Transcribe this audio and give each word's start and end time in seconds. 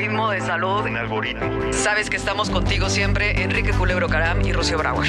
algoritmo 0.00 0.30
de 0.30 0.40
salud. 0.40 0.80
Un 0.86 0.96
algoritmo. 0.96 1.72
Sabes 1.72 2.08
que 2.08 2.16
estamos 2.16 2.48
contigo 2.48 2.88
siempre, 2.88 3.42
Enrique 3.42 3.72
Culebro 3.72 4.08
Caram 4.08 4.40
y 4.40 4.50
Rocío 4.52 4.78
Brauer. 4.78 5.08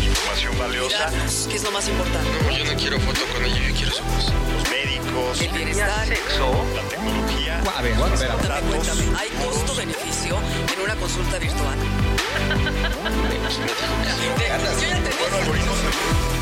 Información 0.00 0.58
valiosa. 0.58 1.10
¿Qué 1.48 1.56
es 1.56 1.62
lo 1.62 1.70
más 1.72 1.86
importante? 1.86 2.30
No, 2.42 2.50
yo 2.50 2.64
no 2.64 2.78
quiero 2.78 2.98
foto 3.00 3.20
con 3.34 3.44
ella, 3.44 3.68
yo 3.68 3.74
quiero 3.74 3.92
su 3.92 4.02
voz. 4.04 4.32
Los 4.54 4.70
médicos. 4.70 5.42
El 5.42 5.50
bienestar. 5.50 6.06
Sexo. 6.06 6.64
La 6.74 6.82
tecnología. 6.88 7.60
A 7.76 7.82
ver, 7.82 7.92
espera. 7.92 8.36
Datos. 8.36 8.68
cuéntame, 8.70 9.02
¿hay 9.18 9.28
costo-beneficio 9.44 10.38
en 10.74 10.80
una 10.84 10.94
consulta 10.96 11.38
virtual? 11.38 11.78
Yo 14.80 14.88
ya 14.88 14.96
entendí. 14.96 16.33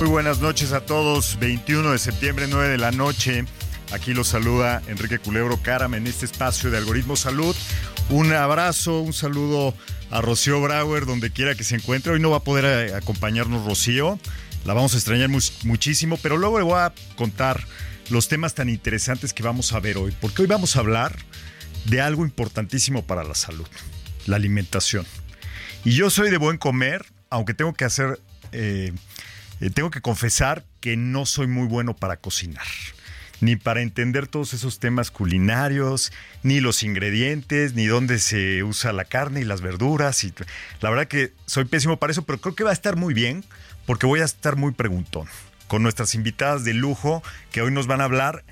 Muy 0.00 0.08
buenas 0.08 0.40
noches 0.40 0.72
a 0.72 0.86
todos. 0.86 1.38
21 1.40 1.92
de 1.92 1.98
septiembre, 1.98 2.46
9 2.48 2.70
de 2.70 2.78
la 2.78 2.90
noche. 2.90 3.44
Aquí 3.92 4.14
los 4.14 4.28
saluda 4.28 4.80
Enrique 4.86 5.18
Culebro 5.18 5.58
Caram 5.58 5.92
en 5.92 6.06
este 6.06 6.24
espacio 6.24 6.70
de 6.70 6.78
Algoritmo 6.78 7.16
Salud. 7.16 7.54
Un 8.08 8.32
abrazo, 8.32 9.00
un 9.00 9.12
saludo 9.12 9.74
a 10.10 10.22
Rocío 10.22 10.58
Brauer, 10.62 11.04
donde 11.04 11.30
quiera 11.30 11.54
que 11.54 11.64
se 11.64 11.74
encuentre. 11.74 12.14
Hoy 12.14 12.18
no 12.18 12.30
va 12.30 12.38
a 12.38 12.44
poder 12.44 12.64
eh, 12.64 12.94
acompañarnos 12.94 13.66
Rocío. 13.66 14.18
La 14.64 14.72
vamos 14.72 14.94
a 14.94 14.96
extrañar 14.96 15.28
muchísimo, 15.64 16.18
pero 16.22 16.38
luego 16.38 16.58
le 16.58 16.64
voy 16.64 16.78
a 16.78 16.94
contar 17.16 17.62
los 18.08 18.26
temas 18.26 18.54
tan 18.54 18.70
interesantes 18.70 19.34
que 19.34 19.42
vamos 19.42 19.74
a 19.74 19.80
ver 19.80 19.98
hoy. 19.98 20.16
Porque 20.18 20.40
hoy 20.40 20.48
vamos 20.48 20.76
a 20.76 20.78
hablar 20.78 21.14
de 21.84 22.00
algo 22.00 22.24
importantísimo 22.24 23.04
para 23.04 23.22
la 23.22 23.34
salud, 23.34 23.68
la 24.24 24.36
alimentación. 24.36 25.04
Y 25.84 25.90
yo 25.90 26.08
soy 26.08 26.30
de 26.30 26.38
buen 26.38 26.56
comer, 26.56 27.04
aunque 27.28 27.52
tengo 27.52 27.74
que 27.74 27.84
hacer, 27.84 28.18
eh, 28.52 28.94
eh, 29.60 29.70
tengo 29.70 29.90
que 29.90 30.00
confesar 30.00 30.64
que 30.80 30.96
no 30.96 31.26
soy 31.26 31.46
muy 31.46 31.66
bueno 31.66 31.94
para 31.94 32.16
cocinar, 32.16 32.66
ni 33.40 33.56
para 33.56 33.82
entender 33.82 34.26
todos 34.26 34.54
esos 34.54 34.78
temas 34.78 35.10
culinarios, 35.10 36.12
ni 36.42 36.60
los 36.60 36.82
ingredientes, 36.82 37.74
ni 37.74 37.86
dónde 37.86 38.18
se 38.18 38.62
usa 38.62 38.92
la 38.92 39.04
carne 39.04 39.40
y 39.40 39.44
las 39.44 39.60
verduras. 39.60 40.24
Y 40.24 40.32
la 40.80 40.90
verdad 40.90 41.08
que 41.08 41.32
soy 41.46 41.64
pésimo 41.64 41.98
para 41.98 42.12
eso, 42.12 42.22
pero 42.22 42.40
creo 42.40 42.54
que 42.54 42.64
va 42.64 42.70
a 42.70 42.74
estar 42.74 42.96
muy 42.96 43.14
bien 43.14 43.44
porque 43.86 44.06
voy 44.06 44.20
a 44.20 44.24
estar 44.24 44.56
muy 44.56 44.72
preguntón 44.72 45.26
con 45.68 45.82
nuestras 45.82 46.14
invitadas 46.14 46.64
de 46.64 46.74
lujo 46.74 47.22
que 47.52 47.62
hoy 47.62 47.70
nos 47.70 47.86
van 47.86 48.00
a 48.00 48.04
hablar 48.04 48.44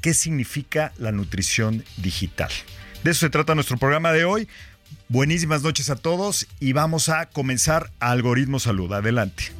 qué 0.00 0.14
significa 0.14 0.92
la 0.98 1.12
nutrición 1.12 1.84
digital. 1.96 2.50
De 3.04 3.12
eso 3.12 3.20
se 3.20 3.30
trata 3.30 3.54
nuestro 3.54 3.78
programa 3.78 4.12
de 4.12 4.24
hoy. 4.24 4.48
Buenísimas 5.08 5.62
noches 5.62 5.90
a 5.90 5.96
todos 5.96 6.46
y 6.58 6.72
vamos 6.72 7.08
a 7.08 7.26
comenzar 7.26 7.90
Algoritmo 8.00 8.58
Salud. 8.58 8.92
Adelante. 8.92 9.59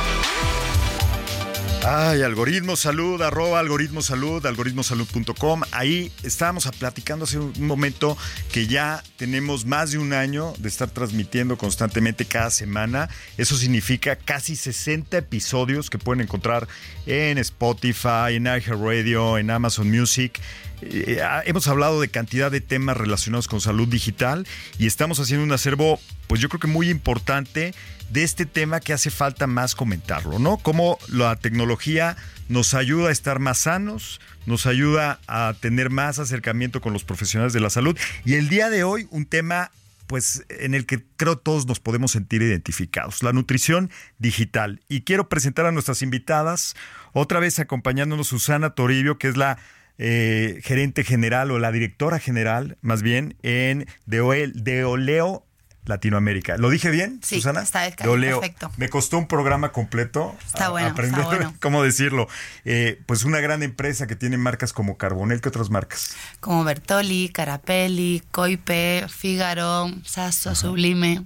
Ay, 1.83 2.21
Algoritmo 2.21 2.75
Salud, 2.75 3.19
arroba 3.23 3.59
Algoritmo 3.59 4.03
Salud, 4.03 4.45
algoritmosalud.com. 4.45 5.61
Ahí 5.71 6.11
estábamos 6.21 6.69
platicando 6.77 7.25
hace 7.25 7.39
un 7.39 7.53
momento 7.65 8.15
que 8.51 8.67
ya 8.67 9.03
tenemos 9.17 9.65
más 9.65 9.91
de 9.91 9.97
un 9.97 10.13
año 10.13 10.53
de 10.59 10.69
estar 10.69 10.91
transmitiendo 10.91 11.57
constantemente 11.57 12.25
cada 12.25 12.51
semana. 12.51 13.09
Eso 13.35 13.57
significa 13.57 14.15
casi 14.15 14.55
60 14.55 15.17
episodios 15.17 15.89
que 15.89 15.97
pueden 15.97 16.21
encontrar 16.21 16.67
en 17.07 17.39
Spotify, 17.39 18.35
en 18.35 18.45
iHeartRadio, 18.45 19.39
en 19.39 19.49
Amazon 19.49 19.89
Music. 19.89 20.39
Eh, 20.83 21.19
ah, 21.23 21.41
hemos 21.45 21.67
hablado 21.67 21.99
de 21.99 22.09
cantidad 22.09 22.51
de 22.51 22.61
temas 22.61 22.95
relacionados 22.95 23.47
con 23.47 23.59
salud 23.59 23.87
digital 23.87 24.45
y 24.77 24.85
estamos 24.85 25.19
haciendo 25.19 25.43
un 25.43 25.51
acervo, 25.51 25.99
pues 26.27 26.41
yo 26.41 26.47
creo 26.47 26.59
que 26.59 26.67
muy 26.67 26.91
importante 26.91 27.73
de 28.11 28.23
este 28.23 28.45
tema 28.45 28.79
que 28.79 28.93
hace 28.93 29.09
falta 29.09 29.47
más 29.47 29.73
comentarlo, 29.75 30.37
¿no? 30.39 30.57
Cómo 30.57 30.97
la 31.07 31.35
tecnología 31.35 32.17
nos 32.49 32.73
ayuda 32.73 33.09
a 33.09 33.11
estar 33.11 33.39
más 33.39 33.59
sanos, 33.59 34.19
nos 34.45 34.65
ayuda 34.65 35.19
a 35.27 35.53
tener 35.59 35.89
más 35.89 36.19
acercamiento 36.19 36.81
con 36.81 36.93
los 36.93 37.03
profesionales 37.03 37.53
de 37.53 37.59
la 37.61 37.69
salud 37.69 37.97
y 38.25 38.33
el 38.35 38.49
día 38.49 38.69
de 38.69 38.83
hoy 38.83 39.07
un 39.11 39.25
tema 39.25 39.71
pues 40.07 40.43
en 40.49 40.73
el 40.73 40.85
que 40.85 41.01
creo 41.15 41.37
todos 41.37 41.65
nos 41.67 41.79
podemos 41.79 42.11
sentir 42.11 42.41
identificados, 42.41 43.23
la 43.23 43.31
nutrición 43.31 43.89
digital. 44.19 44.81
Y 44.89 45.01
quiero 45.03 45.29
presentar 45.29 45.65
a 45.65 45.71
nuestras 45.71 46.01
invitadas, 46.01 46.75
otra 47.13 47.39
vez 47.39 47.59
acompañándonos 47.59 48.27
Susana 48.27 48.71
Toribio, 48.71 49.17
que 49.17 49.29
es 49.29 49.37
la 49.37 49.57
eh, 49.97 50.59
gerente 50.65 51.05
general 51.05 51.49
o 51.51 51.59
la 51.59 51.71
directora 51.71 52.19
general, 52.19 52.77
más 52.81 53.03
bien, 53.03 53.37
en 53.41 53.87
Deol- 54.05 54.51
Deoleo 54.51 55.45
Latinoamérica. 55.85 56.57
¿Lo 56.57 56.69
dije 56.69 56.89
bien, 56.91 57.19
Sí, 57.23 57.35
Susana? 57.35 57.61
está 57.61 57.81
bien, 57.81 57.95
Deoleo. 58.01 58.39
perfecto. 58.39 58.71
Me 58.77 58.89
costó 58.89 59.17
un 59.17 59.27
programa 59.27 59.71
completo. 59.71 60.35
Está 60.45 60.67
a- 60.67 60.69
bueno, 60.69 60.87
está 60.89 61.01
aprender 61.01 61.25
bueno. 61.25 61.53
cómo 61.61 61.83
decirlo. 61.83 62.27
Eh, 62.65 63.01
pues 63.05 63.23
una 63.23 63.39
gran 63.39 63.63
empresa 63.63 64.07
que 64.07 64.15
tiene 64.15 64.37
marcas 64.37 64.73
como 64.73 64.97
Carbonel, 64.97 65.41
¿qué 65.41 65.49
otras 65.49 65.69
marcas? 65.69 66.15
Como 66.39 66.63
Bertoli, 66.63 67.29
Carapelli, 67.29 68.21
Coipe, 68.31 69.05
Fígaro, 69.09 69.91
Sasso, 70.05 70.55
Sublime. 70.55 71.23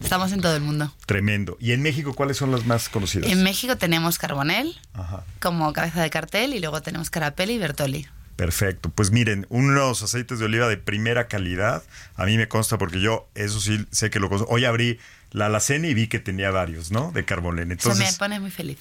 Estamos 0.00 0.32
en 0.32 0.40
todo 0.40 0.56
el 0.56 0.62
mundo. 0.62 0.92
Tremendo. 1.06 1.56
¿Y 1.60 1.70
en 1.70 1.80
México 1.80 2.12
cuáles 2.14 2.36
son 2.36 2.50
las 2.50 2.66
más 2.66 2.88
conocidas? 2.88 3.30
En 3.30 3.44
México 3.44 3.76
tenemos 3.76 4.18
Carbonel 4.18 4.76
Ajá. 4.94 5.22
como 5.40 5.72
cabeza 5.72 6.02
de 6.02 6.10
cartel 6.10 6.54
y 6.54 6.58
luego 6.58 6.82
tenemos 6.82 7.08
Carapelli 7.08 7.52
y 7.52 7.58
Bertoli. 7.58 8.08
Perfecto. 8.36 8.90
Pues 8.90 9.10
miren, 9.10 9.46
unos 9.50 10.02
aceites 10.02 10.38
de 10.38 10.46
oliva 10.46 10.68
de 10.68 10.76
primera 10.78 11.28
calidad. 11.28 11.82
A 12.16 12.24
mí 12.24 12.36
me 12.36 12.48
consta 12.48 12.78
porque 12.78 13.00
yo, 13.00 13.28
eso 13.34 13.60
sí, 13.60 13.86
sé 13.90 14.10
que 14.10 14.18
lo 14.20 14.28
conozco. 14.28 14.52
Hoy 14.52 14.64
abrí 14.64 14.98
la 15.30 15.46
alacena 15.46 15.86
y 15.88 15.94
vi 15.94 16.08
que 16.08 16.18
tenía 16.18 16.50
varios, 16.50 16.90
¿no? 16.90 17.12
De 17.12 17.24
carbonel. 17.24 17.66
Se 17.68 17.72
Entonces, 17.74 18.12
me 18.12 18.18
pone 18.18 18.40
muy 18.40 18.50
feliz. 18.50 18.78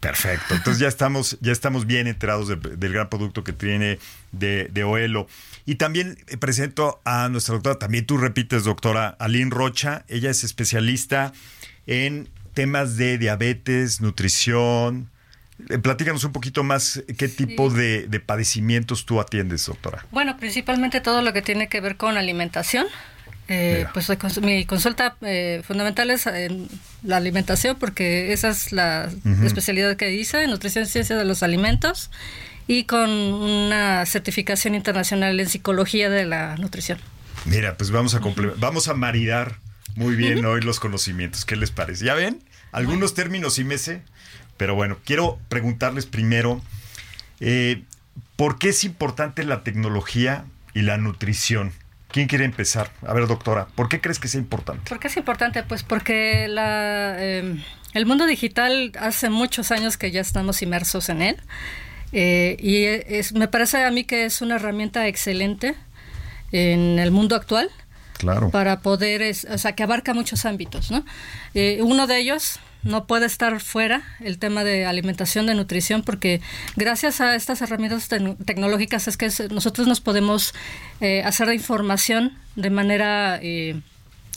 perfecto. 0.00 0.54
Entonces 0.54 0.78
ya 0.80 0.88
estamos, 0.88 1.38
ya 1.40 1.52
estamos 1.52 1.86
bien 1.86 2.06
enterados 2.06 2.48
de- 2.48 2.56
del 2.56 2.92
gran 2.92 3.08
producto 3.08 3.44
que 3.44 3.52
tiene 3.52 3.98
de, 4.32 4.68
de 4.72 4.84
Oelo. 4.84 5.26
Y 5.64 5.76
también 5.76 6.18
eh, 6.28 6.36
presento 6.36 7.00
a 7.04 7.28
nuestra 7.28 7.54
doctora, 7.54 7.78
también 7.78 8.04
tú 8.06 8.18
repites, 8.18 8.64
doctora 8.64 9.08
Aline 9.18 9.50
Rocha. 9.50 10.04
Ella 10.08 10.30
es 10.30 10.44
especialista 10.44 11.32
en 11.86 12.28
temas 12.52 12.96
de 12.96 13.16
diabetes, 13.16 14.00
nutrición. 14.00 15.08
Eh, 15.68 15.78
Platícanos 15.78 16.24
un 16.24 16.32
poquito 16.32 16.64
más 16.64 17.02
qué 17.16 17.28
tipo 17.28 17.70
de, 17.70 18.06
de 18.08 18.20
padecimientos 18.20 19.06
tú 19.06 19.20
atiendes, 19.20 19.66
doctora. 19.66 20.04
Bueno, 20.10 20.36
principalmente 20.36 21.00
todo 21.00 21.22
lo 21.22 21.32
que 21.32 21.42
tiene 21.42 21.68
que 21.68 21.80
ver 21.80 21.96
con 21.96 22.16
alimentación. 22.16 22.86
Eh, 23.48 23.86
pues 23.92 24.08
mi 24.40 24.64
consulta 24.64 25.16
eh, 25.20 25.62
fundamental 25.66 26.10
es 26.10 26.26
en 26.26 26.68
la 27.02 27.16
alimentación 27.16 27.76
porque 27.78 28.32
esa 28.32 28.48
es 28.50 28.72
la 28.72 29.10
especialidad 29.44 29.96
que 29.96 30.12
hice, 30.12 30.46
nutrición 30.46 30.84
y 30.84 30.86
ciencia 30.86 31.16
de 31.16 31.24
los 31.24 31.42
alimentos 31.42 32.10
y 32.68 32.84
con 32.84 33.10
una 33.10 34.06
certificación 34.06 34.74
internacional 34.74 35.38
en 35.38 35.48
psicología 35.48 36.08
de 36.08 36.24
la 36.24 36.56
nutrición. 36.56 36.98
Mira, 37.44 37.76
pues 37.76 37.90
vamos 37.90 38.14
a 38.14 38.20
vamos 38.58 38.88
a 38.88 38.94
maridar 38.94 39.56
muy 39.96 40.14
bien 40.14 40.44
hoy 40.44 40.62
los 40.62 40.78
conocimientos. 40.80 41.44
¿Qué 41.44 41.56
les 41.56 41.72
parece? 41.72 42.04
¿Ya 42.04 42.14
ven? 42.14 42.42
Algunos 42.70 43.12
términos 43.12 43.54
sí 43.54 43.64
me 43.64 43.76
sé, 43.76 44.02
pero 44.62 44.76
bueno, 44.76 44.96
quiero 45.04 45.40
preguntarles 45.48 46.06
primero, 46.06 46.62
eh, 47.40 47.82
¿por 48.36 48.60
qué 48.60 48.68
es 48.68 48.84
importante 48.84 49.42
la 49.42 49.64
tecnología 49.64 50.44
y 50.72 50.82
la 50.82 50.98
nutrición? 50.98 51.72
¿Quién 52.12 52.28
quiere 52.28 52.44
empezar? 52.44 52.92
A 53.04 53.12
ver, 53.12 53.26
doctora, 53.26 53.66
¿por 53.74 53.88
qué 53.88 54.00
crees 54.00 54.20
que 54.20 54.28
sea 54.28 54.38
importante? 54.40 54.88
¿Por 54.88 55.00
qué 55.00 55.08
es 55.08 55.16
importante? 55.16 55.64
Pues 55.64 55.82
porque 55.82 56.46
la, 56.46 57.16
eh, 57.18 57.56
el 57.92 58.06
mundo 58.06 58.24
digital 58.26 58.92
hace 59.00 59.30
muchos 59.30 59.72
años 59.72 59.96
que 59.96 60.12
ya 60.12 60.20
estamos 60.20 60.62
inmersos 60.62 61.08
en 61.08 61.22
él. 61.22 61.36
Eh, 62.12 62.56
y 62.60 62.84
es, 62.84 63.32
me 63.32 63.48
parece 63.48 63.82
a 63.84 63.90
mí 63.90 64.04
que 64.04 64.26
es 64.26 64.42
una 64.42 64.54
herramienta 64.54 65.08
excelente 65.08 65.74
en 66.52 67.00
el 67.00 67.10
mundo 67.10 67.34
actual 67.34 67.68
Claro. 68.16 68.50
para 68.50 68.78
poder, 68.78 69.22
es- 69.22 69.44
o 69.50 69.58
sea, 69.58 69.72
que 69.74 69.82
abarca 69.82 70.14
muchos 70.14 70.44
ámbitos, 70.44 70.92
¿no? 70.92 71.04
Eh, 71.54 71.80
uno 71.82 72.06
de 72.06 72.18
ellos 72.20 72.60
no 72.82 73.06
puede 73.06 73.26
estar 73.26 73.60
fuera, 73.60 74.02
el 74.20 74.38
tema 74.38 74.64
de 74.64 74.86
alimentación, 74.86 75.46
de 75.46 75.54
nutrición, 75.54 76.02
porque 76.02 76.40
gracias 76.76 77.20
a 77.20 77.34
estas 77.36 77.62
herramientas 77.62 78.10
tec- 78.10 78.36
tecnológicas 78.44 79.08
es 79.08 79.16
que 79.16 79.30
nosotros 79.50 79.86
nos 79.86 80.00
podemos 80.00 80.54
eh, 81.00 81.22
hacer 81.24 81.48
de 81.48 81.54
información 81.54 82.36
de 82.56 82.70
manera... 82.70 83.38
eh, 83.42 83.80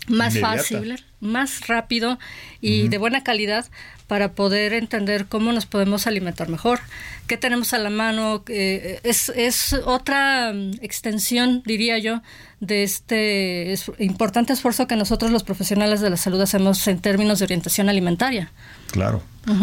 más 0.07 0.36
Inmediata. 0.36 0.57
fácil, 0.57 1.03
más 1.19 1.68
rápido 1.68 2.19
y 2.62 2.89
de 2.89 3.00
buena 3.00 3.24
calidad 3.24 3.65
para 4.07 4.33
poder 4.33 4.73
entender 4.73 5.25
cómo 5.25 5.51
nos 5.51 5.65
podemos 5.65 6.05
alimentar 6.07 6.47
mejor, 6.49 6.79
qué 7.27 7.37
tenemos 7.37 7.73
a 7.73 7.77
la 7.79 7.89
mano. 7.89 8.43
eh, 8.47 8.99
es, 9.03 9.29
es 9.35 9.73
otra 9.85 10.51
mm, 10.53 10.73
extensión, 10.81 11.63
diría 11.65 11.97
yo, 11.97 12.21
de 12.59 12.83
este 12.83 13.71
es- 13.73 13.91
importante 13.99 14.53
esfuerzo 14.53 14.87
que 14.87 14.95
nosotros 14.95 15.31
los 15.31 15.43
profesionales 15.43 16.01
de 16.01 16.09
la 16.11 16.17
salud 16.17 16.39
hacemos 16.41 16.87
en 16.87 16.99
términos 16.99 17.39
de 17.39 17.45
orientación 17.45 17.89
alimentaria. 17.89 18.51
Claro. 18.91 19.21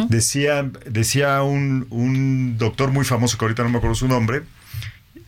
Decía, 0.09 0.71
decía 0.87 1.43
un, 1.43 1.87
un 1.91 2.57
doctor 2.59 2.91
muy 2.93 3.05
famoso, 3.05 3.37
que 3.39 3.45
ahorita 3.45 3.63
no 3.65 3.69
me 3.71 3.79
acuerdo 3.79 3.95
su 3.97 4.07
nombre, 4.09 4.43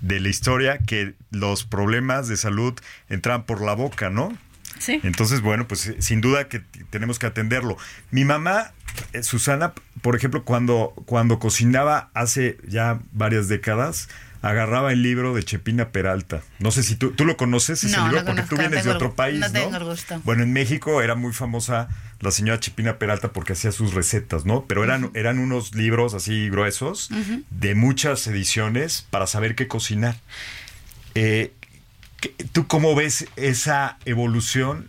de 0.01 0.21
la 0.21 0.29
historia, 0.29 0.79
que 0.79 1.15
los 1.31 1.65
problemas 1.65 2.29
de 2.29 2.37
salud 2.37 2.75
entran 3.09 3.45
por 3.47 3.63
la 3.63 3.75
boca, 3.75 4.11
¿no? 4.11 4.37
Sí. 4.85 5.01
Entonces, 5.03 5.41
bueno, 5.41 5.67
pues 5.67 5.87
eh, 5.87 5.97
sin 6.01 6.21
duda 6.21 6.49
que 6.49 6.61
tenemos 6.91 7.19
que 7.19 7.27
atenderlo. 7.27 7.77
Mi 8.11 8.25
mamá, 8.25 8.73
eh, 9.13 9.23
Susana, 9.23 9.73
por 10.03 10.15
ejemplo, 10.17 10.45
cuando, 10.45 10.93
cuando 11.07 11.39
cocinaba 11.39 12.11
hace 12.15 12.59
ya 12.69 13.01
varias 13.13 13.49
décadas, 13.49 14.09
agarraba 14.43 14.93
el 14.93 15.03
libro 15.03 15.35
de 15.35 15.43
Chepina 15.43 15.89
Peralta. 15.89 16.43
No 16.59 16.71
sé 16.71 16.83
si 16.83 16.97
tú, 16.97 17.13
tú 17.13 17.25
lo 17.25 17.39
conoces 17.39 17.83
ese 17.83 17.97
No, 17.97 18.05
libro, 18.09 18.21
no 18.21 18.27
porque 18.27 18.43
tú 18.43 18.57
vienes 18.59 18.85
de 18.85 18.91
el- 18.91 18.97
otro 18.97 19.15
país, 19.15 19.41
no 19.41 19.47
¿no? 19.47 19.53
tengo 19.55 19.77
el 19.79 19.85
gusto. 19.85 20.21
Bueno, 20.25 20.43
en 20.43 20.53
México 20.53 21.01
era 21.01 21.15
muy 21.15 21.33
famosa 21.33 21.89
la 22.21 22.31
señora 22.31 22.61
Chepina 22.61 22.99
Peralta 22.99 23.33
porque 23.33 23.55
hacía 23.55 23.73
sus 23.73 23.95
recetas, 23.95 24.45
¿no? 24.45 24.67
Pero 24.67 24.85
eran, 24.85 25.11
eran 25.15 25.39
unos 25.39 25.75
libros 25.75 26.13
así 26.13 26.51
gruesos, 26.51 27.09
de 27.51 27.75
muchas 27.75 28.27
ediciones, 28.27 29.07
para 29.11 29.27
saber 29.27 29.55
qué 29.55 29.67
cocinar. 29.67 30.17
Eh, 31.15 31.53
¿qué- 31.61 31.64
¿Tú 32.53 32.67
cómo 32.67 32.95
ves 32.95 33.27
esa 33.37 33.99
evolución 34.05 34.89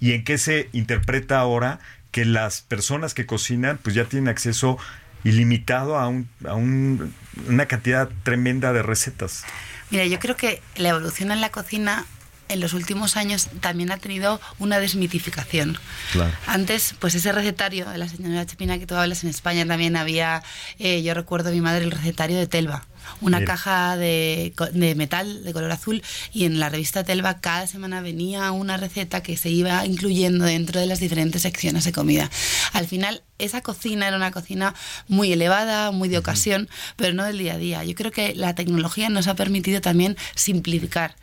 y 0.00 0.12
en 0.12 0.24
qué 0.24 0.38
se 0.38 0.68
interpreta 0.72 1.38
ahora 1.38 1.78
que 2.10 2.24
las 2.24 2.60
personas 2.62 3.14
que 3.14 3.26
cocinan 3.26 3.78
pues 3.82 3.94
ya 3.94 4.04
tienen 4.04 4.28
acceso 4.28 4.78
ilimitado 5.24 5.96
a, 5.98 6.08
un, 6.08 6.28
a 6.46 6.54
un- 6.54 7.12
una 7.48 7.66
cantidad 7.66 8.08
tremenda 8.22 8.72
de 8.72 8.82
recetas? 8.82 9.44
Mira, 9.90 10.04
yo 10.06 10.18
creo 10.18 10.36
que 10.36 10.62
la 10.76 10.90
evolución 10.90 11.30
en 11.32 11.40
la 11.40 11.50
cocina 11.50 12.06
en 12.48 12.60
los 12.60 12.74
últimos 12.74 13.16
años 13.16 13.48
también 13.60 13.90
ha 13.90 13.96
tenido 13.96 14.40
una 14.60 14.78
desmitificación. 14.78 15.76
Claro. 16.12 16.32
Antes, 16.46 16.94
pues 17.00 17.16
ese 17.16 17.32
recetario 17.32 17.88
de 17.90 17.98
la 17.98 18.08
señora 18.08 18.46
Chepina 18.46 18.78
que 18.78 18.86
tú 18.86 18.94
hablas 18.94 19.24
en 19.24 19.30
España 19.30 19.66
también 19.66 19.96
había, 19.96 20.44
eh, 20.78 21.02
yo 21.02 21.12
recuerdo 21.14 21.48
a 21.48 21.52
mi 21.52 21.60
madre 21.60 21.84
el 21.84 21.90
recetario 21.90 22.38
de 22.38 22.46
Telva, 22.46 22.84
una 23.20 23.38
Bien. 23.38 23.46
caja 23.46 23.96
de, 23.96 24.54
de 24.72 24.94
metal 24.94 25.44
de 25.44 25.52
color 25.52 25.70
azul 25.70 26.02
y 26.32 26.44
en 26.44 26.58
la 26.58 26.68
revista 26.68 27.04
Telva 27.04 27.40
cada 27.40 27.66
semana 27.66 28.00
venía 28.00 28.50
una 28.52 28.76
receta 28.76 29.22
que 29.22 29.36
se 29.36 29.50
iba 29.50 29.84
incluyendo 29.86 30.44
dentro 30.44 30.80
de 30.80 30.86
las 30.86 31.00
diferentes 31.00 31.42
secciones 31.42 31.84
de 31.84 31.92
comida. 31.92 32.30
Al 32.72 32.86
final, 32.86 33.22
esa 33.38 33.60
cocina 33.60 34.08
era 34.08 34.16
una 34.16 34.30
cocina 34.30 34.74
muy 35.08 35.32
elevada, 35.32 35.90
muy 35.90 36.08
de 36.08 36.18
ocasión, 36.18 36.68
pero 36.96 37.14
no 37.14 37.24
del 37.24 37.38
día 37.38 37.54
a 37.54 37.58
día. 37.58 37.84
Yo 37.84 37.94
creo 37.94 38.10
que 38.10 38.34
la 38.34 38.54
tecnología 38.54 39.08
nos 39.08 39.28
ha 39.28 39.34
permitido 39.34 39.80
también 39.80 40.16
simplificar 40.34 41.16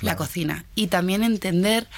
la 0.00 0.16
cocina 0.16 0.66
y 0.74 0.88
también 0.88 1.22
entender 1.22 1.88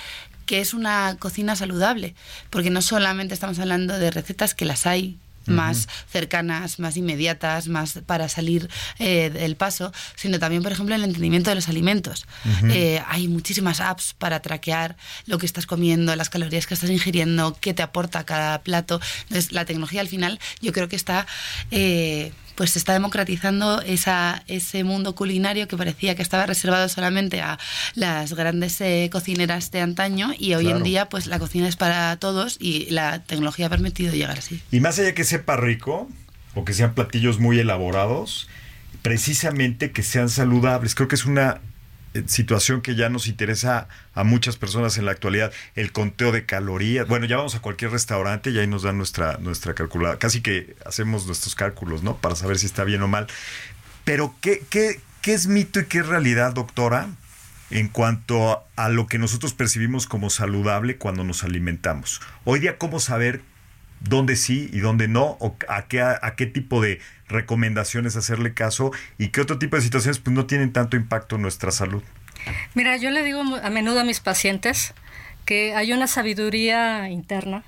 que 0.46 0.60
es 0.60 0.72
una 0.72 1.16
cocina 1.18 1.56
saludable, 1.56 2.14
porque 2.48 2.70
no 2.70 2.80
solamente 2.80 3.34
estamos 3.34 3.58
hablando 3.58 3.98
de 3.98 4.10
recetas 4.10 4.54
que 4.54 4.64
las 4.64 4.86
hay 4.86 5.18
más 5.48 5.88
cercanas, 6.10 6.78
más 6.78 6.96
inmediatas, 6.96 7.68
más 7.68 8.00
para 8.06 8.28
salir 8.28 8.68
eh, 8.98 9.30
del 9.30 9.56
paso, 9.56 9.92
sino 10.14 10.38
también, 10.38 10.62
por 10.62 10.72
ejemplo, 10.72 10.94
el 10.94 11.04
entendimiento 11.04 11.50
de 11.50 11.56
los 11.56 11.68
alimentos. 11.68 12.26
Eh, 12.70 13.02
hay 13.08 13.28
muchísimas 13.28 13.80
apps 13.80 14.14
para 14.16 14.40
traquear 14.40 14.96
lo 15.26 15.38
que 15.38 15.46
estás 15.46 15.66
comiendo, 15.66 16.14
las 16.16 16.30
calorías 16.30 16.66
que 16.66 16.74
estás 16.74 16.90
ingiriendo, 16.90 17.56
qué 17.60 17.74
te 17.74 17.82
aporta 17.82 18.24
cada 18.24 18.62
plato. 18.62 19.00
Entonces, 19.22 19.52
la 19.52 19.64
tecnología 19.64 20.00
al 20.00 20.08
final 20.08 20.38
yo 20.60 20.72
creo 20.72 20.88
que 20.88 20.96
está... 20.96 21.26
eh, 21.70 22.32
pues 22.58 22.72
se 22.72 22.80
está 22.80 22.92
democratizando 22.92 23.80
esa, 23.82 24.42
ese 24.48 24.82
mundo 24.82 25.14
culinario 25.14 25.68
que 25.68 25.76
parecía 25.76 26.16
que 26.16 26.22
estaba 26.22 26.44
reservado 26.44 26.88
solamente 26.88 27.40
a 27.40 27.56
las 27.94 28.32
grandes 28.32 28.80
eh, 28.80 29.08
cocineras 29.12 29.70
de 29.70 29.80
antaño 29.80 30.32
y 30.36 30.54
hoy 30.54 30.64
Claro. 30.64 30.78
en 30.78 30.82
día 30.82 31.08
pues 31.08 31.28
la 31.28 31.38
cocina 31.38 31.68
es 31.68 31.76
para 31.76 32.16
todos 32.16 32.56
y 32.58 32.90
la 32.90 33.22
tecnología 33.22 33.66
ha 33.66 33.70
permitido 33.70 34.12
llegar 34.12 34.38
así. 34.38 34.60
Y 34.72 34.80
más 34.80 34.98
allá 34.98 35.14
que 35.14 35.22
sepa 35.22 35.56
rico 35.56 36.08
o 36.56 36.64
que 36.64 36.74
sean 36.74 36.94
platillos 36.94 37.38
muy 37.38 37.60
elaborados, 37.60 38.48
precisamente 39.02 39.92
que 39.92 40.02
sean 40.02 40.28
saludables. 40.28 40.96
Creo 40.96 41.06
que 41.06 41.14
es 41.14 41.26
una 41.26 41.60
situación 42.26 42.80
que 42.80 42.94
ya 42.94 43.08
nos 43.08 43.26
interesa 43.26 43.88
a 44.14 44.24
muchas 44.24 44.56
personas 44.56 44.98
en 44.98 45.04
la 45.04 45.12
actualidad, 45.12 45.52
el 45.74 45.92
conteo 45.92 46.32
de 46.32 46.46
calorías. 46.46 47.06
Bueno, 47.06 47.26
ya 47.26 47.36
vamos 47.36 47.54
a 47.54 47.60
cualquier 47.60 47.90
restaurante 47.90 48.50
y 48.50 48.58
ahí 48.58 48.66
nos 48.66 48.82
dan 48.82 48.96
nuestra 48.96 49.38
nuestra 49.38 49.74
calculadora. 49.74 50.18
Casi 50.18 50.40
que 50.40 50.76
hacemos 50.84 51.26
nuestros 51.26 51.54
cálculos, 51.54 52.02
¿no? 52.02 52.16
Para 52.16 52.34
saber 52.34 52.58
si 52.58 52.66
está 52.66 52.84
bien 52.84 53.02
o 53.02 53.08
mal. 53.08 53.26
Pero 54.04 54.34
¿qué, 54.40 54.62
qué, 54.70 55.00
qué 55.20 55.34
es 55.34 55.46
mito 55.46 55.80
y 55.80 55.86
qué 55.86 55.98
es 55.98 56.06
realidad, 56.06 56.52
doctora? 56.52 57.08
En 57.70 57.88
cuanto 57.88 58.50
a, 58.50 58.64
a 58.76 58.88
lo 58.88 59.06
que 59.06 59.18
nosotros 59.18 59.52
percibimos 59.52 60.06
como 60.06 60.30
saludable 60.30 60.96
cuando 60.96 61.22
nos 61.24 61.44
alimentamos. 61.44 62.22
Hoy 62.44 62.60
día, 62.60 62.78
¿cómo 62.78 62.98
saber 62.98 63.42
dónde 64.00 64.36
sí 64.36 64.70
y 64.72 64.80
dónde 64.80 65.08
no, 65.08 65.36
o 65.40 65.56
a 65.68 65.86
qué, 65.86 66.00
a, 66.00 66.34
qué 66.36 66.46
tipo 66.46 66.80
de 66.80 67.00
recomendaciones 67.28 68.16
hacerle 68.16 68.54
caso 68.54 68.92
y 69.18 69.28
qué 69.28 69.40
otro 69.40 69.58
tipo 69.58 69.76
de 69.76 69.82
situaciones 69.82 70.18
pues 70.18 70.34
no 70.34 70.46
tienen 70.46 70.72
tanto 70.72 70.96
impacto 70.96 71.36
en 71.36 71.42
nuestra 71.42 71.70
salud. 71.70 72.02
Mira, 72.74 72.96
yo 72.96 73.10
le 73.10 73.24
digo 73.24 73.42
a 73.62 73.70
menudo 73.70 74.00
a 74.00 74.04
mis 74.04 74.20
pacientes 74.20 74.94
que 75.44 75.74
hay 75.74 75.92
una 75.92 76.06
sabiduría 76.06 77.08
interna 77.08 77.64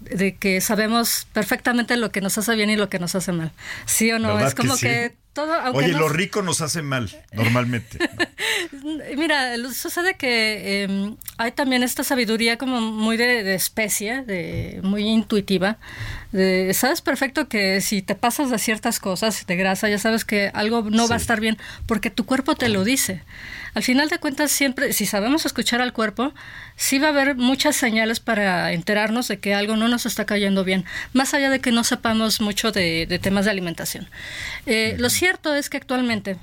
de 0.00 0.36
que 0.36 0.60
sabemos 0.60 1.26
perfectamente 1.32 1.96
lo 1.96 2.10
que 2.10 2.20
nos 2.20 2.36
hace 2.38 2.54
bien 2.54 2.70
y 2.70 2.76
lo 2.76 2.88
que 2.88 2.98
nos 2.98 3.14
hace 3.14 3.32
mal. 3.32 3.52
¿Sí 3.86 4.10
o 4.12 4.18
no? 4.18 4.28
¿Verdad 4.28 4.48
Es 4.48 4.54
como 4.54 4.74
que 4.74 4.80
que, 4.80 5.08
sí? 5.08 5.16
Todo... 5.34 5.52
Oye, 5.74 5.88
no- 5.92 5.98
lo 5.98 6.08
rico 6.08 6.40
nos 6.42 6.60
hace 6.62 6.80
mal, 6.82 7.10
normalmente. 7.32 7.98
Mira, 9.16 9.56
sucede 9.72 10.14
que 10.14 10.84
eh, 10.84 11.14
hay 11.36 11.52
también 11.52 11.82
esta 11.82 12.04
sabiduría 12.04 12.56
como 12.56 12.80
muy 12.80 13.16
de, 13.16 13.42
de 13.42 13.54
especie, 13.54 14.22
de, 14.22 14.80
muy 14.82 15.02
intuitiva. 15.06 15.78
De, 16.32 16.72
sabes 16.74 17.00
perfecto 17.00 17.48
que 17.48 17.80
si 17.80 18.02
te 18.02 18.14
pasas 18.14 18.50
de 18.50 18.58
ciertas 18.58 19.00
cosas, 19.00 19.46
de 19.46 19.56
grasa, 19.56 19.88
ya 19.88 19.98
sabes 19.98 20.24
que 20.24 20.50
algo 20.54 20.82
no 20.90 21.08
va 21.08 21.14
a 21.16 21.18
estar 21.18 21.40
bien 21.40 21.58
porque 21.86 22.10
tu 22.10 22.24
cuerpo 22.24 22.54
te 22.54 22.68
lo 22.68 22.84
dice. 22.84 23.22
Al 23.74 23.82
final 23.82 24.08
de 24.08 24.18
cuentas, 24.18 24.52
siempre, 24.52 24.92
si 24.92 25.04
sabemos 25.04 25.46
escuchar 25.46 25.80
al 25.80 25.92
cuerpo, 25.92 26.32
sí 26.76 27.00
va 27.00 27.08
a 27.08 27.10
haber 27.10 27.34
muchas 27.34 27.74
señales 27.74 28.20
para 28.20 28.72
enterarnos 28.72 29.26
de 29.26 29.40
que 29.40 29.52
algo 29.52 29.74
no 29.76 29.88
nos 29.88 30.06
está 30.06 30.24
cayendo 30.26 30.62
bien, 30.62 30.84
más 31.12 31.34
allá 31.34 31.50
de 31.50 31.60
que 31.60 31.72
no 31.72 31.82
sepamos 31.82 32.40
mucho 32.40 32.70
de, 32.70 33.06
de 33.06 33.18
temas 33.18 33.46
de 33.46 33.50
alimentación. 33.50 34.08
Eh, 34.66 34.94
cierto 35.24 35.54
es 35.54 35.70
que 35.70 35.78
actualmente 35.78 36.36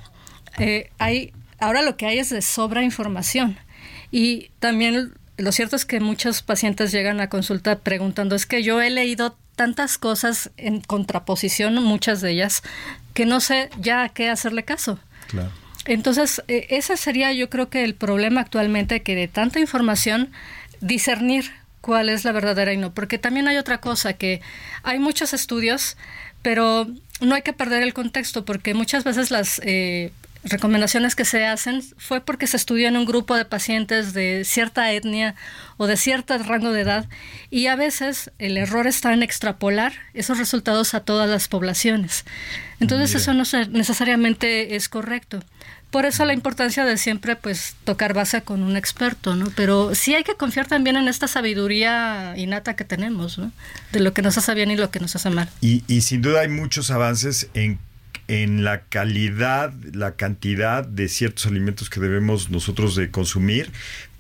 eh, 0.58 0.90
hay, 0.98 1.34
ahora 1.60 1.84
lo 1.84 1.98
que 1.98 2.08
hay 2.08 2.18
es 2.18 2.32
de 2.32 2.42
sobra 2.42 2.84
información. 2.84 3.60
Y 4.10 4.50
también 4.60 5.14
lo 5.38 5.52
cierto 5.52 5.76
es 5.76 5.86
que 5.86 6.00
muchos 6.00 6.42
pacientes 6.42 6.92
llegan 6.92 7.22
a 7.22 7.30
consulta 7.30 7.78
preguntando, 7.78 8.36
es 8.36 8.48
que 8.48 8.64
yo 8.64 8.82
he 8.82 8.90
leído 8.90 9.38
tantas 9.56 10.00
cosas 10.00 10.50
en 10.58 10.82
contraposición, 10.82 11.76
muchas 11.84 12.22
de 12.22 12.32
ellas, 12.32 12.64
que 13.14 13.28
no 13.28 13.40
sé 13.40 13.70
ya 13.80 14.02
a 14.02 14.10
qué 14.10 14.30
hacerle 14.30 14.64
caso. 14.64 14.98
Claro. 15.28 15.52
Entonces, 15.86 16.42
eh, 16.48 16.66
ese 16.72 16.98
sería 16.98 17.32
yo 17.34 17.52
creo 17.52 17.70
que 17.70 17.84
el 17.84 17.94
problema 17.94 18.42
actualmente, 18.42 19.04
que 19.04 19.14
de 19.14 19.28
tanta 19.28 19.60
información, 19.60 20.32
discernir 20.80 21.52
cuál 21.82 22.10
es 22.10 22.26
la 22.26 22.32
verdadera 22.32 22.74
y 22.74 22.78
no. 22.78 22.96
Porque 22.96 23.20
también 23.20 23.48
hay 23.48 23.58
otra 23.58 23.80
cosa, 23.80 24.14
que 24.14 24.42
hay 24.82 24.98
muchos 24.98 25.34
estudios, 25.34 25.98
pero 26.42 26.88
no 27.22 27.36
hay 27.36 27.42
que 27.44 27.54
perder 27.54 27.84
el 27.84 27.94
contexto, 27.94 28.44
porque 28.46 28.74
muchas 28.74 29.04
veces 29.04 29.32
las 29.32 29.62
eh, 29.64 30.12
recomendaciones 30.44 31.16
que 31.16 31.24
se 31.24 31.46
hacen 31.46 31.84
fue 31.98 32.20
porque 32.22 32.48
se 32.48 32.58
estudió 32.58 32.88
en 32.88 32.98
un 32.98 33.06
grupo 33.06 33.36
de 33.36 33.46
pacientes 33.46 34.14
de 34.14 34.44
cierta 34.44 34.92
etnia 34.92 35.36
o 35.78 35.86
de 35.88 35.98
cierto 35.98 36.38
rango 36.40 36.72
de 36.72 36.82
edad, 36.82 37.06
y 37.50 37.68
a 37.68 37.76
veces 37.76 38.32
el 38.40 38.58
error 38.58 38.88
está 38.88 39.14
en 39.14 39.22
extrapolar 39.24 39.94
esos 40.14 40.38
resultados 40.40 40.94
a 40.96 41.02
todas 41.02 41.30
las 41.30 41.48
poblaciones. 41.48 42.26
Entonces, 42.80 43.10
Mira. 43.12 43.22
eso 43.22 43.34
no 43.34 43.46
se- 43.46 43.68
necesariamente 43.68 44.76
es 44.76 44.90
correcto. 44.90 45.44
Por 45.92 46.06
eso 46.06 46.24
la 46.24 46.34
importancia 46.34 46.86
de 46.86 46.98
siempre 46.98 47.36
pues 47.36 47.76
tocar 47.84 48.14
base 48.14 48.42
con 48.44 48.64
un 48.64 48.78
experto, 48.78 49.36
¿no? 49.36 49.52
Pero 49.58 49.94
sí 49.94 50.16
hay 50.16 50.24
que 50.24 50.36
confiar 50.36 50.66
también 50.66 50.96
en 50.96 51.10
esta 51.10 51.28
sabiduría 51.28 52.34
innata 52.38 52.78
que 52.78 52.86
tenemos, 52.86 53.38
¿no? 53.38 53.52
De 53.92 54.00
lo 54.00 54.14
que 54.14 54.22
nos 54.22 54.38
hace 54.38 54.56
bien 54.56 54.72
y 54.72 54.78
lo 54.78 54.90
que 54.90 55.02
nos 55.02 55.18
hace 55.18 55.30
mal. 55.30 55.50
Y, 55.60 55.84
y 55.88 56.02
sin 56.02 56.22
duda 56.22 56.42
hay 56.42 56.48
muchos 56.48 56.92
avances 56.92 57.50
en, 57.54 57.78
en 58.30 58.64
la 58.64 58.84
calidad, 58.84 59.74
la 59.92 60.16
cantidad 60.16 60.86
de 60.86 61.10
ciertos 61.10 61.46
alimentos 61.46 61.90
que 61.90 62.00
debemos 62.00 62.50
nosotros 62.50 62.96
de 62.96 63.12
consumir. 63.12 63.70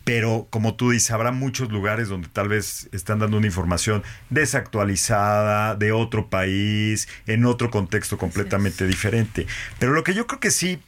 Pero 0.03 0.47
como 0.49 0.75
tú 0.75 0.91
dices, 0.91 1.11
habrá 1.11 1.31
muchos 1.31 1.71
lugares 1.71 2.09
donde 2.09 2.27
tal 2.27 2.49
vez 2.49 2.89
están 2.91 3.19
dando 3.19 3.37
una 3.37 3.45
información 3.45 4.03
desactualizada, 4.29 5.75
de 5.75 5.93
otro 5.93 6.27
país, 6.27 7.07
en 7.27 7.45
otro 7.45 7.69
contexto 7.71 8.17
completamente 8.17 8.85
diferente. 8.87 9.47
Pero 9.79 9.93
lo 9.93 10.03
que 10.03 10.13
yo 10.13 10.27
creo 10.27 10.41
que 10.41 10.51
sí 10.51 10.79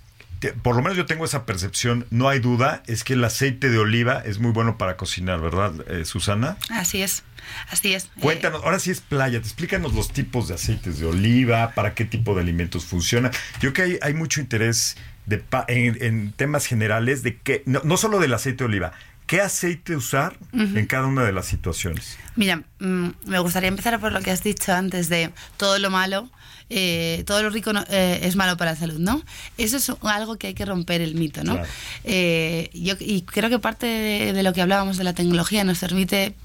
te- 0.43 0.51
por 0.53 0.75
lo 0.75 0.81
menos 0.81 0.97
yo 0.97 1.05
tengo 1.05 1.23
esa 1.23 1.45
percepción, 1.45 2.05
no 2.09 2.27
hay 2.27 2.39
duda, 2.39 2.83
es 2.87 3.05
que 3.05 3.13
el 3.13 3.23
aceite 3.23 3.69
de 3.69 3.77
oliva 3.77 4.21
es 4.25 4.39
muy 4.39 4.51
bueno 4.51 4.77
para 4.77 4.97
cocinar, 4.97 5.39
¿verdad, 5.39 5.71
eh, 5.89 6.03
Susana? 6.03 6.57
Así 6.69 7.01
es, 7.01 7.23
así 7.69 7.93
es. 7.93 8.05
Eh, 8.05 8.09
Cuéntanos, 8.19 8.61
ahora 8.65 8.79
sí 8.79 8.91
es 8.91 8.99
playa, 8.99 9.39
te 9.39 9.47
explícanos 9.47 9.93
los 9.93 10.11
tipos 10.11 10.49
de 10.49 10.55
aceites 10.55 10.99
de 10.99 11.05
oliva, 11.05 11.71
para 11.75 11.93
qué 11.93 12.03
tipo 12.03 12.35
de 12.35 12.41
alimentos 12.41 12.83
funciona. 12.83 13.31
Yo 13.61 13.71
creo 13.71 13.73
que 13.73 13.81
hay, 13.83 13.99
hay 14.01 14.13
mucho 14.13 14.41
interés 14.41 14.97
de 15.25 15.41
en, 15.69 15.97
en 16.03 16.33
temas 16.33 16.65
generales 16.65 17.23
de 17.23 17.37
que, 17.37 17.63
no, 17.65 17.79
no 17.85 17.95
solo 17.95 18.19
del 18.19 18.33
aceite 18.33 18.57
de 18.59 18.65
oliva, 18.65 18.91
qué 19.33 19.41
aceite 19.41 19.95
usar 19.95 20.37
en 20.53 20.85
cada 20.85 21.07
una 21.07 21.23
de 21.23 21.31
las 21.31 21.47
situaciones. 21.47 22.19
Mira, 22.35 22.57
mm, 22.79 23.07
me 23.25 23.39
gustaría 23.39 23.67
empezar 23.67 23.99
por 23.99 24.11
lo 24.11 24.21
que 24.21 24.29
has 24.29 24.43
dicho 24.43 24.71
antes 24.73 25.09
de 25.09 25.31
todo 25.57 25.79
lo 25.79 25.89
malo, 25.89 26.29
eh, 26.69 27.23
todo 27.25 27.41
lo 27.41 27.49
rico 27.49 27.73
no- 27.73 27.83
eh, 27.89 28.19
es 28.21 28.35
malo 28.35 28.57
para 28.57 28.71
la 28.73 28.77
salud, 28.77 28.99
¿no? 28.99 29.23
Eso 29.57 29.77
es 29.77 29.91
algo 30.03 30.37
que 30.37 30.47
hay 30.47 30.53
que 30.53 30.65
romper 30.65 31.01
el 31.01 31.15
mito, 31.15 31.43
¿no? 31.43 31.53
Claro. 31.53 31.67
Eh, 32.03 32.69
yo, 32.75 32.93
y 32.99 33.23
creo 33.23 33.49
que 33.49 33.57
parte 33.57 33.87
de, 33.87 34.33
de 34.33 34.43
lo 34.43 34.53
que 34.53 34.61
hablábamos 34.61 34.97
de 34.97 35.03
la 35.03 35.13
tecnología 35.13 35.63
nos 35.63 35.79
permite 35.79 36.35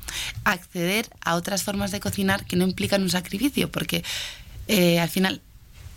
acceder 0.45 1.11
a 1.21 1.35
otras 1.35 1.63
formas 1.65 1.91
de 1.91 2.01
cocinar 2.01 2.47
que 2.47 2.57
no 2.57 2.65
implican 2.65 3.03
un 3.03 3.11
sacrificio, 3.11 3.71
porque 3.71 4.03
eh, 4.67 4.99
al 4.99 5.11
final 5.11 5.43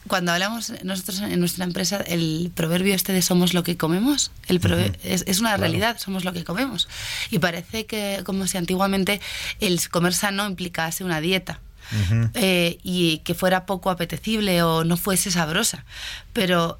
cuando 0.08 0.31
hablamos 0.31 0.74
nosotros 0.84 1.22
en 1.22 1.39
nuestra 1.39 1.63
empresa, 1.63 1.98
el 1.98 2.51
proverbio 2.53 2.93
este 2.93 3.13
de 3.13 3.22
somos 3.22 3.53
lo 3.53 3.63
que 3.63 3.77
comemos, 3.77 4.31
el 4.48 4.60
es, 5.03 5.24
es 5.27 5.39
una 5.39 5.55
realidad, 5.58 5.98
somos 6.00 6.25
lo 6.25 6.34
que 6.34 6.43
comemos. 6.43 6.88
Y 7.29 7.39
parece 7.39 7.86
que 7.86 8.22
como 8.25 8.48
si 8.48 8.58
antiguamente 8.58 9.22
el 9.60 9.88
comer 9.89 10.13
sano 10.13 10.48
implicase 10.48 11.03
una 11.03 11.22
dieta. 11.22 11.60
eh, 12.36 12.77
y 12.84 13.17
que 13.25 13.34
fuera 13.34 13.65
poco 13.65 13.89
apetecible 13.89 14.63
o 14.63 14.86
no 14.86 14.96
fuese 14.96 15.29
sabrosa. 15.29 15.84
Pero 16.31 16.79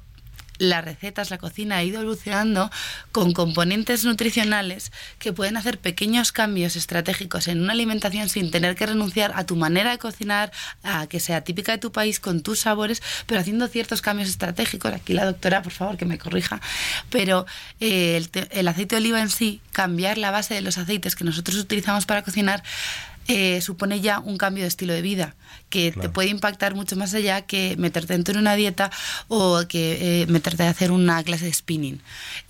las 0.62 0.84
recetas, 0.84 1.30
la 1.30 1.38
cocina 1.38 1.76
ha 1.76 1.82
ido 1.82 2.00
evolucionando 2.00 2.70
con 3.10 3.32
componentes 3.32 4.04
nutricionales 4.04 4.92
que 5.18 5.32
pueden 5.32 5.56
hacer 5.56 5.78
pequeños 5.78 6.32
cambios 6.32 6.76
estratégicos 6.76 7.48
en 7.48 7.60
una 7.60 7.72
alimentación 7.72 8.28
sin 8.28 8.50
tener 8.50 8.76
que 8.76 8.86
renunciar 8.86 9.32
a 9.34 9.44
tu 9.44 9.56
manera 9.56 9.90
de 9.90 9.98
cocinar, 9.98 10.52
a 10.82 11.06
que 11.08 11.20
sea 11.20 11.42
típica 11.42 11.72
de 11.72 11.78
tu 11.78 11.92
país, 11.92 12.20
con 12.20 12.42
tus 12.42 12.60
sabores, 12.60 13.02
pero 13.26 13.40
haciendo 13.40 13.66
ciertos 13.68 14.02
cambios 14.02 14.28
estratégicos. 14.28 14.92
Aquí 14.92 15.12
la 15.12 15.24
doctora, 15.24 15.62
por 15.62 15.72
favor, 15.72 15.96
que 15.96 16.04
me 16.04 16.18
corrija. 16.18 16.60
Pero 17.10 17.44
eh, 17.80 18.16
el, 18.16 18.30
el 18.50 18.68
aceite 18.68 18.94
de 18.94 19.00
oliva 19.00 19.20
en 19.20 19.30
sí, 19.30 19.60
cambiar 19.72 20.16
la 20.18 20.30
base 20.30 20.54
de 20.54 20.62
los 20.62 20.78
aceites 20.78 21.16
que 21.16 21.24
nosotros 21.24 21.56
utilizamos 21.56 22.06
para 22.06 22.22
cocinar, 22.22 22.62
eh, 23.28 23.60
supone 23.60 24.00
ya 24.00 24.18
un 24.18 24.36
cambio 24.36 24.64
de 24.64 24.68
estilo 24.68 24.92
de 24.94 25.02
vida 25.02 25.36
que 25.72 25.90
te 25.90 26.08
puede 26.10 26.28
impactar 26.28 26.74
mucho 26.74 26.96
más 26.96 27.14
allá 27.14 27.40
que 27.42 27.74
meterte 27.78 28.12
dentro 28.12 28.34
de 28.34 28.40
una 28.40 28.54
dieta 28.54 28.90
o 29.28 29.62
que 29.66 30.22
eh, 30.22 30.26
meterte 30.26 30.62
a 30.64 30.68
hacer 30.70 30.90
una 30.92 31.22
clase 31.24 31.46
de 31.46 31.52
spinning. 31.54 32.00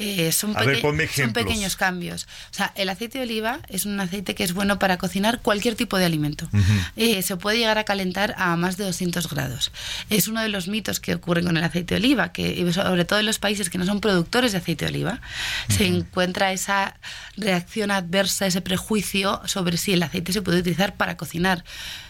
Eh, 0.01 0.33
son, 0.33 0.57
A 0.57 0.61
ver, 0.61 0.69
peque- 0.77 0.83
ponme 0.83 1.07
son 1.07 1.33
pequeños 1.33 1.77
cambios. 1.77 2.25
O 2.51 2.55
sea, 2.55 2.73
el 2.75 2.89
aceite 2.89 3.19
de 3.19 3.25
oliva 3.25 3.61
es 3.69 3.87
un 3.87 3.99
aceite 4.01 4.35
que 4.35 4.43
es 4.43 4.53
bueno 4.53 4.79
para 4.81 4.99
cocinar 4.99 5.41
cualquier 5.41 5.77
tipo 5.77 5.97
de 5.99 6.05
alimento. 6.05 6.49
Eh, 6.97 7.23
se 7.23 7.37
puede 7.37 7.59
llegar 7.59 7.79
a 7.79 7.85
calentar 7.85 8.35
a 8.39 8.57
más 8.57 8.77
de 8.77 8.85
200 8.85 9.29
grados. 9.29 9.71
Es 10.11 10.27
uno 10.27 10.43
de 10.43 10.49
los 10.49 10.67
mitos 10.67 10.99
que 10.99 11.15
ocurren 11.15 11.45
con 11.47 11.57
el 11.57 11.63
aceite 11.65 11.95
de 11.95 12.01
oliva, 12.01 12.33
que 12.33 12.71
sobre 12.73 13.05
todo 13.05 13.21
en 13.21 13.27
los 13.27 13.39
países 13.39 13.71
que 13.71 13.79
no 13.79 13.87
son 13.87 14.01
productores 14.01 14.51
de 14.53 14.59
aceite 14.59 14.85
de 14.87 14.91
oliva, 14.91 15.21
se 15.69 15.87
encuentra 15.87 16.53
esa 16.53 16.97
reacción 17.37 17.93
adversa, 17.93 18.47
ese 18.47 18.61
prejuicio 18.61 19.41
sobre 19.47 19.77
si 19.77 19.93
el 19.93 20.03
aceite 20.03 20.33
se 20.33 20.43
puede 20.43 20.59
utilizar 20.59 20.97
para 20.97 21.17
cocinar. 21.17 21.65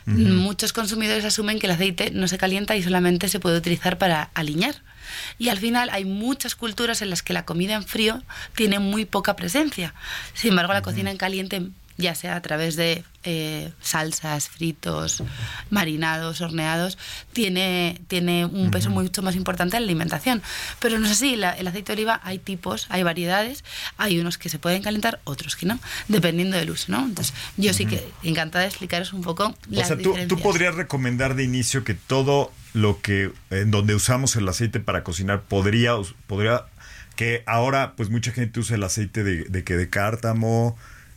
Muchos 0.07 0.73
consumidores 0.73 1.25
asumen 1.25 1.59
que 1.59 1.67
el 1.67 1.73
aceite 1.73 2.11
no 2.13 2.29
se 2.29 2.39
calienta 2.39 2.77
y 2.77 2.83
solamente 2.83 3.29
se 3.29 3.41
puede 3.41 3.59
utilizar 3.59 3.99
para 3.99 4.31
aliñar. 4.35 4.77
Y 5.39 5.49
al 5.49 5.59
final 5.59 5.91
hay 5.91 6.05
muchas 6.05 6.55
culturas 6.55 7.03
en 7.03 7.11
las 7.11 7.23
que 7.23 7.33
la 7.33 7.45
comida 7.45 7.75
en 7.75 7.85
frío 7.85 8.23
tiene 8.55 8.79
muy 8.79 9.05
poca 9.05 9.37
presencia. 9.37 9.95
Sin 10.35 10.51
embargo, 10.51 10.73
la 10.73 10.83
cocina 10.83 11.11
en 11.11 11.19
caliente, 11.19 11.69
ya 11.97 12.15
sea 12.15 12.37
a 12.37 12.43
través 12.43 12.77
de 12.77 13.05
eh, 13.25 13.71
salsas, 13.81 14.49
fritos, 14.49 15.23
marinados, 15.71 16.41
horneados, 16.41 16.99
tiene, 17.33 18.01
tiene 18.09 18.45
un 18.47 18.71
peso 18.71 18.91
mucho 18.91 19.23
más 19.23 19.37
importante 19.37 19.77
en 19.77 19.83
la 19.85 19.87
alimentación. 19.87 20.43
Pero 20.81 20.99
no 20.99 21.07
es 21.07 21.13
así, 21.13 21.37
la- 21.37 21.53
el 21.53 21.67
aceite 21.69 21.93
de 21.93 22.03
oliva 22.03 22.21
hay 22.25 22.39
tipos, 22.39 22.87
hay 22.91 23.03
variedades, 23.05 23.65
hay 23.97 24.19
unos 24.19 24.39
que 24.39 24.49
se 24.49 24.59
pueden 24.59 24.83
calentar, 24.83 25.21
otros 25.25 25.55
que 25.57 25.67
no, 25.67 25.79
dependiendo 26.09 26.57
del 26.57 26.71
uso, 26.71 26.87
¿no? 26.91 27.05
Entonces, 27.05 27.33
yo 27.57 27.73
sí 27.75 27.87
que 27.87 28.05
encantada 28.23 28.63
de 28.63 28.69
explicaros 28.69 29.13
un 29.13 29.23
poco 29.23 29.47
O 29.47 29.57
las 29.71 29.89
sea, 29.89 29.97
tú, 29.99 30.15
tú 30.29 30.39
podrías 30.41 30.75
recomendar 30.75 31.35
de 31.37 31.45
inicio 31.45 31.85
que 31.85 31.95
todo 31.95 32.53
lo 32.75 33.01
que, 33.03 33.31
en 33.51 33.71
donde 33.71 33.95
usamos 33.95 34.35
el 34.37 34.49
aceite 34.49 34.81
para 34.81 35.05
cocinar, 35.05 35.43
podría, 35.43 35.93
podría 36.27 36.65
que 37.17 37.43
ahora 37.47 37.93
pues 37.97 38.09
mucha 38.11 38.33
gente 38.33 38.59
usa 38.59 38.77
el 38.77 38.83
aceite 38.83 39.23
de, 39.23 39.45
de 39.45 39.63
que 39.65 39.77
de 39.77 39.89
cártamo, 39.91 40.77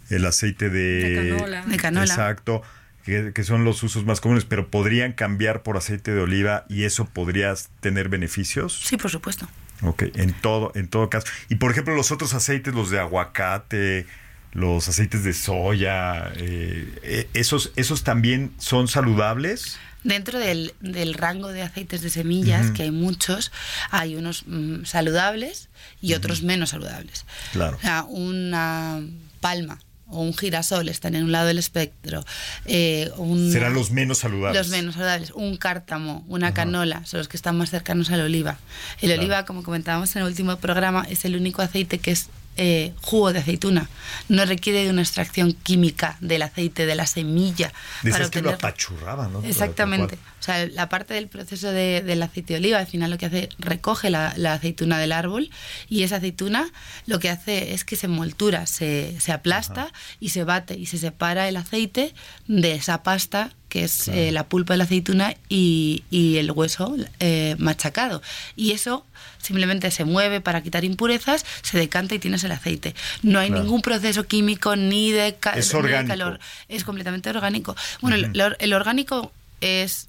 el 0.10 0.26
aceite 0.26 0.70
de, 0.70 1.10
De 1.10 1.30
canola. 1.30 1.66
De 1.66 1.78
canola. 1.78 2.06
Exacto. 2.06 2.62
Que, 3.04 3.34
que 3.34 3.44
son 3.44 3.66
los 3.66 3.84
usos 3.84 4.04
más 4.06 4.20
comunes, 4.20 4.46
pero 4.46 4.72
podrían 4.72 5.14
cambiar 5.14 5.62
por 5.62 5.78
aceite 5.78 6.12
de 6.12 6.22
oliva 6.22 6.66
y 6.70 6.84
eso 6.86 7.06
podrías 7.06 7.70
tener 7.80 8.10
beneficios. 8.10 8.82
Sí, 8.84 8.98
por 8.98 9.12
supuesto. 9.12 9.48
Ok, 9.82 10.04
en 10.16 10.34
todo, 10.34 10.72
en 10.76 10.88
todo 10.88 11.10
caso. 11.10 11.28
Y 11.50 11.56
por 11.56 11.72
ejemplo, 11.72 11.96
los 11.96 12.12
otros 12.12 12.34
aceites, 12.34 12.74
los 12.74 12.90
de 12.90 13.00
aguacate, 13.00 14.08
los 14.54 14.88
aceites 14.88 15.24
de 15.24 15.34
soya, 15.34 16.32
eh, 16.36 17.00
eh, 17.04 17.30
esos, 17.34 17.72
esos 17.76 18.04
también 18.04 18.54
son 18.58 18.88
saludables. 18.88 19.78
Dentro 20.04 20.40
del, 20.40 20.74
del 20.80 21.16
rango 21.16 21.50
de 21.50 21.64
aceites 21.64 22.02
de 22.02 22.10
semillas, 22.10 22.72
que 22.72 22.84
hay 22.84 22.92
muchos, 22.92 23.52
hay 23.90 24.16
unos 24.16 24.44
mm, 24.46 24.86
saludables 24.86 25.68
y 26.00 26.14
otros 26.14 26.44
menos 26.44 26.70
saludables. 26.70 27.26
Claro. 27.52 27.78
O 27.78 27.82
sea, 27.82 28.04
una 28.04 29.02
palma 29.42 29.80
o 30.08 30.22
un 30.22 30.34
girasol 30.38 30.88
están 30.90 31.16
en 31.16 31.24
un 31.24 31.32
lado 31.32 31.48
del 31.48 31.58
espectro. 31.58 32.24
eh, 32.66 33.10
Serán 33.52 33.74
los 33.74 33.92
menos 33.92 34.20
saludables. 34.20 34.62
los 34.68 34.70
menos 34.78 34.94
saludables. 34.96 35.32
Un 35.32 35.58
cártamo, 35.58 36.24
una 36.28 36.54
canola, 36.54 37.06
son 37.06 37.18
los 37.20 37.28
que 37.28 37.38
están 37.38 37.58
más 37.58 37.70
cercanos 37.72 38.12
al 38.12 38.22
oliva. 38.22 38.58
El 39.02 39.10
Claro. 39.10 39.22
oliva, 39.22 39.46
como 39.46 39.64
comentábamos 39.64 40.16
en 40.16 40.22
el 40.22 40.28
último 40.28 40.58
programa, 40.58 41.06
es 41.10 41.26
el 41.26 41.36
único 41.36 41.62
aceite 41.62 41.98
que 42.00 42.12
es 42.12 42.28
eh, 42.58 42.94
jugo 43.02 43.34
de 43.34 43.40
aceituna. 43.40 43.90
No 44.30 44.46
requiere 44.46 44.84
de 44.84 44.90
una 44.90 45.02
extracción 45.02 45.54
química 45.54 46.18
del 46.22 46.42
aceite, 46.42 46.86
de 46.86 46.96
la 46.96 47.06
semilla. 47.06 47.74
Decías 48.04 48.30
que 48.30 48.42
lo 48.42 48.50
obtenerlo. 48.52 48.52
apachurraba, 48.54 49.28
¿no? 49.28 49.42
Exactamente. 49.44 50.16
O 50.40 50.44
sea, 50.46 50.66
la 50.68 50.88
parte 50.90 51.14
del 51.16 51.28
proceso 51.28 51.72
de- 51.72 52.02
del 52.02 52.22
aceite 52.24 52.54
de 52.54 52.60
oliva, 52.60 52.78
al 52.80 52.88
final 52.88 53.10
lo 53.12 53.18
que 53.18 53.26
hace, 53.26 53.50
recoge 53.60 54.10
la, 54.10 54.34
la 54.38 54.54
aceituna 54.54 55.00
del 55.00 55.12
árbol 55.12 55.50
y 55.90 56.04
esa 56.04 56.18
aceituna 56.18 56.72
lo 57.08 57.20
que 57.20 57.30
hace 57.30 57.74
es 57.74 57.84
que 57.84 57.96
se 57.96 58.06
envoltura, 58.06 58.66
se, 58.68 59.20
se 59.20 59.32
aplasta 59.32 59.92
y 60.20 60.30
se 60.30 60.44
bate 60.44 60.76
y 60.76 60.86
se 60.86 60.98
separa 60.98 61.50
el 61.50 61.58
aceite 61.58 62.14
de 62.48 62.74
esa 62.76 63.04
pasta 63.04 63.52
que 63.76 63.84
es 63.84 64.08
eh, 64.08 64.32
la 64.32 64.46
pulpa 64.48 64.74
de 64.74 64.78
la 64.78 64.84
aceituna 64.86 65.36
y, 65.50 66.04
y 66.10 66.38
el 66.38 66.50
hueso 66.52 66.96
eh, 67.20 67.56
machacado. 67.60 68.22
Y 68.56 68.72
eso 68.72 69.06
simplemente 69.40 69.92
se 69.92 70.06
mueve 70.06 70.40
para 70.40 70.64
quitar 70.64 70.86
impurezas, 70.86 71.46
se 71.62 71.78
decanta 71.78 72.16
y 72.16 72.20
tienes 72.20 72.46
el 72.46 72.54
aceite. 72.54 72.96
No 73.22 73.38
hay 73.38 73.50
Claro. 73.50 73.64
ningún 73.64 73.82
proceso 73.82 74.24
químico 74.28 74.78
ni 74.78 75.12
de, 75.12 75.36
ca- 75.38 75.56
Es 75.58 75.74
ni 75.74 75.82
de 75.90 76.06
calor. 76.06 76.40
Es 76.70 76.86
completamente 76.86 77.30
orgánico. 77.30 77.76
Bueno, 78.00 78.16
el 78.60 78.74
orgánico 78.74 79.34
es 79.60 80.08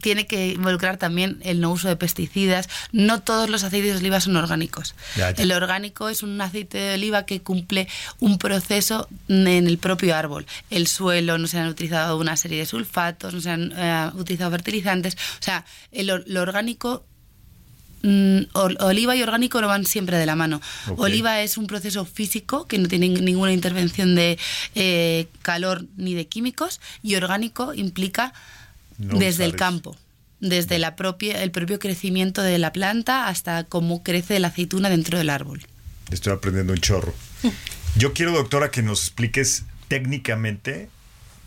tiene 0.00 0.26
que 0.26 0.48
involucrar 0.48 0.96
también 0.96 1.38
el 1.42 1.60
no 1.60 1.70
uso 1.70 1.88
de 1.88 1.96
pesticidas. 1.96 2.68
No 2.92 3.20
todos 3.22 3.48
los 3.50 3.64
aceites 3.64 3.92
de 3.94 3.98
oliva 3.98 4.20
son 4.20 4.36
orgánicos. 4.36 4.94
Ya, 5.16 5.30
ya. 5.32 5.42
El 5.42 5.52
orgánico 5.52 6.08
es 6.08 6.22
un 6.22 6.40
aceite 6.40 6.78
de 6.78 6.94
oliva 6.94 7.24
que 7.26 7.40
cumple 7.42 7.88
un 8.20 8.38
proceso 8.38 9.08
en 9.28 9.46
el 9.48 9.78
propio 9.78 10.14
árbol. 10.16 10.46
El 10.70 10.86
suelo, 10.86 11.38
no 11.38 11.46
se 11.46 11.58
han 11.58 11.68
utilizado 11.68 12.16
una 12.18 12.36
serie 12.36 12.58
de 12.58 12.66
sulfatos, 12.66 13.34
no 13.34 13.40
se 13.40 13.50
han 13.50 13.72
eh, 13.76 14.10
utilizado 14.14 14.50
fertilizantes. 14.50 15.14
O 15.14 15.42
sea, 15.42 15.64
el, 15.92 16.06
lo 16.26 16.42
orgánico 16.42 17.04
mm, 18.02 18.38
ol- 18.54 18.76
oliva 18.80 19.16
y 19.16 19.22
orgánico 19.22 19.60
no 19.60 19.68
van 19.68 19.84
siempre 19.84 20.16
de 20.18 20.26
la 20.26 20.36
mano. 20.36 20.60
Oliva 20.96 21.40
es 21.42 21.56
un 21.58 21.66
proceso 21.66 22.04
físico 22.04 22.66
que 22.66 22.78
no 22.78 22.88
tiene 22.88 23.08
ninguna 23.08 23.52
intervención 23.52 24.14
de 24.14 24.38
eh, 24.74 25.26
calor 25.42 25.84
ni 25.96 26.14
de 26.14 26.26
químicos 26.26 26.80
y 27.02 27.16
orgánico 27.16 27.74
implica 27.74 28.32
No 28.98 29.18
desde 29.18 29.44
el 29.44 29.56
campo, 29.56 29.96
desde 30.40 30.78
la 30.78 30.96
propia, 30.96 31.42
el 31.42 31.50
propio 31.50 31.78
crecimiento 31.78 32.42
de 32.42 32.58
la 32.58 32.72
planta 32.72 33.28
hasta 33.28 33.64
cómo 33.64 34.02
crece 34.02 34.38
la 34.40 34.48
aceituna 34.48 34.90
dentro 34.90 35.18
del 35.18 35.30
árbol. 35.30 35.62
Estoy 36.10 36.32
aprendiendo 36.32 36.72
un 36.72 36.80
chorro. 36.80 37.14
Yo 37.96 38.12
quiero, 38.12 38.32
doctora, 38.32 38.70
que 38.70 38.82
nos 38.82 39.04
expliques 39.04 39.64
técnicamente 39.88 40.88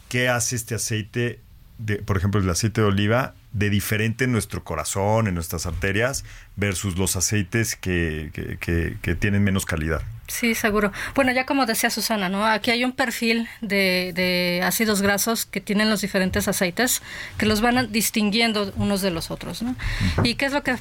qué 0.10 0.30
hace 0.30 0.56
este 0.56 0.76
aceite 0.76 1.40
de, 1.78 1.98
por 1.98 2.18
ejemplo, 2.18 2.42
el 2.42 2.50
aceite 2.50 2.82
de 2.82 2.88
oliva 2.88 3.36
de 3.54 3.70
diferente 3.70 4.24
en 4.24 4.32
nuestro 4.32 4.64
corazón, 4.64 5.28
en 5.28 5.36
nuestras 5.36 5.66
arterias, 5.66 6.24
versus 6.56 6.98
los 6.98 7.16
aceites 7.16 7.76
que, 7.76 8.30
que, 8.34 8.58
que- 8.58 8.98
que 9.02 9.16
tienen 9.16 9.44
menos 9.44 9.66
calidad? 9.66 10.02
Sí, 10.28 10.56
seguro. 10.56 10.94
Bueno, 11.16 11.34
ya 11.34 11.46
como 11.46 11.66
decía 11.66 11.90
Susana, 11.90 12.30
¿no? 12.30 12.46
Aquí 12.46 12.72
hay 12.72 12.86
un 12.86 12.94
perfil 12.94 13.50
de, 13.60 14.14
de 14.16 14.62
ácidos 14.64 15.02
grasos 15.02 15.46
que 15.46 15.60
tienen 15.60 15.90
los 15.90 16.00
diferentes 16.00 16.48
aceites 16.48 17.02
que 17.38 17.46
los 17.46 17.60
van 17.60 17.92
distinguiendo 17.92 18.72
unos 18.78 19.02
de 19.02 19.12
los 19.12 19.30
otros, 19.32 19.62
¿no? 19.62 19.76
¿Y 20.24 20.36
qué 20.36 20.46
es 20.46 20.54
lo 20.54 20.64
que, 20.64 20.72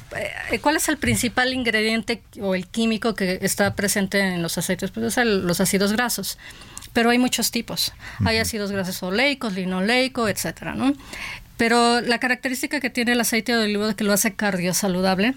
eh, 0.51 0.59
cuál 0.61 0.77
es 0.77 0.87
el 0.87 0.95
principal 0.97 1.53
ingrediente 1.53 2.21
o 2.39 2.55
el 2.55 2.67
químico 2.67 3.13
que 3.15 3.39
está 3.41 3.75
presente 3.75 4.19
en 4.19 4.41
los 4.41 4.57
aceites? 4.57 4.91
Pues 4.91 5.05
es 5.07 5.17
el- 5.17 5.45
los 5.45 5.59
ácidos 5.59 5.91
grasos. 5.91 6.37
Pero 6.93 7.09
hay 7.09 7.17
muchos 7.19 7.51
tipos. 7.51 7.93
Hay 8.25 8.37
ácidos 8.37 8.69
grasos 8.73 9.01
oleicos, 9.01 9.53
linoleico, 9.53 10.27
etcétera, 10.27 10.75
¿no? 10.75 10.93
Pero 11.61 12.01
la 12.01 12.17
característica 12.17 12.79
que 12.79 12.89
tiene 12.89 13.11
el 13.11 13.21
aceite 13.21 13.55
de 13.55 13.65
oliva 13.65 13.93
que 13.93 14.03
lo 14.03 14.13
hace 14.13 14.33
cardiosaludable 14.33 15.35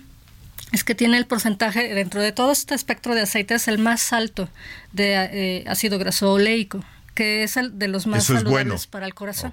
es 0.73 0.83
que 0.83 0.95
tiene 0.95 1.19
el 1.19 1.27
porcentaje 1.27 1.93
dentro 1.93 2.23
de 2.23 2.33
todo 2.33 2.51
este 2.51 2.75
espectro 2.75 3.15
de 3.15 3.21
aceites 3.21 3.69
el 3.69 3.77
más 3.77 4.11
alto 4.15 4.49
de 4.93 5.17
eh, 5.17 5.65
ácido 5.67 5.99
graso 5.99 6.33
oleico, 6.33 6.83
que 7.13 7.43
es 7.43 7.59
el 7.59 7.79
de 7.79 7.89
los 7.89 8.07
más 8.07 8.25
Eso 8.25 8.37
saludables 8.39 8.67
bueno. 8.67 8.81
para 8.89 9.05
el 9.05 9.13
corazón. 9.13 9.53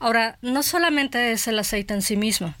Ahora, 0.00 0.36
no 0.42 0.64
solamente 0.64 1.30
es 1.30 1.46
el 1.46 1.58
aceite 1.60 1.94
en 1.94 2.02
sí 2.02 2.16
mismo. 2.16 2.52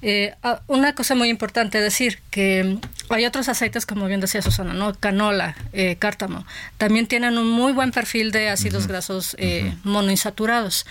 Eh, 0.00 0.34
una 0.68 0.94
cosa 0.94 1.16
muy 1.16 1.28
importante 1.28 1.80
decir 1.80 2.20
que 2.30 2.78
hay 3.08 3.26
otros 3.26 3.48
aceites, 3.48 3.84
como 3.84 4.06
bien 4.06 4.20
decía 4.20 4.42
Susana, 4.42 4.72
¿no? 4.72 4.94
Canola, 4.94 5.56
eh, 5.72 5.96
cártamo, 5.98 6.46
también 6.78 7.06
tienen 7.06 7.36
un 7.36 7.50
muy 7.50 7.72
buen 7.72 7.90
perfil 7.90 8.30
de 8.30 8.48
ácidos 8.48 8.86
grasos 8.86 9.34
eh, 9.38 9.74
monoinsaturados. 9.82 10.86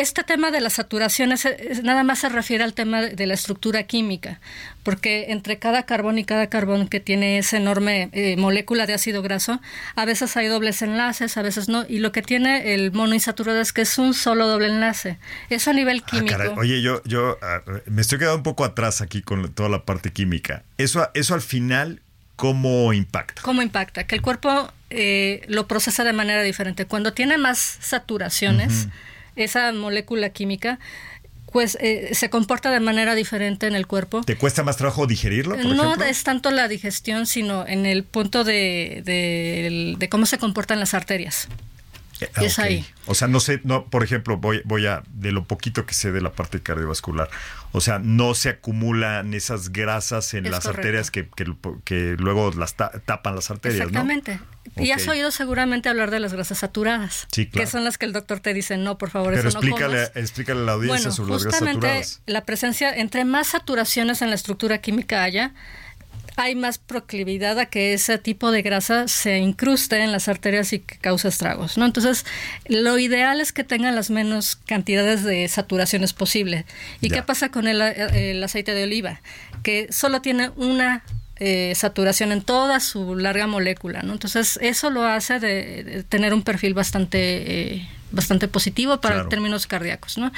Este 0.00 0.24
tema 0.24 0.50
de 0.50 0.60
las 0.60 0.74
saturaciones 0.74 1.44
es- 1.44 1.82
nada 1.82 2.02
más 2.04 2.20
se 2.20 2.28
refiere 2.28 2.64
al 2.64 2.72
tema 2.74 3.02
de 3.02 3.26
la 3.26 3.34
estructura 3.34 3.82
química, 3.82 4.40
porque 4.82 5.26
entre 5.28 5.58
cada 5.58 5.82
carbón 5.84 6.18
y 6.18 6.24
cada 6.24 6.46
carbón 6.48 6.88
que 6.88 7.00
tiene 7.00 7.38
esa 7.38 7.58
enorme 7.58 8.08
eh, 8.12 8.36
molécula 8.36 8.86
de 8.86 8.94
ácido 8.94 9.20
graso, 9.22 9.60
a 9.96 10.04
veces 10.06 10.36
hay 10.36 10.46
dobles 10.46 10.80
enlaces, 10.82 11.36
a 11.36 11.42
veces 11.42 11.68
no, 11.68 11.84
y 11.88 11.98
lo 11.98 12.12
que 12.12 12.22
tiene 12.22 12.72
el 12.74 12.92
monoinsaturado 12.92 13.60
es 13.60 13.72
que 13.72 13.82
es 13.82 13.98
un 13.98 14.14
solo 14.14 14.46
doble 14.48 14.68
enlace. 14.68 15.18
Eso 15.50 15.70
a 15.70 15.74
nivel 15.74 16.02
Ah, 16.04 16.10
químico. 16.10 16.54
Oye, 16.56 16.80
yo, 16.82 17.02
yo 17.04 17.38
ah, 17.42 17.60
me 17.86 18.00
estoy 18.00 18.18
quedando 18.18 18.38
un 18.38 18.42
poco 18.42 18.64
atrás 18.64 19.00
aquí 19.02 19.20
con 19.22 19.52
toda 19.52 19.68
la 19.68 19.84
parte 19.84 20.12
química. 20.12 20.62
Eso, 20.78 21.08
eso 21.14 21.34
al 21.34 21.42
final, 21.42 22.00
¿cómo 22.36 22.92
impacta? 22.94 23.42
¿Cómo 23.42 23.60
impacta? 23.60 24.04
Que 24.04 24.14
el 24.14 24.22
cuerpo 24.22 24.72
eh, 24.88 25.42
lo 25.48 25.66
procesa 25.68 26.04
de 26.04 26.12
manera 26.14 26.42
diferente. 26.42 26.86
Cuando 26.86 27.12
tiene 27.12 27.36
más 27.38 27.58
saturaciones, 27.80 28.88
esa 29.44 29.72
molécula 29.72 30.30
química, 30.30 30.78
pues 31.52 31.76
eh, 31.80 32.10
se 32.12 32.30
comporta 32.30 32.70
de 32.70 32.78
manera 32.80 33.14
diferente 33.16 33.66
en 33.66 33.74
el 33.74 33.86
cuerpo. 33.88 34.22
¿Te 34.22 34.36
cuesta 34.36 34.62
más 34.62 34.76
trabajo 34.76 35.06
digerirlo, 35.08 35.56
por 35.56 35.64
no 35.64 35.82
ejemplo? 35.84 36.04
es 36.04 36.22
tanto 36.22 36.50
la 36.52 36.68
digestión, 36.68 37.26
sino 37.26 37.66
en 37.66 37.86
el 37.86 38.04
punto 38.04 38.44
de, 38.44 39.02
de- 39.04 39.96
de 39.98 40.08
cómo 40.08 40.26
se 40.26 40.38
comportan 40.38 40.78
las 40.78 40.94
arterias. 40.94 41.48
Eh, 42.20 42.30
es 42.42 42.58
ahí. 42.58 42.86
O 43.06 43.14
sea, 43.14 43.28
no 43.28 43.40
sé, 43.40 43.60
no, 43.64 43.86
por 43.86 44.04
ejemplo, 44.04 44.36
voy, 44.36 44.62
voy 44.64 44.86
a, 44.86 45.02
de 45.14 45.32
lo 45.32 45.44
poquito 45.44 45.86
que 45.86 45.94
sé 45.94 46.12
de 46.12 46.20
la 46.20 46.32
parte 46.32 46.60
cardiovascular, 46.60 47.28
o 47.72 47.80
sea, 47.80 47.98
no 47.98 48.34
se 48.34 48.48
acumulan 48.50 49.32
esas 49.34 49.70
grasas 49.72 50.34
en 50.34 50.46
Es 50.46 50.52
las 50.52 50.60
correcto. 50.64 50.80
arterias 50.80 51.10
que, 51.10 51.28
que, 51.28 51.46
que 51.84 52.16
luego 52.18 52.50
las 52.56 52.74
ta- 52.74 52.92
tapan 53.04 53.34
las 53.36 53.50
arterias, 53.50 53.80
Exactamente. 53.86 54.40
Y 54.76 54.92
has 54.92 55.08
oído 55.08 55.30
seguramente 55.30 55.88
hablar 55.88 56.10
de 56.10 56.20
las 56.20 56.32
grasas 56.32 56.58
saturadas, 56.58 57.26
Sí, 57.32 57.46
claro. 57.46 57.64
que 57.66 57.70
son 57.70 57.82
las 57.84 57.98
que 57.98 58.06
el 58.06 58.12
doctor 58.12 58.40
te 58.40 58.54
dice, 58.54 58.76
no, 58.76 58.98
por 58.98 59.10
favor, 59.10 59.30
¿no? 59.32 59.36
Pero 59.36 59.48
eso 59.48 59.58
explícale, 59.58 59.94
no 60.02 60.06
comas. 60.08 60.16
explícale 60.16 60.60
a 60.60 60.64
la 60.64 60.72
audiencia 60.72 60.98
Bueno, 61.10 61.12
sobre 61.16 61.32
las 61.32 61.42
grasas 61.44 61.60
justamente 61.60 61.86
saturadas. 61.88 62.22
la 62.26 62.44
presencia, 62.44 62.94
entre 62.94 63.24
más 63.24 63.48
saturaciones 63.48 64.22
en 64.22 64.28
la 64.28 64.36
estructura 64.36 64.78
química 64.78 65.22
haya, 65.24 65.54
hay 66.42 66.54
más 66.56 66.78
proclividad 66.78 67.58
a 67.58 67.66
que 67.66 67.92
ese 67.92 68.18
tipo 68.18 68.50
de 68.50 68.62
grasa 68.62 69.08
se 69.08 69.38
incruste 69.38 70.02
en 70.02 70.12
las 70.12 70.28
arterias 70.28 70.72
y 70.72 70.78
que 70.80 70.98
cause 70.98 71.28
estragos, 71.28 71.76
¿no? 71.78 71.84
Entonces, 71.86 72.24
lo 72.66 72.98
ideal 72.98 73.40
es 73.40 73.52
que 73.52 73.64
tengan 73.64 73.94
las 73.94 74.10
menos 74.10 74.56
cantidades 74.56 75.22
de 75.24 75.46
saturaciones 75.48 76.12
posible. 76.12 76.64
¿Y 77.00 77.08
Ya. 77.10 77.16
qué 77.16 77.22
pasa 77.22 77.50
con 77.50 77.68
el, 77.68 77.80
el 77.82 78.42
aceite 78.42 78.74
de 78.74 78.84
oliva? 78.84 79.20
Que 79.62 79.88
solo 79.90 80.22
tiene 80.22 80.50
una 80.56 81.02
eh, 81.40 81.72
saturación 81.74 82.30
en 82.32 82.42
toda 82.42 82.78
su 82.80 83.16
larga 83.16 83.46
molécula, 83.46 84.02
¿no? 84.02 84.12
Entonces, 84.12 84.58
eso 84.62 84.90
lo 84.90 85.04
hace 85.04 85.40
de, 85.40 85.82
de 85.84 86.02
tener 86.04 86.32
un 86.34 86.42
perfil 86.42 86.74
bastante... 86.74 87.18
eh, 87.74 87.88
bastante 88.12 88.48
positivo 88.48 89.00
para 89.00 89.14
Claro. 89.14 89.28
términos 89.28 89.68
cardíacos, 89.68 90.18
¿no? 90.18 90.32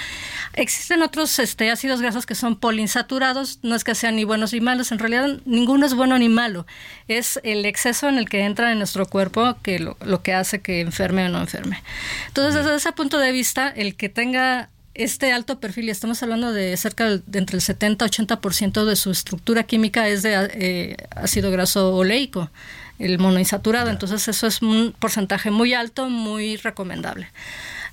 Existen 0.52 1.00
otros 1.00 1.38
este, 1.38 1.70
ácidos 1.70 2.02
grasos 2.02 2.26
que 2.26 2.34
son 2.34 2.56
poliinsaturados, 2.56 3.60
no 3.62 3.74
es 3.74 3.82
que 3.82 3.94
sean 3.94 4.16
ni 4.16 4.24
buenos 4.24 4.52
ni 4.52 4.60
malos, 4.60 4.92
en 4.92 4.98
realidad 4.98 5.38
ninguno 5.46 5.86
es 5.86 5.94
bueno 5.94 6.18
ni 6.18 6.28
malo, 6.28 6.66
es 7.08 7.40
el 7.44 7.64
exceso 7.64 8.10
en 8.10 8.18
el 8.18 8.28
que 8.28 8.40
entra 8.42 8.72
en 8.72 8.76
nuestro 8.76 9.06
cuerpo 9.06 9.56
que 9.62 9.78
lo, 9.78 9.96
lo 10.04 10.22
que 10.22 10.34
hace 10.34 10.60
que 10.60 10.80
enferme 10.82 11.24
o 11.24 11.28
no 11.30 11.40
enferme. 11.40 11.82
Entonces, 12.28 12.62
desde 12.62 12.76
ese 12.76 12.92
punto 12.92 13.18
de 13.18 13.32
vista, 13.32 13.68
el 13.74 13.94
que 13.96 14.10
tenga 14.10 14.68
este 14.94 15.32
alto 15.32 15.58
perfil, 15.58 15.86
y 15.86 15.90
estamos 15.90 16.22
hablando 16.22 16.52
de 16.52 16.76
cerca 16.76 17.08
de 17.08 17.38
entre 17.38 17.56
el 17.56 17.62
70-80% 17.62 18.84
de 18.84 18.96
su 18.96 19.10
estructura 19.10 19.62
química 19.64 20.08
es 20.08 20.22
de 20.22 20.50
eh, 20.52 20.96
ácido 21.10 21.50
graso 21.50 21.94
oleico, 21.94 22.50
el 22.98 23.18
monoinsaturado, 23.18 23.90
entonces 23.90 24.28
eso 24.28 24.46
es 24.46 24.62
un 24.62 24.94
porcentaje 24.98 25.50
muy 25.50 25.74
alto, 25.74 26.08
muy 26.08 26.56
recomendable. 26.56 27.28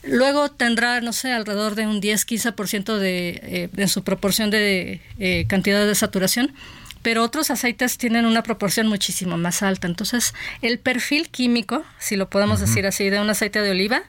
Luego 0.03 0.49
tendrá, 0.49 1.01
no 1.01 1.13
sé, 1.13 1.31
alrededor 1.31 1.75
de 1.75 1.87
un 1.87 2.01
10-15% 2.01 2.97
de, 2.97 3.29
eh, 3.43 3.69
en 3.75 3.87
su 3.87 4.03
proporción 4.03 4.49
de 4.49 5.01
eh, 5.19 5.45
cantidad 5.47 5.85
de 5.85 5.95
saturación, 5.95 6.53
pero 7.01 7.23
otros 7.23 7.49
aceites 7.49 7.97
tienen 7.97 8.25
una 8.25 8.43
proporción 8.43 8.87
muchísimo 8.87 9.37
más 9.37 9.61
alta. 9.61 9.87
Entonces, 9.87 10.33
el 10.61 10.79
perfil 10.79 11.29
químico, 11.29 11.83
si 11.97 12.17
lo 12.17 12.29
podemos 12.29 12.59
decir 12.59 12.85
así, 12.85 13.09
de 13.09 13.19
un 13.19 13.29
aceite 13.29 13.61
de 13.61 13.71
oliva 13.71 14.03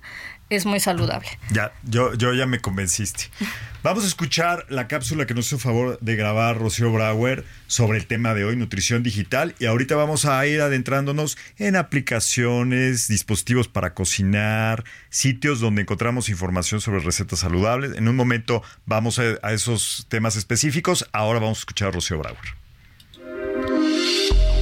es 0.50 0.66
muy 0.66 0.80
saludable. 0.80 1.28
Ya, 1.52 1.72
yo, 1.84 2.14
yo 2.14 2.34
ya 2.34 2.46
me 2.46 2.60
convenciste. 2.60 3.24
Vamos 3.82 4.04
a 4.04 4.08
escuchar 4.08 4.66
la 4.68 4.88
cápsula 4.88 5.26
que 5.26 5.32
nos 5.32 5.46
hizo 5.46 5.58
favor 5.58 5.98
de 6.00 6.14
grabar 6.14 6.58
Rocío 6.58 6.92
Brauer 6.92 7.46
sobre 7.66 7.96
el 7.96 8.06
tema 8.06 8.34
de 8.34 8.44
hoy, 8.44 8.54
nutrición 8.54 9.02
digital. 9.02 9.54
Y 9.58 9.64
ahorita 9.64 9.96
vamos 9.96 10.26
a 10.26 10.46
ir 10.46 10.60
adentrándonos 10.60 11.38
en 11.56 11.76
aplicaciones, 11.76 13.08
dispositivos 13.08 13.68
para 13.68 13.94
cocinar, 13.94 14.84
sitios 15.08 15.60
donde 15.60 15.80
encontramos 15.80 16.28
información 16.28 16.82
sobre 16.82 17.00
recetas 17.00 17.38
saludables. 17.38 17.96
En 17.96 18.06
un 18.06 18.16
momento 18.16 18.62
vamos 18.84 19.18
a, 19.18 19.38
a 19.42 19.54
esos 19.54 20.04
temas 20.10 20.36
específicos. 20.36 21.08
Ahora 21.12 21.40
vamos 21.40 21.56
a 21.56 21.60
escuchar 21.60 21.88
a 21.88 21.92
Rocío 21.92 22.18
Brauer. 22.18 22.59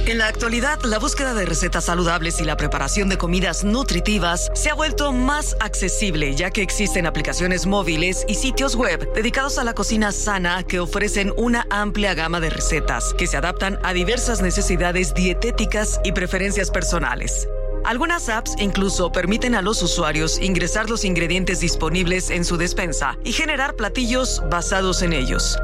En 0.09 0.17
la 0.17 0.25
actualidad, 0.25 0.81
la 0.85 0.97
búsqueda 0.97 1.35
de 1.35 1.45
recetas 1.45 1.85
saludables 1.85 2.41
y 2.41 2.43
la 2.43 2.57
preparación 2.57 3.09
de 3.09 3.19
comidas 3.19 3.63
nutritivas 3.63 4.49
se 4.55 4.71
ha 4.71 4.73
vuelto 4.73 5.13
más 5.13 5.55
accesible, 5.59 6.35
ya 6.35 6.49
que 6.49 6.63
existen 6.63 7.05
aplicaciones 7.05 7.67
móviles 7.67 8.25
y 8.27 8.33
sitios 8.33 8.75
web 8.75 9.13
dedicados 9.13 9.59
a 9.59 9.63
la 9.63 9.75
cocina 9.75 10.11
sana 10.11 10.63
que 10.63 10.79
ofrecen 10.79 11.31
una 11.37 11.67
amplia 11.69 12.15
gama 12.15 12.39
de 12.39 12.49
recetas 12.49 13.13
que 13.19 13.27
se 13.27 13.37
adaptan 13.37 13.77
a 13.83 13.93
diversas 13.93 14.41
necesidades 14.41 15.13
dietéticas 15.13 16.01
y 16.03 16.11
preferencias 16.11 16.71
personales. 16.71 17.47
Algunas 17.85 18.29
apps 18.29 18.55
incluso 18.57 19.11
permiten 19.11 19.53
a 19.53 19.61
los 19.61 19.79
usuarios 19.83 20.39
ingresar 20.41 20.89
los 20.89 21.05
ingredientes 21.05 21.59
disponibles 21.59 22.31
en 22.31 22.45
su 22.45 22.57
despensa 22.57 23.15
y 23.23 23.31
generar 23.31 23.75
platillos 23.75 24.41
basados 24.49 25.03
en 25.03 25.13
ellos. 25.13 25.55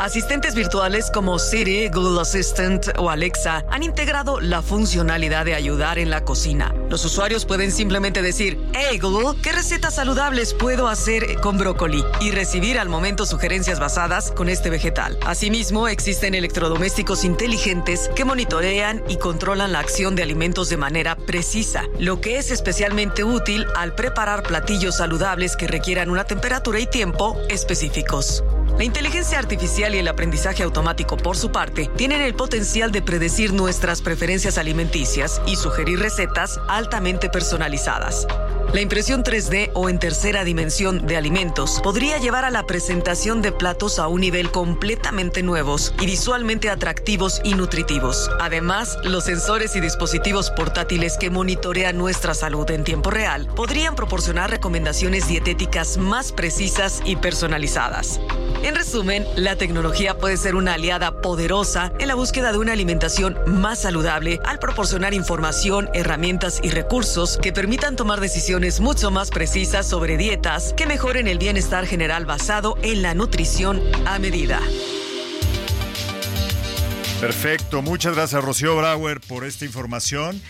Asistentes 0.00 0.54
virtuales 0.54 1.10
como 1.12 1.38
Siri, 1.38 1.90
Google 1.90 2.22
Assistant 2.22 2.88
o 2.96 3.10
Alexa 3.10 3.66
han 3.68 3.82
integrado 3.82 4.40
la 4.40 4.62
funcionalidad 4.62 5.44
de 5.44 5.54
ayudar 5.54 5.98
en 5.98 6.08
la 6.08 6.24
cocina. 6.24 6.74
Los 6.88 7.04
usuarios 7.04 7.44
pueden 7.44 7.70
simplemente 7.70 8.22
decir, 8.22 8.58
hey 8.72 8.98
Google, 8.98 9.38
¿qué 9.42 9.52
recetas 9.52 9.96
saludables 9.96 10.54
puedo 10.54 10.88
hacer 10.88 11.38
con 11.42 11.58
brócoli? 11.58 12.02
Y 12.22 12.30
recibir 12.30 12.78
al 12.78 12.88
momento 12.88 13.26
sugerencias 13.26 13.78
basadas 13.78 14.32
con 14.32 14.48
este 14.48 14.70
vegetal. 14.70 15.18
Asimismo, 15.26 15.86
existen 15.86 16.34
electrodomésticos 16.34 17.22
inteligentes 17.22 18.08
que 18.16 18.24
monitorean 18.24 19.04
y 19.06 19.18
controlan 19.18 19.72
la 19.72 19.80
acción 19.80 20.16
de 20.16 20.22
alimentos 20.22 20.70
de 20.70 20.78
manera 20.78 21.14
precisa, 21.14 21.84
lo 21.98 22.22
que 22.22 22.38
es 22.38 22.50
especialmente 22.50 23.22
útil 23.22 23.66
al 23.76 23.94
preparar 23.94 24.44
platillos 24.44 24.96
saludables 24.96 25.56
que 25.56 25.68
requieran 25.68 26.08
una 26.08 26.24
temperatura 26.24 26.80
y 26.80 26.86
tiempo 26.86 27.38
específicos. 27.50 28.42
La 28.80 28.84
inteligencia 28.84 29.38
artificial 29.38 29.94
y 29.94 29.98
el 29.98 30.08
aprendizaje 30.08 30.62
automático, 30.62 31.18
por 31.18 31.36
su 31.36 31.52
parte, 31.52 31.90
tienen 31.96 32.22
el 32.22 32.32
potencial 32.32 32.90
de 32.90 33.02
predecir 33.02 33.52
nuestras 33.52 34.00
preferencias 34.00 34.56
alimenticias 34.56 35.42
y 35.46 35.56
sugerir 35.56 35.98
recetas 35.98 36.58
altamente 36.66 37.28
personalizadas. 37.28 38.26
La 38.72 38.80
impresión 38.80 39.22
3D 39.22 39.72
o 39.74 39.90
en 39.90 39.98
tercera 39.98 40.44
dimensión 40.44 41.06
de 41.06 41.18
alimentos 41.18 41.82
podría 41.82 42.16
llevar 42.16 42.46
a 42.46 42.50
la 42.50 42.64
presentación 42.64 43.42
de 43.42 43.52
platos 43.52 43.98
a 43.98 44.08
un 44.08 44.22
nivel 44.22 44.50
completamente 44.50 45.42
nuevos 45.42 45.92
y 46.00 46.06
visualmente 46.06 46.70
atractivos 46.70 47.42
y 47.44 47.52
nutritivos. 47.52 48.30
Además, 48.40 48.96
los 49.04 49.24
sensores 49.24 49.76
y 49.76 49.80
dispositivos 49.80 50.50
portátiles 50.52 51.18
que 51.18 51.28
monitorean 51.28 51.98
nuestra 51.98 52.32
salud 52.32 52.70
en 52.70 52.84
tiempo 52.84 53.10
real 53.10 53.46
podrían 53.54 53.94
proporcionar 53.94 54.48
recomendaciones 54.48 55.28
dietéticas 55.28 55.98
más 55.98 56.32
precisas 56.32 57.02
y 57.04 57.16
personalizadas. 57.16 58.20
En 58.62 58.74
resumen, 58.74 59.26
la 59.36 59.56
tecnología 59.56 60.18
puede 60.18 60.36
ser 60.36 60.54
una 60.54 60.74
aliada 60.74 61.22
poderosa 61.22 61.92
en 61.98 62.08
la 62.08 62.14
búsqueda 62.14 62.52
de 62.52 62.58
una 62.58 62.72
alimentación 62.72 63.38
más 63.46 63.80
saludable 63.80 64.38
al 64.44 64.58
proporcionar 64.58 65.14
información, 65.14 65.88
herramientas 65.94 66.60
y 66.62 66.68
recursos 66.68 67.38
que 67.40 67.54
permitan 67.54 67.96
tomar 67.96 68.20
decisiones 68.20 68.80
mucho 68.80 69.10
más 69.10 69.30
precisas 69.30 69.88
sobre 69.88 70.18
dietas 70.18 70.74
que 70.74 70.86
mejoren 70.86 71.26
el 71.26 71.38
bienestar 71.38 71.86
general 71.86 72.26
basado 72.26 72.76
en 72.82 73.00
la 73.00 73.14
nutrición 73.14 73.80
a 74.06 74.18
medida. 74.18 74.60
Perfecto, 77.18 77.80
muchas 77.80 78.14
gracias 78.14 78.44
Rocío 78.44 78.76
Brauer 78.76 79.20
por 79.20 79.44
esta 79.44 79.64
información. 79.64 80.40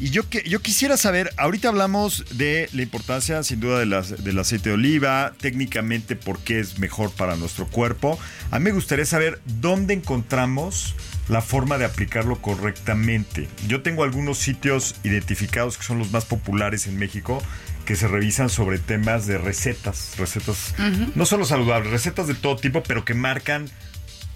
Y 0.00 0.10
yo, 0.10 0.28
que, 0.28 0.42
yo 0.48 0.60
quisiera 0.60 0.96
saber, 0.96 1.32
ahorita 1.36 1.68
hablamos 1.68 2.24
de 2.36 2.68
la 2.72 2.82
importancia 2.82 3.42
sin 3.42 3.58
duda 3.58 3.80
de 3.80 3.86
las, 3.86 4.22
del 4.22 4.38
aceite 4.38 4.68
de 4.68 4.74
oliva, 4.76 5.32
técnicamente 5.40 6.14
por 6.14 6.38
qué 6.38 6.60
es 6.60 6.78
mejor 6.78 7.10
para 7.10 7.34
nuestro 7.34 7.66
cuerpo. 7.66 8.18
A 8.52 8.58
mí 8.58 8.66
me 8.66 8.72
gustaría 8.72 9.04
saber 9.04 9.40
dónde 9.60 9.94
encontramos 9.94 10.94
la 11.28 11.42
forma 11.42 11.78
de 11.78 11.84
aplicarlo 11.84 12.40
correctamente. 12.40 13.48
Yo 13.66 13.82
tengo 13.82 14.04
algunos 14.04 14.38
sitios 14.38 14.94
identificados 15.02 15.76
que 15.76 15.84
son 15.84 15.98
los 15.98 16.12
más 16.12 16.24
populares 16.24 16.86
en 16.86 16.96
México 16.96 17.42
que 17.84 17.96
se 17.96 18.06
revisan 18.06 18.50
sobre 18.50 18.78
temas 18.78 19.26
de 19.26 19.38
recetas, 19.38 20.14
recetas 20.18 20.74
no 21.14 21.24
solo 21.24 21.46
saludables, 21.46 21.90
recetas 21.90 22.26
de 22.26 22.34
todo 22.34 22.56
tipo, 22.56 22.82
pero 22.82 23.04
que 23.04 23.14
marcan 23.14 23.70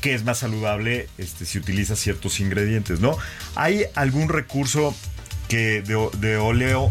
qué 0.00 0.14
es 0.14 0.24
más 0.24 0.38
saludable 0.38 1.08
este, 1.18 1.44
si 1.44 1.58
utiliza 1.58 1.94
ciertos 1.94 2.40
ingredientes, 2.40 3.00
¿no? 3.00 3.16
¿Hay 3.54 3.84
algún 3.94 4.30
recurso 4.30 4.94
que 5.48 5.82
de, 5.82 6.08
de 6.18 6.36
óleo 6.36 6.90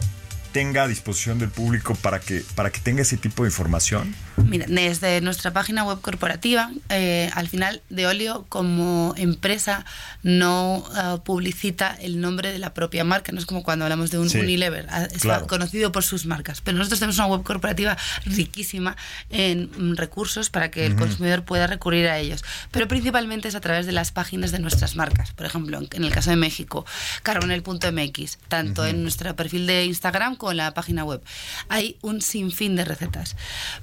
tenga 0.52 0.84
a 0.84 0.88
disposición 0.88 1.40
del 1.40 1.50
público 1.50 1.96
para 1.96 2.20
que, 2.20 2.44
para 2.56 2.72
que 2.72 2.80
tenga 2.80 3.02
ese 3.02 3.18
tipo 3.18 3.44
de 3.44 3.50
información? 3.50 4.16
Mira, 4.38 4.66
desde 4.68 5.22
nuestra 5.22 5.52
página 5.52 5.84
web 5.84 6.00
corporativa, 6.02 6.72
eh, 6.90 7.30
al 7.34 7.48
final 7.48 7.82
de 7.90 8.08
Olio 8.08 8.46
como 8.50 9.14
empresa 9.18 9.86
no 10.24 10.78
uh, 10.78 11.20
publicita 11.20 11.96
el 12.00 12.22
nombre 12.22 12.52
de 12.52 12.60
la 12.60 12.74
propia 12.74 13.04
marca, 13.04 13.32
no 13.32 13.40
es 13.40 13.46
como 13.46 13.64
cuando 13.64 13.86
hablamos 13.86 14.10
de 14.10 14.20
un 14.20 14.30
Sí, 14.30 14.40
Unilever, 14.40 14.88
ah, 14.90 15.04
está 15.04 15.20
claro. 15.20 15.48
conocido 15.48 15.92
por 15.92 16.04
sus 16.04 16.26
marcas, 16.26 16.62
pero 16.62 16.78
nosotros 16.78 17.00
tenemos 17.00 17.18
una 17.18 17.28
web 17.28 17.44
corporativa 17.44 17.98
riquísima 18.26 18.96
en 19.30 19.70
mm, 19.78 19.96
recursos 19.96 20.50
para 20.50 20.72
que 20.72 20.86
el 20.86 20.96
consumidor 20.96 21.44
pueda 21.44 21.68
recurrir 21.68 22.08
a 22.08 22.18
ellos, 22.18 22.44
pero 22.72 22.88
principalmente 22.88 23.48
es 23.48 23.56
a 23.56 23.62
través 23.62 23.86
de 23.86 23.92
las 23.92 24.12
páginas 24.12 24.52
de 24.52 24.60
nuestras 24.60 24.96
marcas, 24.96 25.32
por 25.34 25.46
ejemplo, 25.46 25.78
en, 25.78 25.88
en 25.92 26.04
el 26.04 26.12
caso 26.12 26.30
de 26.30 26.38
México, 26.38 26.86
carbonel.mx, 27.24 28.38
tanto 28.48 28.86
en 28.86 29.04
nuestro 29.04 29.36
perfil 29.36 29.68
de 29.68 29.86
Instagram 29.86 30.36
como 30.36 30.52
en 30.52 30.58
la 30.58 30.74
página 30.74 31.04
web. 31.04 31.22
Hay 31.70 31.98
un 32.02 32.22
sinfín 32.22 32.76
de 32.76 32.86
recetas, 32.86 33.36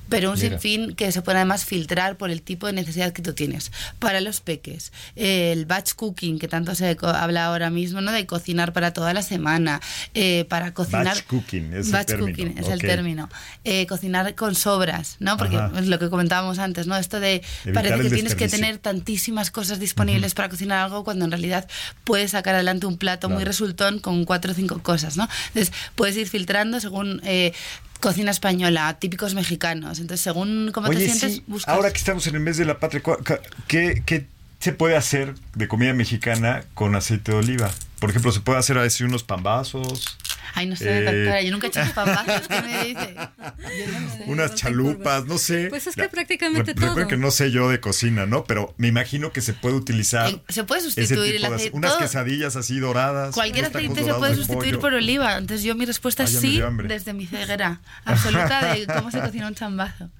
pero 0.08 0.30
un 0.30 0.37
Mira. 0.38 0.58
sinfín 0.58 0.94
que 0.94 1.12
se 1.12 1.22
puede 1.22 1.38
además 1.38 1.64
filtrar 1.64 2.16
por 2.16 2.30
el 2.30 2.42
tipo 2.42 2.66
de 2.66 2.72
necesidad 2.72 3.12
que 3.12 3.22
tú 3.22 3.32
tienes. 3.32 3.72
Para 3.98 4.20
los 4.20 4.40
peques, 4.40 4.92
el 5.16 5.66
batch 5.66 5.94
cooking, 5.94 6.38
que 6.38 6.48
tanto 6.48 6.74
se 6.74 6.96
habla 7.02 7.46
ahora 7.46 7.70
mismo, 7.70 8.00
¿no? 8.00 8.12
De 8.12 8.26
cocinar 8.26 8.72
para 8.72 8.92
toda 8.92 9.14
la 9.14 9.22
semana, 9.22 9.80
eh, 10.14 10.44
para 10.48 10.74
cocinar... 10.74 11.16
Batch 11.16 11.24
cooking 11.24 11.72
es 11.72 11.86
el 11.86 11.92
Batch 11.92 12.06
término, 12.08 12.28
cooking 12.28 12.58
es 12.58 12.68
el 12.68 12.80
término. 12.80 13.28
Eh, 13.64 13.86
cocinar 13.86 14.34
con 14.34 14.54
sobras, 14.54 15.16
¿no? 15.20 15.36
Porque 15.36 15.56
Ajá. 15.56 15.78
es 15.78 15.86
lo 15.86 15.98
que 15.98 16.10
comentábamos 16.10 16.58
antes, 16.58 16.86
¿no? 16.86 16.96
Esto 16.96 17.20
de 17.20 17.42
Evitar 17.64 17.74
parece 17.74 17.94
el 17.94 18.02
que 18.02 18.10
tienes 18.14 18.34
que 18.34 18.48
tener 18.48 18.78
tantísimas 18.78 19.50
cosas 19.50 19.80
disponibles 19.80 20.34
para 20.34 20.48
cocinar 20.48 20.78
algo 20.80 21.04
cuando 21.04 21.24
en 21.24 21.30
realidad 21.30 21.68
puedes 22.04 22.32
sacar 22.32 22.54
adelante 22.54 22.86
un 22.86 22.98
plato 22.98 23.28
muy 23.28 23.44
resultón 23.44 23.98
con 23.98 24.24
cuatro 24.24 24.52
o 24.52 24.54
cinco 24.54 24.82
cosas, 24.82 25.16
¿no? 25.16 25.28
Entonces 25.48 25.72
puedes 25.94 26.16
ir 26.16 26.28
filtrando 26.28 26.80
según 26.80 27.20
eh, 27.24 27.52
cocina 28.00 28.30
española, 28.30 28.96
típicos 28.98 29.34
mexicanos. 29.34 29.98
Entonces 29.98 30.22
según 30.22 30.70
cómo 30.72 30.88
te 30.90 30.96
sientes, 30.98 31.34
sí, 31.34 31.44
buscas. 31.46 31.74
ahora 31.74 31.90
que 31.90 31.98
estamos 31.98 32.26
en 32.26 32.34
el 32.36 32.40
mes 32.40 32.56
de 32.56 32.64
la 32.64 32.78
patria, 32.78 33.02
¿cu- 33.02 33.16
cu- 33.24 33.38
¿qué, 33.66 34.02
qué 34.06 34.26
se 34.60 34.72
puede 34.72 34.96
hacer 34.96 35.34
de 35.54 35.68
comida 35.68 35.92
mexicana 35.94 36.64
con 36.74 36.94
aceite 36.96 37.32
de 37.32 37.38
oliva? 37.38 37.70
Por 38.00 38.10
ejemplo, 38.10 38.30
se 38.32 38.40
puede 38.40 38.58
hacer 38.58 38.78
así 38.78 39.04
unos 39.04 39.22
pambazos, 39.24 40.16
Ay, 40.54 40.66
no 40.66 40.76
sé, 40.76 40.98
eh, 40.98 41.02
doctora, 41.04 41.42
yo 41.42 41.50
nunca 41.52 41.66
he 41.66 41.70
hecho 41.70 41.80
pambazos, 41.94 42.48
¿qué 42.48 42.62
me 42.62 42.84
dice? 42.84 43.14
Yo 43.16 44.00
no 44.00 44.10
sé. 44.16 44.24
unas 44.26 44.54
chalupas, 44.54 45.26
no 45.26 45.38
sé. 45.38 45.66
Pues 45.68 45.86
es 45.86 45.94
que 45.94 46.02
Ya, 46.02 46.08
prácticamente 46.10 46.72
re- 46.72 46.80
recuerden 46.80 46.94
todo. 47.04 47.08
que 47.08 47.16
no 47.16 47.30
sé 47.30 47.50
yo 47.50 47.68
de 47.70 47.80
cocina, 47.80 48.26
¿no? 48.26 48.44
Pero 48.44 48.74
me 48.78 48.88
imagino 48.88 49.32
que 49.32 49.40
se 49.40 49.52
puede 49.52 49.76
utilizar. 49.76 50.30
Eh, 50.30 50.42
se 50.48 50.64
puede 50.64 50.80
sustituir 50.82 51.40
de- 51.40 51.46
aceite. 51.46 51.76
Unas 51.76 51.92
todo- 51.92 52.00
quesadillas 52.00 52.56
así 52.56 52.78
doradas. 52.78 53.34
Cualquier 53.34 53.66
aceite 53.66 54.04
se 54.04 54.14
puede 54.14 54.30
de 54.32 54.36
sustituir 54.38 54.74
pollo. 54.74 54.80
por 54.80 54.94
oliva. 54.94 55.36
Entonces 55.38 55.64
yo 55.64 55.74
mi 55.74 55.84
respuesta 55.86 56.24
Ay, 56.24 56.34
es 56.34 56.40
sí 56.40 56.60
desde 56.84 57.12
mi 57.12 57.26
ceguera 57.26 57.80
absoluta 58.04 58.74
de 58.74 58.86
cómo 58.86 59.10
se 59.10 59.20
cocina 59.20 59.48
un 59.48 59.54
chambazo. 59.54 60.10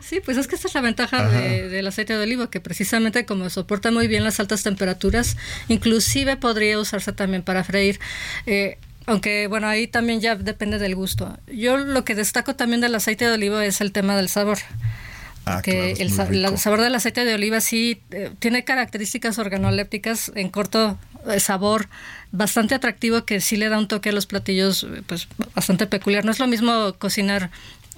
Sí, 0.00 0.20
pues 0.24 0.36
es 0.36 0.46
que 0.46 0.54
esta 0.54 0.68
es 0.68 0.74
la 0.74 0.80
ventaja 0.80 1.28
de- 1.28 1.68
del 1.68 1.86
aceite 1.88 2.16
de 2.16 2.22
oliva, 2.22 2.48
que 2.48 2.60
precisamente 2.60 3.26
como 3.26 3.50
soporta 3.50 3.90
muy 3.90 4.06
bien 4.06 4.22
las 4.22 4.38
altas 4.38 4.62
temperaturas, 4.62 5.36
inclusive 5.66 6.36
podría 6.36 6.78
usarse 6.78 7.12
también 7.12 7.42
para 7.42 7.64
freír. 7.64 7.98
Eh, 8.46 8.78
aunque 9.06 9.46
bueno, 9.46 9.66
ahí 9.68 9.86
también 9.86 10.20
ya 10.20 10.34
depende 10.36 10.78
del 10.78 10.94
gusto. 10.94 11.38
Yo 11.46 11.76
lo 11.78 12.04
que 12.04 12.14
destaco 12.14 12.54
también 12.56 12.80
del 12.80 12.94
aceite 12.94 13.24
de 13.26 13.32
oliva 13.34 13.64
es 13.64 13.80
el 13.80 13.92
tema 13.92 14.16
del 14.16 14.28
sabor. 14.28 14.58
Ah, 15.48 15.62
que 15.62 15.94
claro, 15.96 16.32
el, 16.32 16.58
sabor 16.58 16.80
del 16.80 16.94
aceite 16.96 17.24
de 17.24 17.34
oliva 17.34 17.60
sí 17.60 18.02
eh, 18.10 18.30
tiene 18.40 18.64
características 18.64 19.38
organolépticas 19.38 20.32
en 20.34 20.48
corto 20.48 20.98
eh, 21.30 21.38
sabor 21.38 21.88
bastante 22.32 22.74
atractivo 22.74 23.24
que 23.24 23.40
sí 23.40 23.56
le 23.56 23.68
da 23.68 23.78
un 23.78 23.86
toque 23.86 24.08
a 24.08 24.12
los 24.12 24.26
platillos 24.26 24.82
eh, 24.82 25.02
pues 25.06 25.28
bastante 25.54 25.86
peculiar. 25.86 26.24
No 26.24 26.32
es 26.32 26.40
lo 26.40 26.48
mismo 26.48 26.94
cocinar 26.98 27.50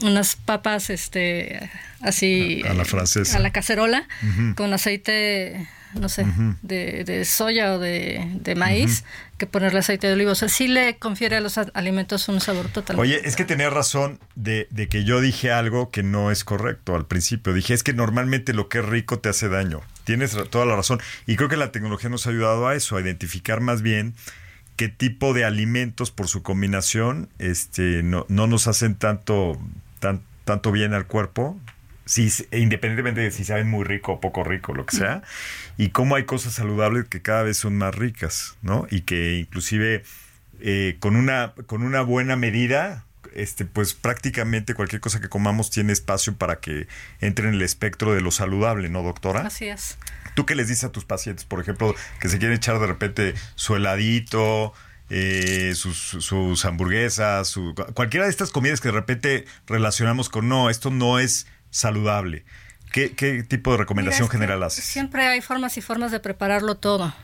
unas 0.03 0.37
papas 0.37 0.90
este 0.90 1.71
así 2.03 2.62
A- 2.66 2.73
a 2.73 2.75
la 2.75 2.85
francesa. 2.85 3.38
a 3.38 3.40
la 3.40 3.51
cacerola 3.51 4.07
con 4.55 4.73
aceite 4.75 5.66
no 5.94 6.09
sé 6.09 6.27
de, 6.62 7.05
de 7.05 7.24
soya 7.24 7.74
o 7.74 7.79
de, 7.79 8.31
de 8.40 8.55
maíz 8.55 9.05
que 9.38 9.46
ponerle 9.46 9.79
aceite 9.79 10.07
de 10.07 10.14
oliva 10.14 10.33
o 10.33 10.35
sea 10.35 10.48
sí 10.48 10.68
le 10.68 10.96
confiere 10.98 11.37
a 11.37 11.40
los 11.40 11.59
alimentos 11.59 12.29
un 12.29 12.40
sabor 12.40 12.68
totalmente 12.68 12.98
Oye, 13.01 13.20
es 13.24 13.37
que 13.37 13.44
tenía 13.44 13.70
razón 13.70 14.18
de, 14.35 14.66
de 14.70 14.88
que 14.88 15.05
yo 15.05 15.20
dije 15.20 15.53
algo 15.53 15.90
que 15.90 16.03
no 16.03 16.31
es 16.31 16.44
correcto 16.44 16.94
al 16.94 17.07
principio. 17.07 17.53
Dije, 17.53 17.74
es 17.74 17.83
que 17.83 17.92
normalmente 17.92 18.53
lo 18.53 18.68
que 18.68 18.79
es 18.79 18.85
rico 18.85 19.18
te 19.18 19.29
hace 19.29 19.48
daño. 19.48 19.81
Tienes 20.05 20.37
toda 20.51 20.66
la 20.66 20.77
razón. 20.77 21.01
Y 21.27 21.37
creo 21.37 21.48
que 21.48 21.57
la 21.57 21.72
tecnología 21.72 22.11
nos 22.11 22.27
ha 22.27 22.31
ayudado 22.31 22.66
a 22.68 22.74
eso, 22.74 22.96
a 22.96 23.01
identificar 23.01 23.61
más 23.61 23.83
bien 23.83 24.14
qué 24.77 24.88
tipo 24.88 25.35
de 25.35 25.44
alimentos 25.44 26.11
por 26.11 26.29
su 26.29 26.42
combinación 26.42 27.29
este, 27.38 28.03
no, 28.03 28.27
no 28.29 28.46
nos 28.46 28.68
hacen 28.68 28.94
tanto, 28.94 29.59
tan, 29.98 30.22
tanto 30.44 30.72
bien 30.72 30.94
al 30.94 31.07
cuerpo. 31.07 31.59
Si, 32.09 32.33
independientemente 32.53 33.21
de 33.21 33.31
si 33.31 33.44
saben 33.44 33.68
muy 33.68 33.85
rico 33.85 34.12
o 34.14 34.21
poco 34.21 34.42
rico, 34.44 34.73
lo 34.73 34.87
que 34.87 34.97
sea, 34.97 35.23
y 35.77 35.90
cómo 35.90 36.16
hay 36.16 36.25
cosas 36.25 36.55
saludables 36.55 37.05
que 37.09 37.21
cada 37.21 37.42
vez 37.42 37.59
son 37.59 37.77
más 37.77 37.94
ricas, 37.94 38.57
¿no? 38.62 38.87
Y 38.90 39.03
que 39.03 39.37
inclusive 39.38 40.03
eh, 40.61 40.97
con, 41.01 41.16
una, 41.16 41.53
con 41.66 41.83
una 41.83 42.01
buena 42.01 42.35
medida, 42.35 43.05
este, 43.35 43.66
pues 43.66 43.92
prácticamente 43.92 44.73
cualquier 44.73 45.03
cosa 45.03 45.21
que 45.21 45.29
comamos 45.29 45.71
tiene 45.71 45.92
espacio 45.92 46.35
para 46.35 46.61
que 46.61 46.88
entre 47.21 47.47
en 47.49 47.55
el 47.55 47.61
espectro 47.62 48.14
de 48.14 48.23
lo 48.23 48.31
saludable, 48.31 48.88
¿no, 48.88 49.03
doctora? 49.03 49.42
así 49.47 49.68
es 49.68 49.99
¿Tú 50.35 50.47
qué 50.47 50.55
les 50.55 50.68
dices 50.68 50.85
a 50.85 50.92
tus 50.92 51.05
pacientes, 51.05 51.44
por 51.44 51.61
ejemplo, 51.61 51.94
que 52.21 52.29
se 52.31 52.38
quieren 52.38 52.57
echar 52.57 52.79
de 52.79 52.87
repente 52.87 53.35
su 53.55 53.77
heladito, 53.77 54.73
eh, 55.11 55.73
sus, 55.75 55.97
sus 55.99 56.64
hamburguesas, 56.64 57.49
su- 57.49 57.75
cualquiera 57.94 58.25
de 58.27 58.31
estas 58.31 58.51
comidas 58.51 58.81
que 58.81 58.88
de 58.88 58.92
repente 58.92 59.44
relacionamos 59.66 60.29
con, 60.29 60.49
no, 60.49 60.71
esto 60.71 60.90
no 60.90 61.18
es 61.18 61.47
saludable? 61.70 62.44
¿Qué, 62.92 63.12
qué 63.14 63.42
tipo 63.42 63.72
de 63.72 63.78
recomendación 63.78 64.24
Mira, 64.28 64.33
general 64.33 64.62
haces? 64.62 64.85
Siempre 64.85 65.26
hay 65.26 65.40
formas 65.40 65.76
y 65.76 65.83
formas 65.83 66.11
de 66.11 66.20
prepararlo 66.20 66.76
todo. 66.76 67.14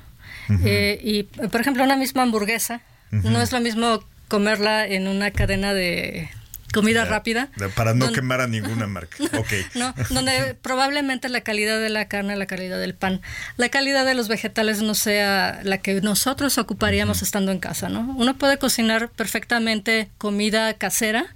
Eh, 0.64 1.00
y, 1.02 1.22
por 1.48 1.60
ejemplo, 1.60 1.82
una 1.84 1.96
misma 1.96 2.22
hamburguesa, 2.22 2.82
no 3.10 3.40
es 3.40 3.50
lo 3.52 3.60
mismo 3.60 4.04
comerla 4.28 4.86
en 4.86 5.08
una 5.08 5.30
cadena 5.30 5.72
de 5.72 6.28
comida 6.74 7.04
rápida. 7.06 7.48
Para 7.76 7.94
no 7.94 8.06
donde- 8.06 8.20
quemar 8.20 8.40
a 8.42 8.46
ninguna 8.48 8.86
marca. 8.86 9.16
Ok. 9.38 9.52
No, 9.74 9.94
donde 10.10 10.54
probablemente 10.60 11.28
la 11.30 11.40
calidad 11.40 11.80
de 11.80 11.88
la 11.88 12.08
carne, 12.08 12.36
la 12.36 12.44
calidad 12.46 12.78
del 12.78 12.94
pan, 12.94 13.22
la 13.56 13.68
calidad 13.70 14.04
de 14.04 14.14
los 14.14 14.28
vegetales 14.28 14.82
no 14.82 14.94
sea 14.94 15.60
la 15.62 15.78
que 15.78 16.00
nosotros 16.02 16.58
ocuparíamos 16.58 17.22
estando 17.22 17.52
en 17.52 17.58
casa, 17.60 17.88
¿no? 17.88 18.00
Uno 18.18 18.36
puede 18.36 18.58
cocinar 18.58 19.08
perfectamente 19.10 20.10
comida 20.18 20.74
casera, 20.74 21.26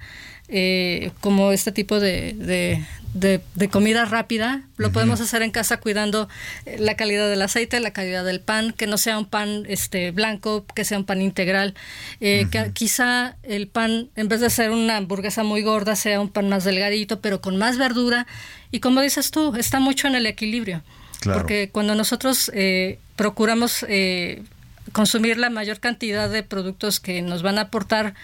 eh, 0.48 1.10
como 1.20 1.52
este 1.52 1.72
tipo 1.72 2.00
de, 2.00 2.32
de- 2.34 2.84
de, 3.14 3.68
comida 3.68 4.04
rápida, 4.04 4.62
lo 4.76 4.92
podemos 4.92 5.20
hacer 5.20 5.42
en 5.42 5.50
casa 5.50 5.78
cuidando 5.78 6.28
eh, 6.66 6.76
la 6.78 6.94
calidad 6.94 7.28
del 7.28 7.42
aceite, 7.42 7.80
la 7.80 7.92
calidad 7.92 8.24
del 8.24 8.40
pan, 8.40 8.72
que 8.72 8.86
no 8.86 8.96
sea 8.96 9.18
un 9.18 9.24
pan 9.26 9.64
este 9.66 10.10
blanco, 10.12 10.64
que 10.74 10.84
sea 10.84 10.98
un 10.98 11.04
pan 11.04 11.20
integral, 11.22 11.74
eh, 12.20 12.46
que 12.50 12.70
quizá 12.72 13.36
el 13.42 13.66
pan, 13.66 14.08
en 14.14 14.28
vez 14.28 14.40
de 14.40 14.50
ser 14.50 14.70
una 14.70 14.98
hamburguesa 14.98 15.42
muy 15.42 15.62
gorda, 15.62 15.96
sea 15.96 16.20
un 16.20 16.28
pan 16.28 16.48
más 16.48 16.62
delgadito, 16.64 17.20
pero 17.20 17.40
con 17.40 17.56
más 17.56 17.76
verdura. 17.78 18.26
Y 18.70 18.78
como 18.80 19.00
dices 19.00 19.30
tú, 19.32 19.56
está 19.56 19.80
mucho 19.80 20.06
en 20.06 20.14
el 20.14 20.26
equilibrio. 20.26 20.82
Porque 21.38 21.70
cuando 21.72 21.96
nosotros 21.96 22.50
eh, 22.54 22.98
procuramos 23.16 23.84
consumir 24.92 25.38
la 25.38 25.50
mayor 25.50 25.80
cantidad 25.80 26.30
de 26.30 26.42
productos 26.42 27.00
que 27.00 27.20
nos 27.22 27.42
van 27.42 27.58
a 27.58 27.62
aportar 27.62 28.14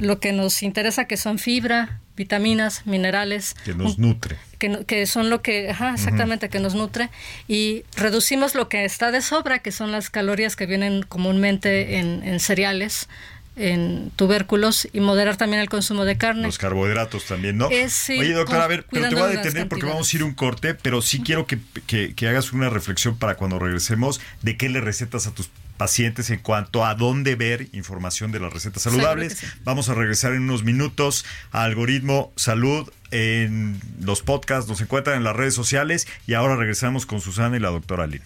lo 0.00 0.20
que 0.20 0.32
nos 0.32 0.62
interesa, 0.62 1.04
que 1.06 1.16
son 1.16 1.38
fibra, 1.38 2.00
vitaminas, 2.16 2.86
minerales. 2.86 3.54
Que 3.64 3.74
nos 3.74 3.98
nutre. 3.98 4.36
Que, 4.58 4.84
que 4.86 5.06
son 5.06 5.30
lo 5.30 5.42
que, 5.42 5.70
ajá, 5.70 5.94
exactamente, 5.94 6.48
que 6.48 6.60
nos 6.60 6.74
nutre. 6.74 7.08
Y 7.48 7.84
reducimos 7.96 8.54
lo 8.54 8.68
que 8.68 8.84
está 8.84 9.10
de 9.10 9.22
sobra, 9.22 9.60
que 9.60 9.72
son 9.72 9.92
las 9.92 10.10
calorías 10.10 10.56
que 10.56 10.66
vienen 10.66 11.02
comúnmente 11.02 11.98
en, 11.98 12.22
en 12.22 12.40
cereales, 12.40 13.08
en 13.56 14.10
tubérculos 14.16 14.88
y 14.92 15.00
moderar 15.00 15.36
también 15.36 15.60
el 15.60 15.68
consumo 15.68 16.04
de 16.04 16.16
carne. 16.16 16.42
Los 16.42 16.58
carbohidratos 16.58 17.26
también, 17.26 17.58
¿no? 17.58 17.66
Oye, 17.66 18.32
doctora, 18.32 18.64
a 18.64 18.68
ver, 18.68 18.86
pero 18.90 19.08
te 19.08 19.14
voy 19.14 19.24
a 19.24 19.26
detener 19.28 19.68
porque 19.68 19.86
vamos 19.86 20.12
a 20.12 20.16
ir 20.16 20.24
un 20.24 20.34
corte, 20.34 20.74
pero 20.74 21.02
sí 21.02 21.20
quiero 21.20 21.46
que, 21.46 21.58
que, 21.86 22.14
que, 22.14 22.28
hagas 22.28 22.52
una 22.52 22.70
reflexión 22.70 23.18
para 23.18 23.36
cuando 23.36 23.58
regresemos 23.58 24.20
de 24.42 24.56
qué 24.56 24.68
le 24.68 24.80
recetas 24.80 25.26
a 25.26 25.34
tus 25.34 25.50
pacientes 25.80 26.28
en 26.28 26.40
cuanto 26.40 26.84
a 26.84 26.94
dónde 26.94 27.36
ver 27.36 27.68
información 27.72 28.32
de 28.32 28.38
las 28.38 28.52
recetas 28.52 28.82
saludables. 28.82 29.42
Vamos 29.64 29.88
a 29.88 29.94
regresar 29.94 30.34
en 30.34 30.42
unos 30.42 30.62
minutos 30.62 31.24
a 31.52 31.64
Algoritmo 31.64 32.34
Salud 32.36 32.92
en 33.10 33.80
los 33.98 34.20
podcasts, 34.20 34.68
nos 34.68 34.82
encuentran 34.82 35.16
en 35.16 35.24
las 35.24 35.34
redes 35.34 35.54
sociales 35.54 36.06
y 36.26 36.34
ahora 36.34 36.56
regresamos 36.56 37.06
con 37.06 37.22
Susana 37.22 37.56
y 37.56 37.60
la 37.60 37.70
doctora 37.70 38.06
Lynn. 38.06 38.20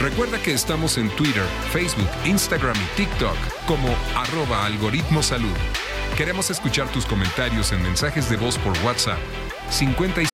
Recuerda 0.00 0.42
que 0.42 0.52
estamos 0.52 0.98
en 0.98 1.10
Twitter, 1.10 1.44
Facebook, 1.72 2.10
Instagram 2.24 2.76
y 2.76 2.96
TikTok 2.96 3.36
como 3.68 3.88
arroba 4.16 4.66
algoritmo 4.66 5.22
salud. 5.22 5.54
Queremos 6.16 6.48
escuchar 6.48 6.88
tus 6.92 7.04
comentarios 7.04 7.72
en 7.72 7.82
mensajes 7.82 8.30
de 8.30 8.36
voz 8.36 8.56
por 8.58 8.72
WhatsApp 8.84 9.18
50 9.70 10.28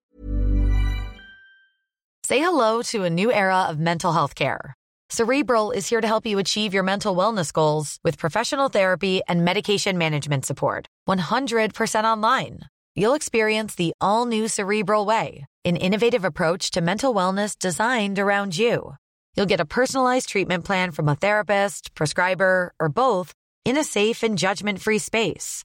Say 2.22 2.40
hello 2.40 2.82
to 2.82 3.04
a 3.04 3.10
new 3.10 3.32
era 3.32 3.64
of 3.66 3.78
mental 3.78 4.12
health 4.12 4.34
care. 4.34 4.74
Cerebral 5.08 5.70
is 5.70 5.88
here 5.88 6.02
to 6.02 6.06
help 6.06 6.26
you 6.26 6.38
achieve 6.38 6.74
your 6.74 6.82
mental 6.82 7.16
wellness 7.16 7.50
goals 7.50 7.98
with 8.04 8.18
professional 8.18 8.68
therapy 8.68 9.22
and 9.26 9.42
medication 9.42 9.96
management 9.96 10.44
support. 10.44 10.86
100% 11.08 12.04
online. 12.04 12.60
You'll 12.94 13.14
experience 13.14 13.74
the 13.74 13.94
all 14.02 14.26
new 14.26 14.48
Cerebral 14.48 15.06
Way, 15.06 15.46
an 15.64 15.76
innovative 15.76 16.26
approach 16.26 16.72
to 16.72 16.82
mental 16.82 17.14
wellness 17.14 17.58
designed 17.58 18.18
around 18.18 18.56
you. 18.56 18.96
You'll 19.34 19.46
get 19.46 19.60
a 19.60 19.64
personalized 19.64 20.28
treatment 20.28 20.66
plan 20.66 20.90
from 20.90 21.08
a 21.08 21.16
therapist, 21.16 21.94
prescriber, 21.94 22.74
or 22.78 22.90
both 22.90 23.32
in 23.64 23.78
a 23.78 23.84
safe 23.84 24.22
and 24.22 24.36
judgment 24.36 24.80
free 24.80 24.98
space. 24.98 25.64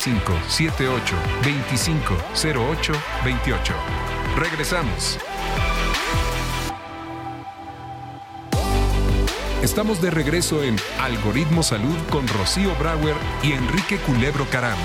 578 0.00 1.16
2508 1.42 2.92
28. 3.24 3.74
Regresamos. 4.36 5.18
Estamos 9.60 10.00
de 10.00 10.12
regreso 10.12 10.62
en 10.62 10.76
Algoritmo 11.00 11.64
Salud 11.64 11.96
con 12.10 12.28
Rocío 12.28 12.76
Brauer 12.76 13.16
y 13.42 13.50
Enrique 13.52 13.96
Culebro 13.98 14.46
Caram. 14.48 14.78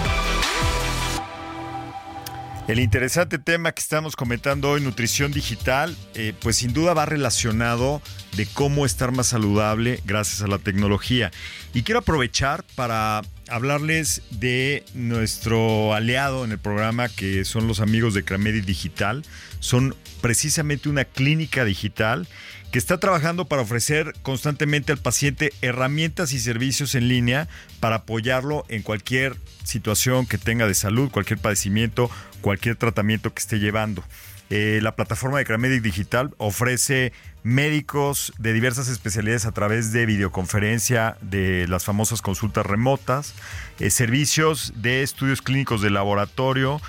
El 2.66 2.80
interesante 2.80 3.40
tema 3.40 3.74
que 3.74 3.82
estamos 3.82 4.16
comentando 4.16 4.70
hoy, 4.70 4.80
nutrición 4.80 5.34
digital, 5.34 5.98
eh, 6.16 6.34
pues 6.40 6.56
sin 6.56 6.72
duda 6.72 6.94
va 6.94 7.06
relacionado 7.06 8.02
de 8.38 8.46
cómo 8.46 8.86
estar 8.86 9.12
más 9.12 9.28
saludable 9.28 10.00
gracias 10.06 10.42
a 10.42 10.48
la 10.48 10.60
tecnología. 10.60 11.30
Y 11.74 11.84
quiero 11.84 12.00
aprovechar 12.00 12.64
para 12.76 13.22
hablarles 13.50 14.22
de 14.32 14.86
nuestro 14.94 15.94
aliado 15.94 16.46
en 16.46 16.54
el 16.54 16.58
programa, 16.58 17.10
que 17.10 17.44
son 17.44 17.68
los 17.68 17.82
amigos 17.82 18.14
de 18.14 18.24
Cramedi 18.24 18.62
Digital. 18.62 19.26
Son 19.60 19.94
precisamente 20.22 20.88
una 20.88 21.04
clínica 21.04 21.66
digital 21.66 22.30
que 22.74 22.80
está 22.80 22.98
trabajando 22.98 23.46
para 23.46 23.62
ofrecer 23.62 24.16
constantemente 24.24 24.92
al 24.92 24.98
paciente 24.98 25.54
herramientas 25.62 26.34
y 26.34 26.40
servicios 26.40 26.96
en 26.96 27.08
línea 27.08 27.48
para 27.80 27.98
apoyarlo 27.98 28.66
en 28.68 28.82
cualquier 28.82 29.36
situación 29.64 30.26
que 30.26 30.40
tenga 30.40 30.66
de 30.66 30.74
salud, 30.74 31.12
cualquier 31.12 31.38
padecimiento, 31.38 32.10
cualquier 32.42 32.76
tratamiento 32.76 33.32
que 33.32 33.42
esté 33.42 33.60
llevando. 33.60 34.04
Eh, 34.50 34.80
la 34.82 34.96
plataforma 34.96 35.38
de 35.38 35.46
Cramedic 35.46 35.84
Digital 35.84 36.34
ofrece 36.40 37.14
médicos 37.44 38.34
de 38.40 38.54
diversas 38.54 38.88
especialidades 38.88 39.46
a 39.46 39.52
través 39.52 39.92
de 39.92 40.08
videoconferencia, 40.08 41.16
de 41.22 41.68
las 41.68 41.86
famosas 41.86 42.24
consultas 42.24 42.66
remotas, 42.66 43.36
eh, 43.80 43.92
servicios 43.92 44.74
de 44.78 45.04
estudios 45.04 45.44
clínicos 45.44 45.84
de 45.84 45.92
laboratorio 45.92 46.82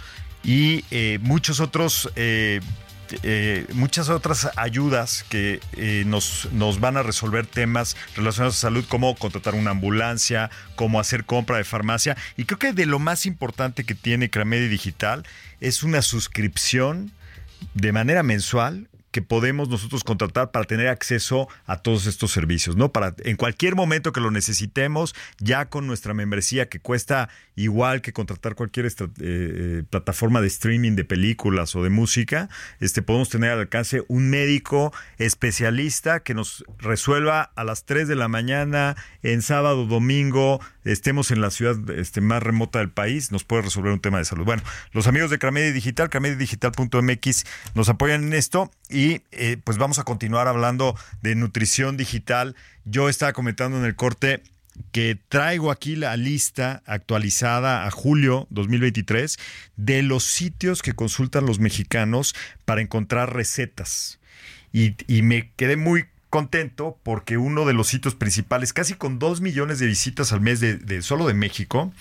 y 0.43 0.83
eh, 0.91 1.19
muchos 1.21 1.61
otros 1.61 2.11
eh, 3.23 3.67
muchas 3.73 4.09
otras 4.09 4.49
ayudas 4.57 5.25
que 5.29 5.61
eh, 5.77 6.05
nos, 6.07 6.49
nos 6.53 6.81
van 6.81 6.97
a 6.97 7.03
resolver 7.03 7.47
temas 7.47 7.97
relacionados 8.17 8.57
a 8.57 8.61
salud, 8.61 8.85
como 8.89 9.15
contratar 9.17 9.55
una 9.55 9.71
ambulancia, 9.71 10.51
como 10.77 11.01
hacer 11.01 11.25
compra 11.25 11.57
de 11.57 11.65
farmacia. 11.65 12.17
Y 12.37 12.45
creo 12.45 12.59
que 12.59 12.73
de 12.73 12.87
lo 12.87 12.99
más 12.99 13.27
importante 13.27 13.85
que 13.85 13.95
tiene 13.95 14.31
Cramedi 14.31 14.69
Digital 14.69 15.25
es 15.61 15.83
una 15.83 16.03
suscripción 16.03 17.13
de 17.75 17.93
manera 17.93 18.23
mensual 18.23 18.89
que 19.15 19.23
podemos 19.23 19.69
nosotros 19.69 20.03
contratar 20.03 20.51
para 20.51 20.65
tener 20.65 20.89
acceso 20.89 21.47
a 21.67 21.77
todos 21.77 22.07
estos 22.07 22.33
servicios, 22.33 22.75
¿no? 22.75 22.91
Para 22.91 23.15
en 23.19 23.37
cualquier 23.37 23.77
momento 23.77 24.11
que 24.11 24.19
lo 24.21 24.33
necesitemos, 24.33 25.15
ya 25.39 25.67
con 25.67 25.87
nuestra 25.87 26.15
membresía 26.15 26.69
que 26.69 26.81
cuesta 26.81 27.29
igual 27.55 28.03
que 28.03 28.13
contratar 28.13 28.57
cualquier 28.57 28.87
eh, 28.87 28.91
eh, 29.21 29.83
plataforma 29.89 30.41
de 30.41 30.49
streaming 30.49 30.97
de 30.97 31.05
películas 31.05 31.77
o 31.77 31.85
de 31.85 31.91
música, 31.91 32.49
este 32.81 33.03
podemos 33.03 33.29
tener 33.29 33.53
al 33.53 33.61
alcance 33.61 34.03
un 34.09 34.31
médico 34.31 34.93
especialista 35.19 36.25
que 36.25 36.35
nos 36.35 36.65
resuelva 36.79 37.53
a 37.55 37.63
las 37.63 37.85
3 37.85 38.09
de 38.09 38.17
la 38.17 38.27
mañana 38.27 38.97
en 39.23 39.43
sábado, 39.43 39.87
domingo, 39.87 40.61
estemos 40.85 41.31
en 41.31 41.41
la 41.41 41.51
ciudad 41.51 41.77
este, 41.91 42.21
más 42.21 42.43
remota 42.43 42.79
del 42.79 42.91
país, 42.91 43.33
nos 43.33 43.45
puede 43.45 43.63
resolver 43.63 43.93
un 43.93 44.01
tema 44.01 44.19
de 44.19 44.25
salud. 44.25 44.45
Bueno, 44.45 44.63
los 44.93 45.07
amigos 45.07 45.31
de 45.31 45.39
Cramedia 45.39 45.73
Digital, 45.73 46.11
cramedidigital.mx 46.11 47.45
nos 47.75 47.89
apoyan 47.89 48.25
en 48.25 48.33
esto 48.35 48.71
y 48.89 49.23
eh, 49.33 49.57
pues 49.63 49.79
vamos 49.79 49.99
a 49.99 50.05
continuar 50.05 50.49
hablando 50.49 50.97
de 51.23 51.35
nutrición 51.35 51.97
digital. 51.97 52.55
Yo 52.85 53.09
estaba 53.09 53.33
comentando 53.33 53.79
en 53.79 53.85
el 53.85 53.97
corte 53.97 54.43
que 54.93 55.19
traigo 55.29 55.71
aquí 55.71 55.97
la 55.97 56.17
lista 56.17 56.83
actualizada 56.87 57.87
a 57.87 57.91
julio 57.91 58.47
2023 58.51 59.39
de 59.77 60.03
los 60.03 60.25
sitios 60.25 60.83
que 60.83 60.95
consultan 60.95 61.47
los 61.47 61.61
mexicanos 61.61 62.35
para 62.65 62.81
encontrar 62.81 63.35
recetas. 63.35 64.19
Y, 64.73 64.97
y 65.07 65.23
me 65.23 65.53
quedé 65.57 65.77
muy 65.77 66.07
contento 66.35 66.99
porque 67.05 67.39
uno 67.39 67.65
de 67.65 67.75
los 67.75 67.87
sitios 67.87 68.17
principales, 68.17 68.73
casi 68.73 68.95
con 68.95 69.21
dos 69.21 69.41
millones 69.41 69.79
de 69.79 69.87
visitas 69.87 70.33
al 70.33 70.41
mes 70.41 70.59
de, 70.59 71.01
solo 71.01 71.29
de 71.29 71.35
México, 71.35 71.93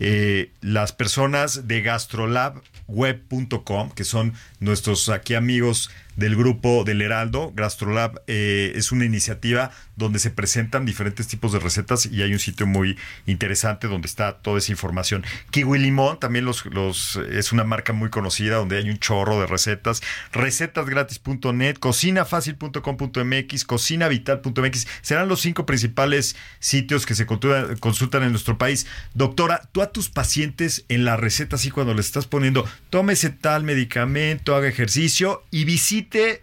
eh, 0.00 0.50
las 0.62 0.92
personas 0.92 1.68
de 1.68 1.82
gastrolabweb.com, 1.82 3.90
que 3.90 4.04
son 4.04 4.32
nuestros 4.60 5.10
aquí 5.10 5.34
amigos 5.34 5.90
del 6.16 6.36
grupo 6.36 6.84
del 6.84 7.02
Heraldo. 7.02 7.52
Gastrolab 7.54 8.22
eh, 8.26 8.72
es 8.74 8.92
una 8.92 9.04
iniciativa 9.04 9.70
donde 9.96 10.18
se 10.18 10.30
presentan 10.30 10.84
diferentes 10.84 11.28
tipos 11.28 11.52
de 11.52 11.58
recetas 11.58 12.06
y 12.06 12.22
hay 12.22 12.32
un 12.32 12.38
sitio 12.38 12.66
muy 12.66 12.98
interesante 13.26 13.88
donde 13.88 14.06
está 14.06 14.38
toda 14.38 14.58
esa 14.58 14.72
información. 14.72 15.24
Kiwi 15.50 15.78
Limón 15.78 16.18
también 16.18 16.44
los, 16.44 16.66
los 16.66 17.16
es 17.30 17.52
una 17.52 17.64
marca 17.64 17.92
muy 17.92 18.10
conocida 18.10 18.56
donde 18.56 18.78
hay 18.78 18.90
un 18.90 18.98
chorro 18.98 19.40
de 19.40 19.46
recetas. 19.46 20.02
Recetasgratis.net, 20.32 21.76
cocinafacil.com.mx, 21.78 23.64
cocinavital.mx. 23.64 24.86
Serán 25.02 25.28
los 25.28 25.40
cinco 25.40 25.66
principales 25.66 26.36
sitios 26.58 27.06
que 27.06 27.14
se 27.14 27.26
consultan 27.26 28.22
en 28.22 28.30
nuestro 28.30 28.58
país. 28.58 28.86
Doctora, 29.14 29.68
tú 29.72 29.82
a 29.82 29.92
tus 29.92 30.08
pacientes 30.08 30.84
en 30.88 31.04
la 31.04 31.16
receta, 31.16 31.56
así 31.56 31.70
cuando 31.70 31.94
les 31.94 32.06
estás 32.06 32.26
poniendo, 32.26 32.64
tómese 32.90 33.30
tal 33.30 33.64
medicamento, 33.64 34.54
haga 34.54 34.68
ejercicio 34.68 35.44
y 35.50 35.64
visite 36.02 36.42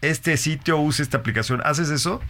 este 0.00 0.36
sitio, 0.36 0.80
use 0.80 1.02
esta 1.02 1.18
aplicación. 1.18 1.62
¿Haces 1.64 1.88
eso? 1.90 2.20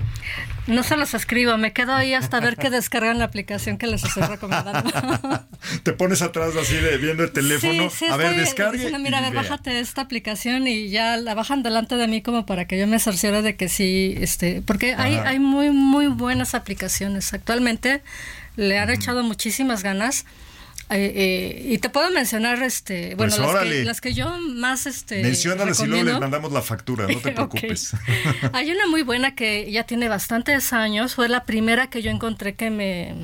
No 0.66 0.82
se 0.82 0.96
los 0.96 1.14
escribo, 1.14 1.56
me 1.56 1.72
quedo 1.72 1.94
ahí 1.94 2.12
hasta 2.12 2.38
ver 2.38 2.56
que 2.56 2.68
descargan 2.68 3.18
la 3.18 3.24
aplicación 3.24 3.78
que 3.78 3.86
les 3.86 4.04
estoy 4.04 4.24
recomendando. 4.24 4.90
Te 5.82 5.92
pones 5.94 6.20
atrás 6.20 6.54
así 6.54 6.76
de 6.76 6.98
viendo 6.98 7.24
el 7.24 7.32
teléfono, 7.32 7.88
a 8.10 8.16
ver, 8.18 8.36
descargue. 8.36 8.98
mira, 8.98 9.18
a 9.18 9.22
ver, 9.22 9.32
bájate 9.32 9.80
esta 9.80 10.02
aplicación 10.02 10.68
y 10.68 10.90
ya 10.90 11.16
la 11.16 11.34
bajan 11.34 11.62
delante 11.62 11.96
de 11.96 12.08
mí 12.08 12.20
como 12.20 12.44
para 12.44 12.66
que 12.66 12.78
yo 12.78 12.86
me 12.86 12.98
cerciore 12.98 13.40
de 13.40 13.56
que 13.56 13.70
sí, 13.70 14.14
este, 14.18 14.60
porque 14.60 14.94
hay, 14.94 15.16
hay 15.16 15.38
muy, 15.38 15.70
muy 15.70 16.08
buenas 16.08 16.54
aplicaciones. 16.54 17.32
Actualmente 17.32 18.02
le 18.56 18.78
han 18.78 18.90
echado 18.90 19.22
muchísimas 19.22 19.82
ganas. 19.82 20.26
Eh, 20.90 21.12
eh, 21.14 21.66
y 21.70 21.78
te 21.78 21.88
puedo 21.88 22.10
mencionar, 22.10 22.62
este, 22.62 23.14
bueno, 23.14 23.34
pues 23.34 23.38
las, 23.38 23.64
que, 23.64 23.84
las, 23.84 24.00
que, 24.00 24.12
yo 24.12 24.38
más, 24.38 24.86
este, 24.86 25.22
Menciónalas 25.22 25.80
y 25.80 25.86
luego 25.86 26.04
les 26.04 26.20
mandamos 26.20 26.52
la 26.52 26.60
factura, 26.60 27.06
no 27.06 27.18
te 27.18 27.32
preocupes. 27.32 27.94
Hay 28.52 28.70
una 28.70 28.86
muy 28.88 29.02
buena 29.02 29.34
que 29.34 29.70
ya 29.70 29.84
tiene 29.84 30.08
bastantes 30.08 30.72
años, 30.72 31.14
fue 31.14 31.28
la 31.28 31.44
primera 31.44 31.88
que 31.88 32.02
yo 32.02 32.10
encontré 32.10 32.54
que 32.54 32.68
me, 32.68 33.14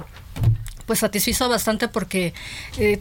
pues 0.89 1.01
satisfizo 1.01 1.51
bastante 1.51 1.87
porque 1.87 2.33
eh, 2.79 3.01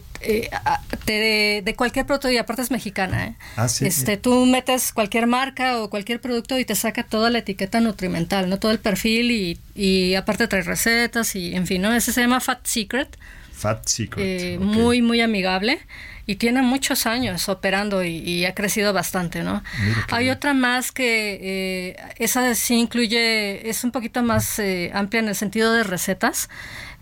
de, 1.06 1.74
cualquier 1.74 2.04
producto 2.04 2.30
y 2.30 2.36
aparte 2.36 2.60
es 2.60 2.70
mexicana 2.70 3.36
ah, 3.56 3.66
sí, 3.66 3.86
este 3.86 4.18
tú 4.18 4.44
metes 4.44 4.92
cualquier 4.92 5.26
marca 5.26 5.80
o 5.80 5.88
cualquier 5.88 6.20
producto 6.20 6.58
y 6.58 6.66
te 6.66 6.74
saca 6.74 7.02
toda 7.02 7.30
la 7.30 7.38
etiqueta 7.38 7.80
nutrimental 7.80 8.50
no 8.50 8.58
todo 8.58 8.72
el 8.72 8.78
perfil 8.78 9.30
y, 9.30 9.58
y 9.74 10.16
aparte 10.16 10.46
trae 10.48 10.62
recetas 10.62 11.34
y 11.34 11.54
en 11.54 11.66
fin 11.66 11.80
no 11.80 11.94
ese 11.94 12.12
se 12.12 12.20
llama 12.20 12.40
Fat 12.40 12.66
Secret 12.66 13.16
Fat 13.58 13.86
Secret. 13.86 14.24
Eh, 14.24 14.58
muy, 14.58 15.02
muy 15.02 15.20
amigable 15.20 15.80
y 16.26 16.36
tiene 16.36 16.62
muchos 16.62 17.06
años 17.06 17.48
operando 17.48 18.04
y, 18.04 18.44
ha 18.44 18.54
crecido 18.54 18.92
bastante, 18.92 19.42
¿no? 19.42 19.62
Hay 20.10 20.30
otra 20.30 20.54
más 20.54 20.92
que 20.92 21.38
eh, 21.42 21.96
esa 22.18 22.54
sí 22.54 22.76
incluye, 22.76 23.68
es 23.68 23.82
un 23.82 23.90
poquito 23.90 24.22
más 24.22 24.58
eh, 24.58 24.90
amplia 24.94 25.20
en 25.20 25.28
el 25.28 25.34
sentido 25.34 25.72
de 25.72 25.82
recetas, 25.82 26.48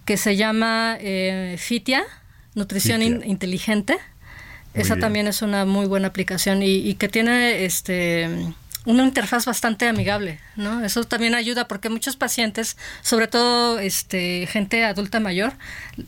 que 0.05 0.17
se 0.17 0.37
llama 0.37 0.99
Fitia, 1.59 2.05
Nutrición 2.55 3.03
Inteligente. 3.03 3.99
esa 4.75 4.97
también 4.97 5.27
es 5.27 5.43
una 5.43 5.65
muy 5.65 5.87
buena 5.87 6.09
aplicación 6.09 6.63
y, 6.63 6.77
y 6.77 6.95
que 6.95 7.09
tiene 7.09 7.65
este 7.65 8.55
una 8.87 9.03
interfaz 9.05 9.45
bastante 9.45 9.89
amigable, 9.89 10.41
¿no? 10.55 10.83
Eso 10.85 11.05
también 11.05 11.35
ayuda 11.35 11.69
porque 11.69 11.89
muchos 11.89 12.17
pacientes, 12.17 12.77
sobre 13.03 13.27
todo 13.27 13.79
este 13.81 14.47
gente 14.47 14.85
adulta 14.85 15.21
mayor, 15.21 15.53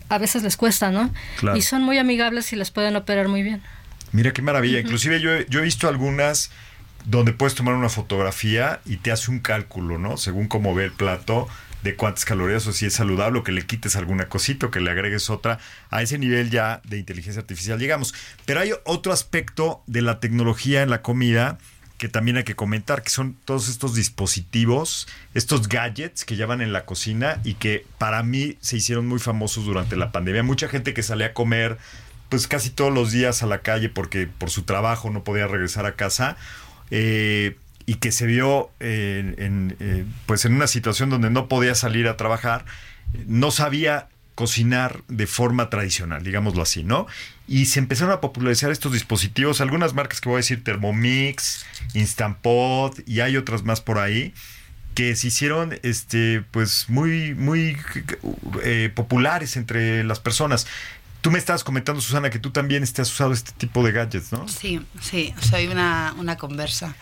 a 0.08 0.18
veces 0.18 0.42
les 0.44 0.56
cuesta, 0.56 0.90
¿no? 0.90 1.12
Y 1.54 1.62
son 1.62 1.82
muy 1.82 1.98
amigables 1.98 2.52
y 2.52 2.56
les 2.56 2.70
pueden 2.70 2.96
operar 2.96 3.28
muy 3.28 3.42
bien. 3.42 3.62
Mira 4.12 4.32
qué 4.32 4.42
maravilla. 4.42 4.78
Inclusive 4.78 5.20
yo, 5.20 5.40
yo 5.48 5.60
he 5.60 5.62
visto 5.62 5.88
algunas 5.88 6.50
donde 7.04 7.32
puedes 7.32 7.54
tomar 7.54 7.74
una 7.74 7.88
fotografía 7.88 8.80
y 8.86 8.98
te 8.98 9.10
hace 9.10 9.30
un 9.30 9.40
cálculo, 9.40 9.98
¿no? 9.98 10.16
Según 10.16 10.46
cómo 10.46 10.74
ve 10.74 10.84
el 10.84 10.92
plato, 10.92 11.48
de 11.82 11.96
cuántas 11.96 12.24
calorías 12.24 12.66
o 12.66 12.72
si 12.72 12.86
es 12.86 12.94
saludable 12.94 13.40
o 13.40 13.44
que 13.44 13.52
le 13.52 13.66
quites 13.66 13.96
alguna 13.96 14.28
cosita 14.28 14.66
o 14.66 14.70
que 14.70 14.80
le 14.80 14.90
agregues 14.90 15.30
otra. 15.30 15.58
A 15.90 16.02
ese 16.02 16.18
nivel 16.18 16.50
ya 16.50 16.80
de 16.84 16.98
inteligencia 16.98 17.40
artificial 17.40 17.78
llegamos. 17.78 18.14
Pero 18.44 18.60
hay 18.60 18.72
otro 18.84 19.12
aspecto 19.12 19.82
de 19.86 20.02
la 20.02 20.20
tecnología 20.20 20.82
en 20.82 20.90
la 20.90 21.02
comida 21.02 21.58
que 21.98 22.08
también 22.08 22.36
hay 22.36 22.44
que 22.44 22.54
comentar, 22.54 23.02
que 23.02 23.10
son 23.10 23.36
todos 23.44 23.68
estos 23.68 23.94
dispositivos, 23.94 25.08
estos 25.34 25.68
gadgets 25.68 26.24
que 26.24 26.36
llevan 26.36 26.60
en 26.60 26.72
la 26.72 26.86
cocina 26.86 27.40
y 27.44 27.54
que 27.54 27.84
para 27.98 28.22
mí 28.22 28.56
se 28.60 28.76
hicieron 28.76 29.06
muy 29.06 29.18
famosos 29.18 29.64
durante 29.64 29.96
la 29.96 30.12
pandemia. 30.12 30.44
Mucha 30.44 30.68
gente 30.68 30.94
que 30.94 31.02
salía 31.02 31.26
a 31.26 31.34
comer 31.34 31.76
pues 32.28 32.46
casi 32.46 32.70
todos 32.70 32.92
los 32.92 33.10
días 33.10 33.42
a 33.42 33.46
la 33.46 33.58
calle 33.62 33.88
porque 33.88 34.26
por 34.26 34.50
su 34.50 34.62
trabajo 34.62 35.10
no 35.10 35.24
podía 35.24 35.46
regresar 35.48 35.86
a 35.86 35.96
casa 35.96 36.36
eh, 36.90 37.56
y 37.84 37.94
que 37.94 38.12
se 38.12 38.26
vio 38.26 38.70
en, 38.78 39.76
eh, 39.80 40.04
pues 40.26 40.44
en 40.44 40.54
una 40.54 40.66
situación 40.68 41.10
donde 41.10 41.30
no 41.30 41.48
podía 41.48 41.74
salir 41.74 42.06
a 42.06 42.16
trabajar, 42.16 42.64
no 43.26 43.50
sabía 43.50 44.08
cocinar 44.38 45.02
de 45.08 45.26
forma 45.26 45.68
tradicional, 45.68 46.22
digámoslo 46.22 46.62
así, 46.62 46.84
¿no? 46.84 47.08
Y 47.48 47.66
se 47.66 47.80
empezaron 47.80 48.12
a 48.12 48.20
popularizar 48.20 48.70
estos 48.70 48.92
dispositivos, 48.92 49.60
algunas 49.60 49.94
marcas 49.94 50.20
que 50.20 50.28
voy 50.28 50.36
a 50.36 50.42
decir, 50.44 50.62
Thermomix, 50.62 51.66
Instant 51.94 52.38
Pot, 52.38 53.00
y 53.04 53.18
hay 53.18 53.36
otras 53.36 53.64
más 53.64 53.80
por 53.80 53.98
ahí, 53.98 54.32
que 54.94 55.16
se 55.16 55.26
hicieron 55.26 55.80
este, 55.82 56.44
pues 56.52 56.84
muy, 56.86 57.34
muy 57.34 57.76
eh, 58.62 58.92
populares 58.94 59.56
entre 59.56 60.04
las 60.04 60.20
personas. 60.20 60.68
Tú 61.20 61.32
me 61.32 61.38
estabas 61.40 61.64
comentando, 61.64 62.00
Susana, 62.00 62.30
que 62.30 62.38
tú 62.38 62.52
también 62.52 62.86
te 62.86 63.02
has 63.02 63.10
usado 63.10 63.32
este 63.32 63.50
tipo 63.58 63.82
de 63.82 63.90
gadgets, 63.90 64.30
¿no? 64.30 64.46
Sí, 64.46 64.80
sí, 65.02 65.34
soy 65.40 65.66
una, 65.66 66.14
una 66.16 66.36
conversa. 66.36 66.94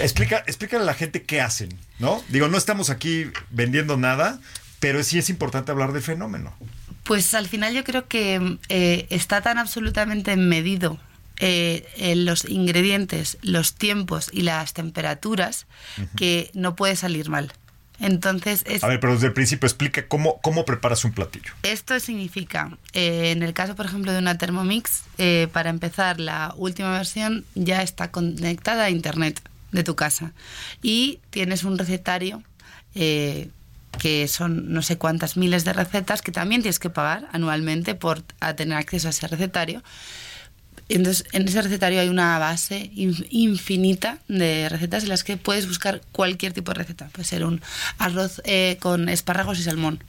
Explica, 0.00 0.38
explícale 0.38 0.82
a 0.82 0.86
la 0.86 0.94
gente 0.94 1.22
qué 1.22 1.40
hacen, 1.40 1.68
¿no? 2.00 2.20
Digo, 2.30 2.48
no 2.48 2.58
estamos 2.58 2.90
aquí 2.90 3.30
vendiendo 3.52 3.96
nada, 3.96 4.40
pero 4.80 5.04
sí 5.04 5.20
es 5.20 5.30
importante 5.30 5.70
hablar 5.70 5.92
del 5.92 6.02
fenómeno. 6.02 6.52
Pues 7.04 7.34
al 7.34 7.48
final 7.48 7.74
yo 7.74 7.84
creo 7.84 8.06
que 8.08 8.58
eh, 8.68 9.06
está 9.10 9.40
tan 9.40 9.58
absolutamente 9.58 10.36
medido 10.36 10.98
eh, 11.38 11.88
en 11.96 12.24
los 12.24 12.44
ingredientes, 12.44 13.38
los 13.42 13.74
tiempos 13.74 14.30
y 14.32 14.42
las 14.42 14.74
temperaturas 14.74 15.66
que 16.16 16.50
no 16.54 16.76
puede 16.76 16.96
salir 16.96 17.28
mal. 17.28 17.52
Entonces 17.98 18.64
A 18.82 18.88
ver, 18.88 18.98
pero 18.98 19.12
desde 19.14 19.26
el 19.26 19.34
principio 19.34 19.66
explica 19.66 20.06
cómo, 20.08 20.40
cómo 20.40 20.64
preparas 20.64 21.04
un 21.04 21.12
platillo. 21.12 21.52
Esto 21.62 21.98
significa, 22.00 22.78
eh, 22.94 23.30
en 23.30 23.42
el 23.42 23.52
caso, 23.52 23.76
por 23.76 23.86
ejemplo, 23.86 24.12
de 24.12 24.18
una 24.18 24.38
Thermomix, 24.38 25.02
para 25.52 25.68
empezar, 25.68 26.18
la 26.18 26.54
última 26.56 26.92
versión 26.92 27.44
ya 27.54 27.82
está 27.82 28.10
conectada 28.10 28.84
a 28.84 28.90
Internet 28.90 29.42
de 29.72 29.84
tu 29.84 29.96
casa 29.96 30.32
y 30.82 31.20
tienes 31.30 31.64
un 31.64 31.76
recetario 31.76 32.42
que 34.00 34.26
son 34.28 34.72
no 34.72 34.80
sé 34.80 34.96
cuántas 34.96 35.36
miles 35.36 35.66
de 35.66 35.74
recetas 35.74 36.22
que 36.22 36.32
también 36.32 36.62
tienes 36.62 36.78
que 36.78 36.88
pagar 36.88 37.28
anualmente 37.32 37.94
por 37.94 38.22
tener 38.56 38.78
acceso 38.78 39.08
a 39.08 39.10
ese 39.10 39.28
recetario. 39.28 39.82
Entonces, 40.88 41.26
en 41.32 41.46
ese 41.46 41.60
recetario 41.60 42.00
hay 42.00 42.08
una 42.08 42.38
base 42.38 42.90
infinita 42.94 44.18
de 44.26 44.70
recetas 44.70 45.02
en 45.02 45.10
las 45.10 45.22
que 45.22 45.36
puedes 45.36 45.68
buscar 45.68 46.00
cualquier 46.12 46.54
tipo 46.54 46.72
de 46.72 46.78
receta. 46.78 47.10
Puede 47.12 47.26
ser 47.26 47.44
un 47.44 47.60
arroz 47.98 48.40
eh, 48.44 48.78
con 48.80 49.10
espárragos 49.10 49.58
y 49.58 49.64
salmón. 49.64 50.02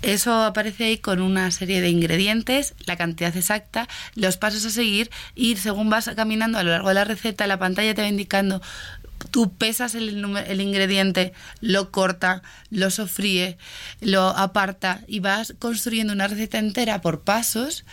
Eso 0.00 0.42
aparece 0.42 0.84
ahí 0.84 0.96
con 0.96 1.20
una 1.20 1.50
serie 1.50 1.82
de 1.82 1.90
ingredientes, 1.90 2.72
la 2.86 2.96
cantidad 2.96 3.36
exacta, 3.36 3.86
los 4.14 4.38
pasos 4.38 4.64
a 4.64 4.70
seguir 4.70 5.10
y 5.34 5.56
según 5.56 5.90
vas 5.90 6.10
caminando 6.16 6.56
a 6.56 6.62
lo 6.62 6.70
largo 6.70 6.88
de 6.88 6.94
la 6.94 7.04
receta, 7.04 7.46
la 7.46 7.58
pantalla 7.58 7.94
te 7.94 8.00
va 8.00 8.08
indicando 8.08 8.62
tú 9.30 9.52
pesas 9.52 9.94
el, 9.94 10.24
el, 10.46 10.60
ingrediente, 10.60 11.32
lo 11.60 11.90
corta, 11.90 12.42
lo 12.70 12.90
sofríe, 12.90 13.58
lo 14.00 14.28
aparta 14.28 15.02
y 15.06 15.20
vas 15.20 15.54
construyendo 15.58 16.12
una 16.12 16.28
receta 16.28 16.58
entera 16.58 17.00
por 17.00 17.20
pasos 17.20 17.84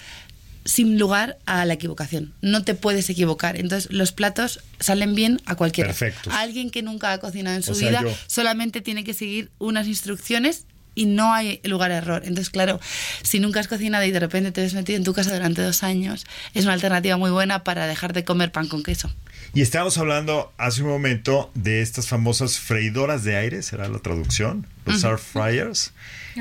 sin 0.68 1.00
lugar 1.00 1.38
a 1.46 1.66
la 1.66 1.74
equivocación. 1.74 2.34
No 2.42 2.63
te 2.63 2.76
puedes 2.76 3.10
equivocar. 3.10 3.58
Entonces, 3.58 3.92
los 3.92 4.12
platos 4.12 4.60
salen 4.80 5.16
bien 5.16 5.42
a 5.46 5.56
cualquiera. 5.56 5.96
Alguien 6.32 6.70
que 6.70 6.82
nunca 6.82 7.13
ha 7.13 7.18
cocinado 7.20 7.56
en 7.56 7.63
su 7.63 7.74
vida 7.74 8.04
solamente 8.28 8.82
tiene 8.82 9.04
que 9.04 9.13
seguir 9.13 9.50
unas 9.60 9.88
instrucciones 9.88 10.66
y 10.94 11.06
no 11.06 11.32
hay 11.32 11.62
lugar 11.63 11.92
a 11.92 11.98
error. 11.98 12.24
Entonces, 12.26 12.50
claro, 12.50 12.80
si 13.22 13.40
nunca 13.40 13.60
has 13.60 13.68
cocinado 13.68 14.04
y 14.04 14.12
de 14.12 14.20
repente 14.20 14.52
te 14.52 14.62
ves 14.62 14.74
metido 14.74 14.98
en 14.98 15.04
tu 15.04 15.13
casa 15.13 15.34
durante 15.34 15.62
dos 15.62 15.84
años, 15.84 16.26
es 16.54 16.66
una 16.66 16.74
alternativa 16.74 17.16
muy 17.18 17.32
buena 17.32 17.63
para 17.63 17.88
dejar 17.88 18.13
de 18.13 18.26
comer 18.26 18.52
pan 18.52 18.68
con 18.68 18.84
queso. 18.84 19.10
Y 19.53 19.62
estábamos 19.62 19.97
hablando 19.97 20.53
hace 20.57 20.83
un 20.83 20.89
momento 20.89 21.51
de 21.53 21.81
estas 21.81 22.07
famosas 22.07 22.60
freidoras 22.60 23.23
de 23.23 23.36
aire, 23.38 23.62
será 23.62 23.88
la 23.88 23.99
traducción, 23.99 24.67
los 24.86 25.03
air 25.03 25.17
fryers. 25.17 25.93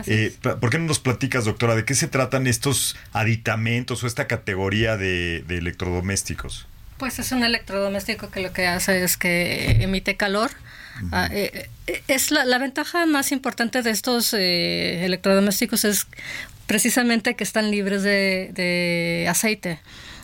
Eh, 0.06 0.34
¿Por 0.42 0.70
qué 0.70 0.78
no 0.78 0.86
nos 0.86 0.98
platicas, 0.98 1.44
doctora, 1.44 1.74
de 1.74 1.84
qué 1.84 1.94
se 1.94 2.08
tratan 2.08 2.46
estos 2.46 2.96
aditamentos 3.12 4.02
o 4.02 4.06
esta 4.06 4.26
categoría 4.26 4.96
de, 4.96 5.44
electrodomésticos? 5.48 6.66
Pues 6.98 7.18
es 7.18 7.32
un 7.32 7.44
electrodoméstico 7.44 8.30
que 8.30 8.40
lo 8.40 8.52
que 8.52 8.66
hace 8.66 9.04
es 9.04 9.16
que 9.16 9.82
emite 9.82 10.16
calor. 10.16 10.50
Ah, 11.12 11.28
eh, 11.30 11.68
eh, 11.86 12.02
es 12.08 12.30
la, 12.30 12.46
la, 12.46 12.58
ventaja 12.58 13.04
más 13.04 13.30
importante 13.30 13.82
de 13.82 13.90
estos 13.90 14.32
electrodomésticos 14.32 15.84
es 15.84 16.06
precisamente 16.66 17.36
que 17.36 17.44
están 17.44 17.70
libres 17.70 18.02
de, 18.02 18.50
de 18.54 19.26
aceite. 19.28 19.78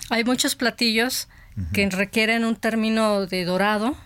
Hay 0.08 0.24
muchos 0.24 0.56
platillos 0.56 1.28
que 1.72 1.88
requieren 1.90 2.44
un 2.44 2.56
término 2.56 3.26
de 3.26 3.44
dorado 3.44 3.96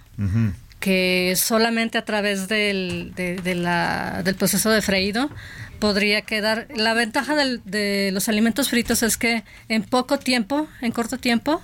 que 0.80 1.34
solamente 1.36 1.98
a 1.98 2.04
través 2.04 2.48
del, 2.48 3.12
de, 3.14 3.54
la, 3.54 4.22
del 4.24 4.34
proceso 4.34 4.70
de 4.70 4.82
freído 4.82 5.30
podría 5.78 6.22
quedar. 6.22 6.68
La 6.76 6.94
ventaja 6.94 7.34
de 7.34 8.10
los 8.12 8.28
alimentos 8.28 8.68
fritos 8.68 9.02
es 9.02 9.16
que 9.16 9.42
en 9.68 9.82
poco 9.82 10.18
tiempo, 10.18 10.68
en 10.80 10.92
corto 10.92 11.18
tiempo, 11.18 11.60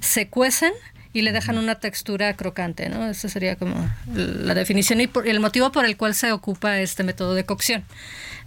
se 0.00 0.28
cuecen 0.28 0.72
y 1.12 1.22
le 1.22 1.32
dejan 1.32 1.56
una 1.56 1.76
textura 1.76 2.34
crocante, 2.34 2.90
¿no? 2.90 3.06
Esa 3.06 3.30
sería 3.30 3.56
como 3.56 3.88
la 4.14 4.52
definición 4.52 5.00
y 5.00 5.08
el 5.24 5.40
motivo 5.40 5.72
por 5.72 5.86
el 5.86 5.96
cual 5.96 6.14
se 6.14 6.30
ocupa 6.30 6.78
este 6.78 7.04
método 7.04 7.34
de 7.34 7.46
cocción. 7.46 7.84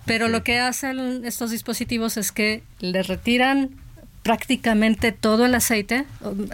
Pero 0.06 0.28
lo 0.28 0.44
que 0.44 0.60
hacen 0.60 1.26
estos 1.26 1.50
dispositivos 1.50 2.18
es 2.18 2.32
que 2.32 2.62
le 2.80 3.02
retiran 3.02 3.72
prácticamente 4.30 5.12
todo 5.12 5.48
el 5.48 5.56
aceite, 5.56 6.06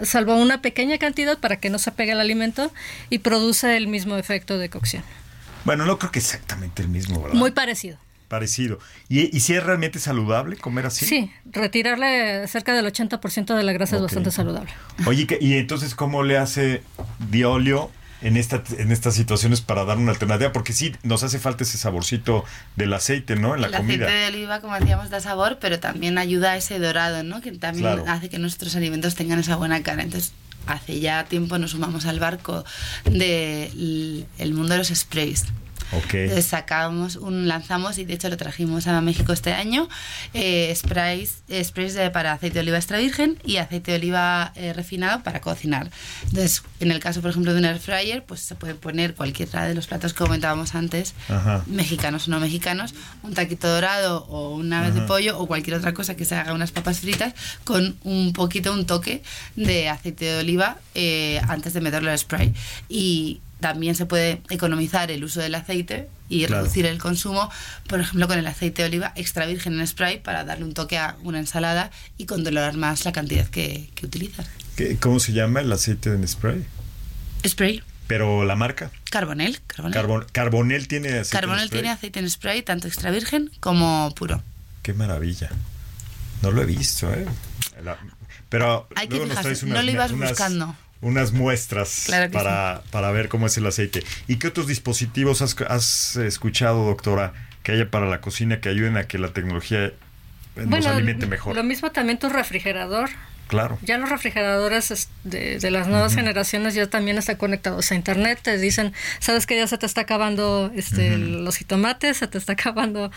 salvo 0.02 0.34
una 0.34 0.62
pequeña 0.62 0.96
cantidad 0.96 1.38
para 1.38 1.56
que 1.56 1.68
no 1.68 1.78
se 1.78 1.92
pegue 1.92 2.12
el 2.12 2.20
alimento 2.20 2.72
y 3.10 3.18
produce 3.18 3.76
el 3.76 3.86
mismo 3.86 4.16
efecto 4.16 4.56
de 4.56 4.70
cocción. 4.70 5.02
Bueno, 5.66 5.84
no 5.84 5.98
creo 5.98 6.10
que 6.10 6.18
exactamente 6.18 6.80
el 6.80 6.88
mismo, 6.88 7.20
¿verdad? 7.20 7.34
Muy 7.34 7.50
parecido. 7.50 7.98
Parecido. 8.28 8.78
¿Y, 9.10 9.38
si 9.40 9.52
es 9.52 9.62
realmente 9.62 9.98
saludable 9.98 10.56
comer 10.56 10.86
así? 10.86 11.04
Sí, 11.04 11.30
retirarle 11.44 12.48
cerca 12.48 12.72
del 12.72 12.86
80% 12.86 13.54
de 13.54 13.62
la 13.62 13.74
grasa 13.74 13.96
es 13.96 14.02
bastante 14.02 14.30
saludable. 14.30 14.70
Oye, 15.04 15.26
¿y 15.38 15.58
entonces 15.58 15.94
cómo 15.94 16.22
le 16.22 16.38
hace 16.38 16.82
Diolio 17.28 17.90
en, 18.26 18.36
esta, 18.36 18.62
en 18.78 18.90
estas 18.90 19.14
situaciones 19.14 19.60
para 19.60 19.84
dar 19.84 19.98
una 19.98 20.10
alternativa? 20.10 20.52
Porque 20.52 20.72
sí, 20.72 20.94
nos 21.02 21.22
hace 21.22 21.38
falta 21.38 21.62
ese 21.64 21.78
saborcito 21.78 22.44
del 22.74 22.92
aceite, 22.92 23.36
¿no? 23.36 23.54
En 23.54 23.60
la 23.60 23.70
comida. 23.70 23.94
El 23.94 24.02
aceite 24.02 24.20
de 24.20 24.26
oliva, 24.26 24.60
como 24.60 24.74
decíamos, 24.74 25.10
da 25.10 25.20
sabor, 25.20 25.58
pero 25.60 25.78
también 25.78 26.18
ayuda 26.18 26.52
a 26.52 26.56
ese 26.56 26.78
dorado, 26.78 27.22
¿no? 27.22 27.40
Que 27.40 27.52
también 27.52 27.86
hace 28.08 28.28
que 28.28 28.38
nuestros 28.38 28.74
alimentos 28.74 29.14
tengan 29.14 29.38
esa 29.38 29.56
buena 29.56 29.82
cara. 29.82 30.02
Entonces, 30.02 30.32
hace 30.66 30.98
ya 30.98 31.24
tiempo 31.24 31.58
nos 31.58 31.70
sumamos 31.70 32.06
al 32.06 32.18
barco 32.18 32.64
del 33.04 34.26
mundo 34.52 34.72
de 34.72 34.78
los 34.78 34.88
sprays 34.88 35.44
Okay. 35.92 36.42
sacamos 36.42 37.16
un, 37.16 37.48
lanzamos 37.48 37.98
y 37.98 38.04
de 38.04 38.14
hecho 38.14 38.28
lo 38.28 38.36
trajimos 38.36 38.86
a 38.86 39.00
México 39.00 39.32
este 39.32 39.52
año, 39.52 39.88
eh, 40.34 40.72
sprays, 40.74 41.42
sprays 41.62 41.96
para 42.12 42.32
aceite 42.32 42.54
de 42.54 42.60
oliva 42.60 42.76
extra 42.76 42.98
virgen 42.98 43.38
y 43.44 43.56
aceite 43.58 43.92
de 43.92 43.98
oliva 43.98 44.52
eh, 44.56 44.72
refinado 44.72 45.22
para 45.22 45.40
cocinar. 45.40 45.90
Entonces, 46.24 46.62
en 46.80 46.90
el 46.90 47.00
caso, 47.00 47.20
por 47.20 47.30
ejemplo, 47.30 47.52
de 47.52 47.60
un 47.60 47.64
air 47.64 47.78
fryer, 47.78 48.24
pues 48.24 48.40
se 48.40 48.54
puede 48.54 48.74
poner 48.74 49.14
cualquiera 49.14 49.66
de 49.66 49.74
los 49.74 49.86
platos 49.86 50.12
que 50.12 50.18
comentábamos 50.18 50.74
antes, 50.74 51.14
mexicanos 51.66 52.28
o 52.28 52.30
no 52.30 52.40
mexicanos, 52.40 52.94
un 53.22 53.34
taquito 53.34 53.68
dorado 53.68 54.24
o 54.28 54.54
una 54.56 54.82
vez 54.82 54.94
de 54.94 55.02
pollo 55.02 55.38
o 55.38 55.46
cualquier 55.46 55.76
otra 55.76 55.94
cosa 55.94 56.16
que 56.16 56.24
se 56.24 56.34
haga 56.34 56.52
unas 56.52 56.72
papas 56.72 57.00
fritas 57.00 57.34
con 57.64 57.96
un 58.04 58.32
poquito, 58.32 58.72
un 58.72 58.86
toque 58.86 59.22
de 59.54 59.88
aceite 59.88 60.24
de 60.24 60.38
oliva 60.38 60.78
eh, 60.94 61.40
antes 61.48 61.72
de 61.72 61.80
meterlo 61.80 62.10
al 62.10 62.18
spray. 62.18 62.54
Y 62.88 63.40
también 63.60 63.94
se 63.94 64.06
puede 64.06 64.42
economizar 64.50 65.10
el 65.10 65.24
uso 65.24 65.40
del 65.40 65.54
aceite 65.54 66.08
y 66.28 66.46
reducir 66.46 66.86
el 66.86 66.98
consumo, 66.98 67.50
por 67.88 68.00
ejemplo, 68.00 68.28
con 68.28 68.38
el 68.38 68.46
aceite 68.46 68.82
de 68.82 68.88
oliva 68.88 69.12
extra 69.16 69.46
virgen 69.46 69.78
en 69.78 69.86
spray 69.86 70.20
para 70.20 70.44
darle 70.44 70.64
un 70.64 70.74
toque 70.74 70.98
a 70.98 71.16
una 71.22 71.38
ensalada 71.38 71.90
y 72.18 72.26
controlar 72.26 72.76
más 72.76 73.04
la 73.04 73.12
cantidad 73.12 73.46
que, 73.46 73.90
que 73.94 74.06
utilizas. 74.06 74.46
¿Cómo 75.00 75.20
se 75.20 75.32
llama 75.32 75.60
el 75.60 75.72
aceite 75.72 76.10
en 76.10 76.26
spray? 76.26 76.66
Spray. 77.46 77.82
¿Pero 78.06 78.44
la 78.44 78.56
marca? 78.56 78.90
Carbonel. 79.10 79.60
Carbonel, 80.32 80.86
tiene 80.86 81.08
aceite 81.08 81.30
Carbonel 81.30 81.62
en 81.62 81.68
spray. 81.68 81.80
tiene 81.80 81.92
aceite 81.94 82.18
en 82.20 82.30
spray, 82.30 82.62
tanto 82.62 82.86
extra 82.86 83.10
virgen 83.10 83.50
como 83.60 84.12
puro. 84.14 84.42
Qué 84.82 84.92
maravilla. 84.92 85.50
No 86.42 86.50
lo 86.50 86.62
he 86.62 86.66
visto, 86.66 87.12
¿eh? 87.12 87.26
pero 88.48 88.88
Hay 88.94 89.08
que 89.08 89.18
fijarse, 89.20 89.66
no 89.66 89.82
lo 89.82 89.90
ibas 89.90 90.12
buscando 90.12 90.76
unas 91.00 91.32
muestras 91.32 92.06
para, 92.32 92.82
para, 92.90 93.10
ver 93.10 93.28
cómo 93.28 93.46
es 93.46 93.56
el 93.56 93.66
aceite. 93.66 94.02
¿Y 94.26 94.36
qué 94.36 94.48
otros 94.48 94.66
dispositivos 94.66 95.42
has, 95.42 96.16
escuchado, 96.16 96.86
doctora, 96.86 97.32
que 97.62 97.72
haya 97.72 97.90
para 97.90 98.06
la 98.06 98.20
cocina 98.20 98.60
que 98.60 98.68
ayuden 98.68 98.96
a 98.96 99.04
que 99.04 99.18
la 99.18 99.28
tecnología 99.28 99.92
nos 100.56 100.86
alimente 100.86 101.26
mejor? 101.26 101.54
Lo 101.54 101.64
mismo 101.64 101.92
también 101.92 102.18
tu 102.18 102.28
refrigerador. 102.28 103.10
Claro. 103.48 103.78
Ya 103.82 103.96
los 103.98 104.10
refrigeradores 104.10 105.08
de, 105.22 105.70
las 105.70 105.86
nuevas 105.86 106.16
generaciones 106.16 106.74
ya 106.74 106.88
también 106.88 107.16
están 107.16 107.36
conectados 107.36 107.92
a 107.92 107.94
internet. 107.94 108.40
Te 108.42 108.58
dicen, 108.58 108.92
sabes 109.20 109.46
que 109.46 109.56
ya 109.56 109.68
se 109.68 109.78
te 109.78 109.86
está 109.86 110.00
acabando 110.00 110.72
este, 110.74 111.16
los 111.16 111.56
jitomates, 111.56 112.16
se 112.16 112.26
te 112.26 112.38
está 112.38 112.54
acabando. 112.54 113.12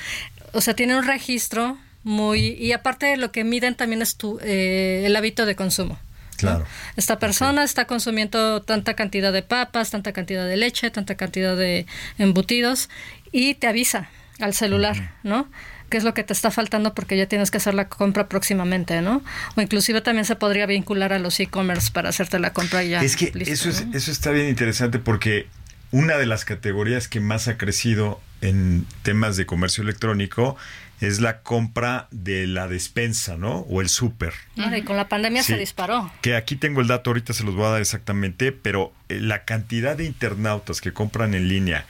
O 0.51 0.61
sea, 0.61 0.75
tiene 0.75 0.95
un 0.95 1.03
registro 1.03 1.79
muy. 2.03 2.49
Y 2.49 2.73
aparte, 2.73 3.17
lo 3.17 3.31
que 3.31 3.43
miden 3.43 3.73
también 3.73 4.03
es 4.03 4.17
tu, 4.17 4.39
eh, 4.43 5.01
el 5.05 5.15
hábito 5.15 5.47
de 5.47 5.55
consumo. 5.55 5.97
Claro. 6.39 6.65
Esta 6.95 7.19
persona 7.19 7.63
está 7.63 7.85
consumiendo 7.85 8.61
tanta 8.61 8.95
cantidad 8.95 9.33
de 9.33 9.41
papas, 9.41 9.91
tanta 9.91 10.13
cantidad 10.13 10.47
de 10.47 10.57
leche, 10.57 10.91
tanta 10.91 11.15
cantidad 11.15 11.55
de 11.55 11.85
embutidos 12.17 12.89
y 13.31 13.55
te 13.55 13.67
avisa 13.67 14.09
al 14.39 14.53
celular, 14.53 15.13
¿no? 15.23 15.47
qué 15.89 15.97
es 15.97 16.03
lo 16.03 16.13
que 16.13 16.23
te 16.23 16.33
está 16.33 16.51
faltando 16.51 16.93
porque 16.93 17.17
ya 17.17 17.25
tienes 17.25 17.51
que 17.51 17.57
hacer 17.57 17.73
la 17.73 17.89
compra 17.89 18.29
próximamente, 18.29 19.01
¿no? 19.01 19.23
O 19.55 19.61
inclusive 19.61 20.01
también 20.01 20.25
se 20.25 20.35
podría 20.35 20.65
vincular 20.65 21.13
a 21.13 21.19
los 21.19 21.39
e-commerce 21.39 21.91
para 21.91 22.09
hacerte 22.09 22.39
la 22.39 22.53
compra 22.53 22.83
ya. 22.83 23.01
Es 23.01 23.15
que 23.15 23.31
eso, 23.47 23.69
es, 23.69 23.85
eso 23.93 24.11
está 24.11 24.31
bien 24.31 24.47
interesante 24.47 24.99
porque 24.99 25.47
una 25.91 26.17
de 26.17 26.25
las 26.25 26.45
categorías 26.45 27.07
que 27.07 27.19
más 27.19 27.47
ha 27.47 27.57
crecido 27.57 28.21
en 28.41 28.85
temas 29.03 29.35
de 29.35 29.45
comercio 29.45 29.83
electrónico 29.83 30.55
es 31.01 31.21
la 31.21 31.41
compra 31.41 32.07
de 32.11 32.47
la 32.47 32.67
despensa, 32.67 33.37
¿no? 33.37 33.59
O 33.69 33.81
el 33.81 33.89
súper. 33.89 34.33
Y 34.55 34.81
con 34.81 34.97
la 34.97 35.07
pandemia 35.07 35.43
se 35.43 35.57
disparó. 35.57 36.11
Que 36.21 36.35
aquí 36.35 36.55
tengo 36.55 36.81
el 36.81 36.87
dato, 36.87 37.09
ahorita 37.09 37.33
se 37.33 37.43
los 37.43 37.55
voy 37.55 37.65
a 37.65 37.69
dar 37.69 37.81
exactamente, 37.81 38.51
pero 38.51 38.93
eh, 39.07 39.19
la 39.19 39.45
cantidad 39.45 39.95
de 39.95 40.05
internautas 40.05 40.81
que 40.81 40.91
compran 40.91 41.33
en 41.33 41.47
línea, 41.47 41.85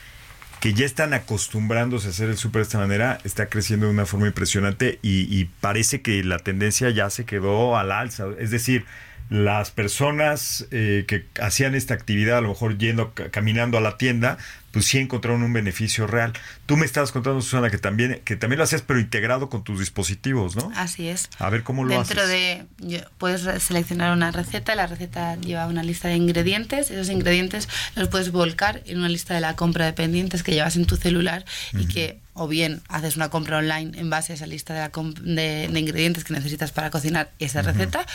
que 0.59 0.73
ya 0.73 0.85
están 0.85 1.13
acostumbrándose 1.13 2.07
a 2.07 2.09
hacer 2.11 2.29
el 2.29 2.37
súper 2.37 2.61
de 2.61 2.63
esta 2.63 2.77
manera, 2.77 3.19
está 3.23 3.47
creciendo 3.47 3.87
de 3.87 3.93
una 3.93 4.05
forma 4.05 4.27
impresionante 4.27 4.99
y, 5.01 5.21
y 5.35 5.45
parece 5.59 6.01
que 6.01 6.23
la 6.23 6.39
tendencia 6.39 6.89
ya 6.89 7.09
se 7.09 7.25
quedó 7.25 7.77
al 7.77 7.91
alza. 7.91 8.27
Es 8.37 8.51
decir, 8.51 8.85
las 9.29 9.69
personas 9.69 10.67
eh, 10.71 11.05
que 11.07 11.25
hacían 11.39 11.75
esta 11.75 11.93
actividad, 11.93 12.39
a 12.39 12.41
lo 12.41 12.49
mejor 12.49 12.77
yendo, 12.77 13.13
caminando 13.13 13.77
a 13.77 13.81
la 13.81 13.95
tienda, 13.97 14.37
pues 14.71 14.85
sí 14.85 14.97
encontraron 14.97 15.43
un 15.43 15.53
beneficio 15.53 16.07
real. 16.07 16.33
Tú 16.65 16.77
me 16.77 16.85
estabas 16.85 17.11
contando, 17.11 17.41
Susana, 17.41 17.69
que 17.69 17.77
también, 17.77 18.21
que 18.23 18.35
también 18.35 18.57
lo 18.57 18.63
hacías, 18.63 18.81
pero 18.81 18.99
integrado 18.99 19.49
con 19.49 19.63
tus 19.63 19.79
dispositivos, 19.79 20.55
¿no? 20.55 20.71
Así 20.75 21.07
es. 21.07 21.29
A 21.39 21.49
ver 21.49 21.63
cómo 21.63 21.83
lo 21.83 21.93
Dentro 21.93 22.21
haces. 22.21 22.65
de, 22.79 23.05
puedes 23.17 23.63
seleccionar 23.63 24.13
una 24.13 24.31
receta, 24.31 24.75
la 24.75 24.87
receta 24.87 25.35
lleva 25.37 25.67
una 25.67 25.83
lista 25.83 26.07
de 26.07 26.15
ingredientes, 26.15 26.91
esos 26.91 27.09
ingredientes 27.09 27.67
los 27.95 28.07
puedes 28.09 28.31
volcar 28.31 28.81
en 28.85 28.99
una 28.99 29.09
lista 29.09 29.33
de 29.33 29.41
la 29.41 29.55
compra 29.55 29.85
de 29.85 29.93
pendientes 29.93 30.43
que 30.43 30.51
llevas 30.53 30.75
en 30.75 30.85
tu 30.85 30.95
celular 30.95 31.45
y 31.73 31.87
que 31.87 32.19
o 32.39 32.47
bien 32.47 32.81
haces 32.87 33.17
una 33.17 33.29
compra 33.29 33.57
online 33.57 33.91
en 33.99 34.09
base 34.09 34.31
a 34.31 34.35
esa 34.35 34.47
lista 34.47 34.73
de, 34.73 35.67
de, 35.69 35.79
ingredientes 35.79 36.23
que 36.23 36.33
necesitas 36.33 36.71
para 36.71 36.89
cocinar 36.89 37.31
esa 37.37 37.61
receta, 37.61 38.05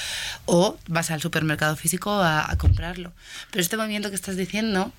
o 0.47 0.79
vas 0.89 1.11
al 1.11 1.21
supermercado 1.21 1.77
físico 1.77 2.11
a, 2.11 2.55
comprarlo. 2.59 3.13
Pero 3.51 3.61
este 3.61 3.77
movimiento 3.77 4.09
que 4.09 4.17
estás 4.17 4.37
diciendo 4.37 4.93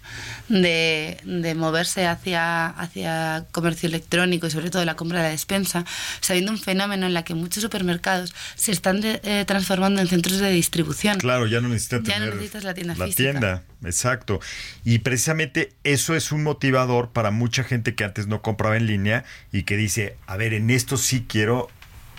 de, 0.47 1.17
de, 1.23 1.55
moverse 1.55 2.05
hacia, 2.05 2.67
hacia 2.67 3.45
comercio 3.51 3.87
electrónico 3.87 4.45
y 4.45 4.51
sobre 4.51 4.69
todo 4.69 4.85
la 4.85 4.95
compra 4.95 5.19
de 5.19 5.23
la 5.25 5.31
despensa, 5.31 5.85
está 6.21 6.33
habiendo 6.33 6.51
un 6.51 6.59
fenómeno 6.59 7.07
en 7.07 7.13
la 7.13 7.23
que 7.23 7.33
muchos 7.33 7.63
supermercados 7.63 8.35
se 8.55 8.71
están 8.71 9.01
eh, 9.03 9.43
transformando 9.47 10.01
en 10.01 10.07
centros 10.07 10.37
de 10.37 10.51
distribución. 10.51 11.17
Claro, 11.17 11.47
ya 11.47 11.61
no 11.61 11.69
necesitas, 11.69 12.03
ya 12.03 12.19
no 12.19 12.27
necesitas 12.27 12.63
la 12.63 12.73
tienda 12.73 12.95
la 12.95 13.07
tienda, 13.07 13.63
exacto. 13.83 14.39
Y 14.83 14.99
precisamente 14.99 15.73
eso 15.83 16.15
es 16.15 16.31
un 16.31 16.43
motivador 16.43 17.09
para 17.09 17.31
mucha 17.31 17.63
gente 17.63 17.95
que 17.95 18.03
antes 18.03 18.27
no 18.27 18.41
compraba 18.41 18.77
en 18.77 18.87
línea 18.87 19.25
y 19.51 19.63
que 19.63 19.77
dice, 19.77 20.15
a 20.27 20.37
ver, 20.37 20.53
en 20.53 20.69
esto 20.69 20.97
sí 20.97 21.25
quiero 21.27 21.69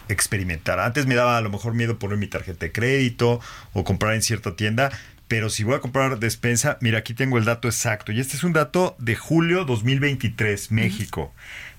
experimentar. 0.09 0.81
Antes 0.81 1.07
me 1.07 1.15
daba 1.15 1.37
a 1.37 1.41
lo 1.41 1.51
mejor 1.51 1.75
miedo 1.75 1.99
poner 1.99 2.19
mi 2.19 2.27
tarjeta 2.27 2.67
de 2.67 2.73
crédito 2.73 3.41
o 3.73 3.85
comprar 3.85 4.15
en 4.15 4.23
cierta 4.23 4.57
tienda, 4.57 4.91
pero 5.29 5.51
si 5.51 5.65
voy 5.65 5.75
a 5.75 5.81
comprar 5.81 6.19
despensa, 6.19 6.79
mira, 6.81 6.99
aquí 6.99 7.15
tengo 7.15 7.39
el 7.39 7.45
dato 7.45 7.69
exacto. 7.69 8.13
Y 8.13 8.21
este 8.21 8.37
es 8.37 8.45
un 8.45 8.53
dato 8.53 8.95
de 8.99 9.17
julio 9.17 9.65
2023, 9.65 10.71
México. 10.71 11.33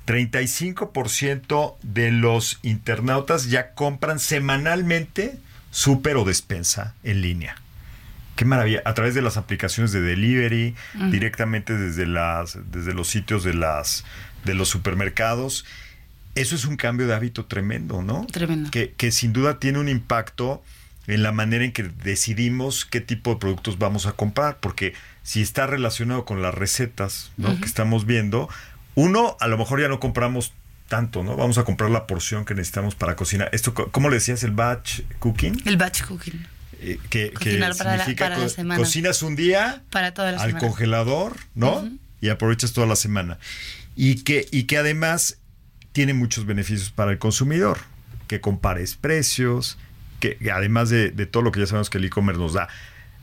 35% 0.05 1.75
de 1.81 2.11
los 2.11 2.59
internautas 2.63 3.49
ya 3.49 3.73
compran 3.73 4.19
semanalmente 4.19 5.37
súper 5.71 6.15
o 6.17 6.25
despensa 6.25 6.95
en 7.03 7.21
línea. 7.21 7.55
Qué 8.37 8.45
maravilla. 8.45 8.81
A 8.85 8.93
través 8.93 9.15
de 9.15 9.21
las 9.21 9.35
aplicaciones 9.35 9.91
de 9.91 9.99
delivery, 9.99 10.75
directamente 11.11 11.77
desde, 11.77 12.05
las, 12.05 12.57
desde 12.71 12.93
los 12.93 13.09
sitios 13.09 13.43
de, 13.43 13.53
las, 13.53 14.05
de 14.45 14.53
los 14.53 14.69
supermercados. 14.69 15.65
Eso 16.35 16.55
es 16.55 16.65
un 16.65 16.77
cambio 16.77 17.07
de 17.07 17.15
hábito 17.15 17.45
tremendo, 17.45 18.03
¿no? 18.03 18.25
Tremendo. 18.31 18.69
Que, 18.71 18.93
que 18.95 19.11
sin 19.11 19.33
duda 19.33 19.59
tiene 19.59 19.79
un 19.79 19.89
impacto 19.89 20.63
en 21.07 21.23
la 21.23 21.31
manera 21.31 21.65
en 21.65 21.71
que 21.71 21.83
decidimos 21.83 22.85
qué 22.85 23.01
tipo 23.01 23.31
de 23.31 23.37
productos 23.37 23.79
vamos 23.79 24.05
a 24.05 24.11
comprar, 24.11 24.57
porque 24.59 24.93
si 25.23 25.41
está 25.41 25.65
relacionado 25.65 26.25
con 26.25 26.41
las 26.41 26.53
recetas 26.53 27.31
¿no? 27.37 27.59
que 27.59 27.65
estamos 27.65 28.05
viendo, 28.05 28.49
uno, 28.95 29.35
a 29.39 29.47
lo 29.47 29.57
mejor 29.57 29.81
ya 29.81 29.87
no 29.87 29.99
compramos 29.99 30.53
tanto, 30.89 31.23
¿no? 31.23 31.35
Vamos 31.35 31.57
a 31.57 31.63
comprar 31.63 31.89
la 31.89 32.07
porción 32.07 32.45
que 32.45 32.53
necesitamos 32.53 32.95
para 32.95 33.15
cocinar. 33.15 33.49
Esto, 33.51 33.73
¿cómo 33.73 34.09
le 34.09 34.15
decías? 34.15 34.43
¿El 34.43 34.51
batch 34.51 35.01
cooking? 35.19 35.61
El 35.65 35.77
batch 35.77 36.03
cooking. 36.03 36.45
Eh, 36.81 36.99
que, 37.09 37.31
para 37.39 37.67
la- 37.67 37.73
significa 37.73 38.25
para 38.25 38.37
la 38.37 38.49
semana. 38.49 38.79
cocinas 38.79 39.21
un 39.21 39.35
día 39.35 39.83
Para 39.91 40.13
toda 40.13 40.31
la 40.31 40.41
al 40.41 40.49
semana. 40.51 40.67
congelador, 40.67 41.37
¿no? 41.55 41.89
Y 42.21 42.29
aprovechas 42.29 42.73
toda 42.73 42.87
la 42.87 42.95
semana. 42.95 43.37
Y 43.95 44.23
que, 44.23 44.47
y 44.51 44.63
que 44.63 44.77
además 44.77 45.37
tiene 45.91 46.13
muchos 46.13 46.45
beneficios 46.45 46.91
para 46.91 47.11
el 47.11 47.17
consumidor, 47.19 47.79
que 48.27 48.41
compares 48.41 48.95
precios, 48.95 49.77
que, 50.19 50.37
que 50.37 50.51
además 50.51 50.89
de, 50.89 51.11
de 51.11 51.25
todo 51.25 51.43
lo 51.43 51.51
que 51.51 51.59
ya 51.59 51.67
sabemos 51.67 51.89
que 51.89 51.97
el 51.97 52.05
e-commerce 52.05 52.39
nos 52.39 52.53
da, 52.53 52.67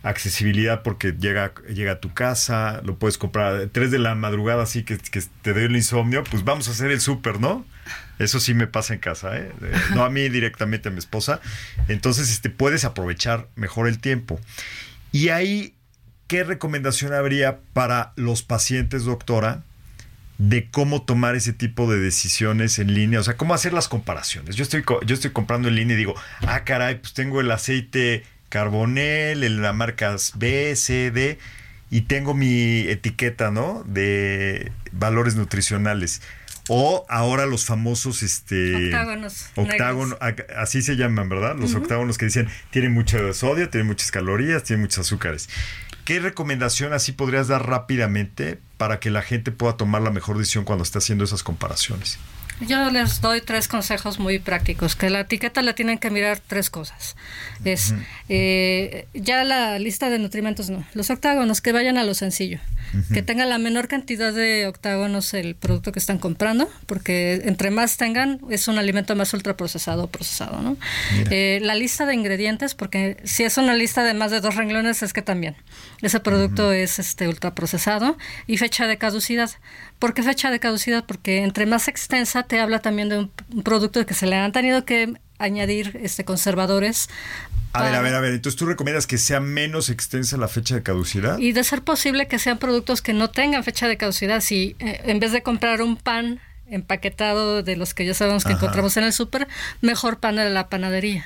accesibilidad 0.05 0.83
porque 0.83 1.13
llega, 1.19 1.53
llega 1.69 1.93
a 1.93 2.01
tu 2.01 2.13
casa, 2.13 2.81
lo 2.85 2.99
puedes 2.99 3.19
comprar 3.19 3.57
a 3.57 3.67
3 3.67 3.91
de 3.91 3.99
la 3.99 4.15
madrugada, 4.15 4.63
así 4.63 4.85
que, 4.85 4.99
que 4.99 5.23
te 5.43 5.55
dé 5.55 5.65
el 5.65 5.75
insomnio, 5.75 6.23
pues 6.25 6.45
vamos 6.45 6.69
a 6.69 6.73
hacer 6.73 6.91
el 6.91 7.01
súper, 7.01 7.41
¿no? 7.41 7.65
Eso 8.19 8.39
sí 8.39 8.55
me 8.55 8.67
pasa 8.67 8.95
en 8.95 9.01
casa, 9.01 9.37
¿eh? 9.37 9.51
Eh, 9.63 9.73
No 9.95 10.05
a 10.05 10.11
mí 10.11 10.29
directamente, 10.29 10.89
a 10.91 10.93
mi 10.93 10.99
esposa. 10.99 11.41
Entonces, 11.89 12.31
este, 12.31 12.51
puedes 12.51 12.85
aprovechar 12.85 13.49
mejor 13.57 13.89
el 13.89 13.99
tiempo. 13.99 14.39
Y 15.11 15.31
ahí, 15.31 15.75
¿qué 16.29 16.45
recomendación 16.45 17.15
habría 17.15 17.61
para 17.73 18.13
los 18.17 18.43
pacientes, 18.43 19.05
doctora, 19.05 19.63
de 20.37 20.69
cómo 20.71 21.03
tomar 21.03 21.35
ese 21.35 21.53
tipo 21.53 21.91
de 21.91 21.99
decisiones 21.99 22.79
en 22.79 22.93
línea? 22.93 23.21
O 23.21 23.23
sea, 23.23 23.37
cómo 23.37 23.55
hacer 23.55 23.73
las 23.73 23.89
comparaciones. 23.89 24.55
Yo 24.55 24.65
estoy, 24.65 24.85
yo 25.07 25.15
estoy 25.15 25.31
comprando 25.31 25.69
en 25.69 25.77
línea 25.77 25.95
y 25.95 25.99
digo, 25.99 26.15
ah, 26.47 26.63
caray, 26.65 26.97
pues 26.97 27.15
tengo 27.15 27.41
el 27.41 27.51
aceite 27.51 28.23
Carbonel, 28.55 29.43
en 29.43 29.63
la 29.63 29.73
marca 29.73 30.15
B, 30.37 30.77
C, 30.77 31.11
D, 31.11 31.41
y 31.91 32.03
tengo 32.03 32.35
mi 32.35 32.83
etiqueta, 32.83 33.51
¿no? 33.51 33.83
De 33.85 34.71
valores 34.93 35.35
nutricionales. 35.35 36.23
O 36.69 37.05
ahora 37.09 37.47
los 37.47 37.65
famosos, 37.65 38.23
este... 38.23 38.87
Octágonos 38.87 39.47
Octágono, 39.57 40.17
así 40.57 40.83
se 40.83 40.95
llaman, 40.95 41.29
¿verdad? 41.29 41.57
Los 41.59 41.75
octágonos 41.75 42.17
que 42.17 42.27
dicen, 42.27 42.49
tienen 42.71 42.93
mucho 42.93 43.35
sodio, 43.35 43.71
tienen 43.71 43.89
muchas 43.89 44.13
calorías, 44.13 44.63
tienen 44.63 44.83
muchos 44.83 45.01
azúcares. 45.01 45.49
¿Qué 46.05 46.21
recomendación 46.21 46.93
así 46.93 47.11
podrías 47.11 47.49
dar 47.49 47.67
rápidamente 47.69 48.61
para 48.77 49.01
que 49.01 49.11
la 49.11 49.23
gente 49.23 49.51
pueda 49.51 49.77
tomar 49.77 50.01
la 50.01 50.13
mejor 50.13 50.39
decisión 50.39 50.65
cuando 50.65 50.85
está 50.85 51.01
haciendo 51.01 51.25
esas 51.25 51.43
comparaciones? 51.43 52.21
Yo 52.61 52.91
les 52.91 53.21
doy 53.21 53.41
tres 53.41 53.69
consejos 53.69 54.19
muy 54.19 54.39
prácticos, 54.39 54.95
que 54.95 55.11
la 55.11 55.21
etiqueta 55.21 55.63
la 55.63 55.75
tienen 55.75 55.99
que 55.99 56.11
mirar 56.11 56.41
tres 56.41 56.71
cosas. 56.71 57.17
Es 57.65 57.95
eh, 58.29 59.07
ya 59.13 59.45
la 59.45 59.79
lista 59.79 60.11
de 60.11 60.19
nutrimentos, 60.19 60.71
no. 60.71 60.85
Los 60.95 61.11
octágonos, 61.11 61.61
que 61.61 61.73
vayan 61.73 61.99
a 61.99 62.05
lo 62.05 62.15
sencillo. 62.15 62.61
Que 63.13 63.23
tenga 63.23 63.45
la 63.45 63.59
menor 63.59 63.89
cantidad 63.89 64.33
de 64.33 64.69
octágonos 64.69 65.35
el 65.35 65.57
producto 65.57 65.91
que 65.91 65.99
están 65.99 66.19
comprando, 66.19 66.71
porque 66.87 67.43
entre 67.45 67.73
más 67.73 67.97
tengan, 67.97 68.39
es 68.51 68.69
un 68.69 68.79
alimento 68.79 69.17
más 69.17 69.35
ultraprocesado 69.35 70.05
o 70.05 70.07
procesado, 70.07 70.63
¿no? 70.63 70.77
Eh, 71.31 71.59
la 71.61 71.75
lista 71.75 72.07
de 72.07 72.15
ingredientes, 72.15 72.77
porque 72.77 73.17
si 73.25 73.43
es 73.43 73.59
una 73.59 73.75
lista 73.75 74.05
de 74.05 74.15
más 74.15 74.31
de 74.31 74.41
dos 74.41 74.55
renglones, 74.55 75.03
es 75.03 75.13
que 75.13 75.23
también. 75.23 75.57
Ese 76.03 76.21
producto 76.21 76.71
es 76.73 77.01
este 77.01 77.27
ultraprocesado. 77.27 78.17
Y 78.47 78.59
fecha 78.59 78.87
de 78.87 78.97
caducidad. 78.97 79.51
¿Por 79.99 80.13
qué 80.15 80.23
fecha 80.23 80.51
de 80.51 80.61
caducidad? 80.61 81.05
Porque 81.05 81.39
entre 81.45 81.67
más 81.67 81.89
extensa 81.89 82.43
te 82.43 82.61
habla 82.61 82.81
también 82.81 83.09
de 83.09 83.19
un, 83.19 83.31
un 83.53 83.63
producto 83.63 84.05
que 84.05 84.15
se 84.15 84.27
le 84.27 84.37
han 84.37 84.53
tenido 84.53 84.85
que 84.85 85.15
añadir 85.39 85.99
este 86.03 86.25
conservadores. 86.25 87.09
A 87.73 87.83
ver, 87.83 87.95
a 87.95 88.01
ver, 88.03 88.15
a 88.15 88.21
ver. 88.21 88.35
Entonces, 88.35 88.57
¿tú 88.57 88.67
recomiendas 88.67 89.07
que 89.07 89.19
sea 89.19 89.41
menos 89.41 89.91
extensa 89.91 90.37
la 90.37 90.47
fecha 90.47 90.77
de 90.77 90.83
caducidad? 90.85 91.39
Y 91.39 91.53
de 91.53 91.65
ser 91.65 91.83
posible 91.83 92.29
que 92.29 92.39
sean 92.39 92.59
productos 92.59 93.03
que 93.03 93.13
no 93.13 93.31
tengan 93.31 93.65
fecha 93.65 93.89
de 93.89 93.97
caducidad. 93.97 94.41
Si 94.41 94.77
eh, 94.79 95.01
en 95.07 95.19
vez 95.19 95.33
de 95.33 95.43
comprar 95.43 95.83
un 95.83 95.97
pan 95.97 96.41
empaquetado 96.69 97.63
de 97.63 97.77
los 97.77 97.93
que 97.95 98.07
ya 98.07 98.15
sabemos 98.15 98.45
que 98.45 98.53
Ajá. 98.53 98.59
encontramos 98.59 98.97
en 98.97 99.05
el 99.05 99.13
súper, 99.13 99.49
mejor 99.81 100.19
pan 100.19 100.37
de 100.37 100.51
la 100.51 100.69
panadería. 100.69 101.25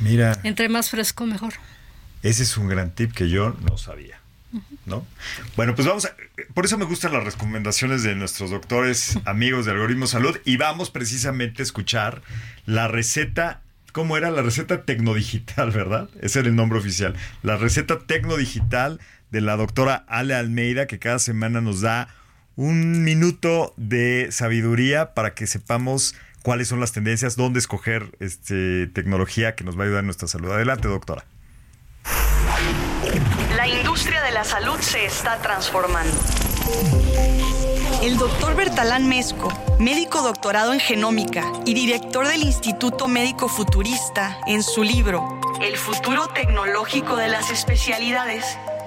Mira, 0.00 0.38
Entre 0.42 0.68
más 0.68 0.90
fresco, 0.90 1.24
mejor. 1.26 1.54
ese 2.22 2.42
es 2.42 2.56
un 2.58 2.68
gran 2.68 2.94
tip 2.94 3.12
que 3.12 3.28
yo 3.30 3.56
no 3.68 3.78
sabía. 3.78 4.20
¿No? 4.84 5.06
Bueno, 5.56 5.74
pues 5.74 5.86
vamos 5.86 6.04
a. 6.06 6.14
Por 6.54 6.64
eso 6.64 6.78
me 6.78 6.84
gustan 6.84 7.12
las 7.12 7.24
recomendaciones 7.24 8.02
de 8.02 8.14
nuestros 8.14 8.50
doctores 8.50 9.18
amigos 9.24 9.66
de 9.66 9.72
Algoritmo 9.72 10.06
Salud 10.06 10.36
y 10.44 10.56
vamos 10.56 10.90
precisamente 10.90 11.62
a 11.62 11.64
escuchar 11.64 12.22
la 12.66 12.88
receta. 12.88 13.62
¿Cómo 13.92 14.16
era? 14.16 14.30
La 14.30 14.42
receta 14.42 14.84
tecnodigital, 14.84 15.70
¿verdad? 15.70 16.10
Ese 16.20 16.40
era 16.40 16.48
el 16.48 16.56
nombre 16.56 16.78
oficial. 16.78 17.14
La 17.42 17.56
receta 17.56 17.98
tecnodigital 17.98 19.00
de 19.30 19.40
la 19.40 19.56
doctora 19.56 20.04
Ale 20.06 20.34
Almeida, 20.34 20.86
que 20.86 20.98
cada 20.98 21.18
semana 21.18 21.60
nos 21.60 21.80
da 21.80 22.08
un 22.56 23.04
minuto 23.04 23.74
de 23.76 24.28
sabiduría 24.30 25.14
para 25.14 25.34
que 25.34 25.46
sepamos 25.46 26.14
cuáles 26.42 26.68
son 26.68 26.80
las 26.80 26.92
tendencias, 26.92 27.36
dónde 27.36 27.58
escoger 27.58 28.16
este, 28.20 28.86
tecnología 28.86 29.54
que 29.54 29.64
nos 29.64 29.76
va 29.76 29.82
a 29.82 29.86
ayudar 29.86 30.00
en 30.00 30.06
nuestra 30.06 30.28
salud. 30.28 30.50
Adelante, 30.52 30.88
doctora. 30.88 31.24
Industria 34.06 34.28
de 34.28 34.34
la 34.34 34.44
salud 34.44 34.78
se 34.78 35.04
está 35.04 35.38
transformando. 35.38 36.16
El 38.04 38.16
doctor 38.18 38.54
Bertalán 38.54 39.08
Mesco, 39.08 39.52
médico 39.80 40.22
doctorado 40.22 40.72
en 40.72 40.78
genómica 40.78 41.42
y 41.64 41.74
director 41.74 42.28
del 42.28 42.44
Instituto 42.44 43.08
Médico 43.08 43.48
Futurista, 43.48 44.38
en 44.46 44.62
su 44.62 44.84
libro 44.84 45.40
El 45.60 45.76
futuro 45.76 46.28
tecnológico 46.28 47.16
de 47.16 47.26
las 47.26 47.50
especialidades, 47.50 48.44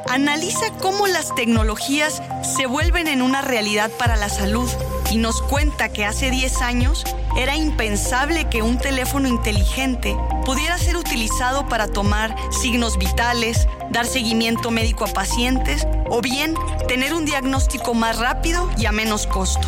analiza 0.08 0.72
cómo 0.82 1.08
las 1.08 1.34
tecnologías 1.36 2.22
se 2.42 2.66
vuelven 2.66 3.08
en 3.08 3.22
una 3.22 3.42
realidad 3.42 3.92
para 3.98 4.16
la 4.16 4.30
salud 4.30 4.70
y 5.12 5.18
nos 5.18 5.42
cuenta 5.42 5.90
que 5.90 6.06
hace 6.06 6.32
10 6.32 6.62
años 6.62 7.04
era 7.38 7.56
impensable 7.56 8.50
que 8.50 8.62
un 8.62 8.78
teléfono 8.78 9.28
inteligente 9.28 10.18
pudiera 10.46 10.78
ser 10.78 10.98
utilizado 10.98 11.68
para 11.68 11.88
tomar 11.88 12.36
signos 12.52 12.98
vitales, 12.98 13.68
dar 13.92 14.06
seguimiento 14.06 14.72
médico 14.72 15.06
a 15.06 15.14
pacientes 15.14 15.88
o 16.10 16.22
bien 16.22 16.56
tener 16.88 17.14
un 17.14 17.26
diagnóstico 17.26 17.94
más 17.94 18.18
rápido 18.18 18.70
y 18.78 18.86
a 18.86 18.92
menos 18.92 19.28
costo. 19.28 19.68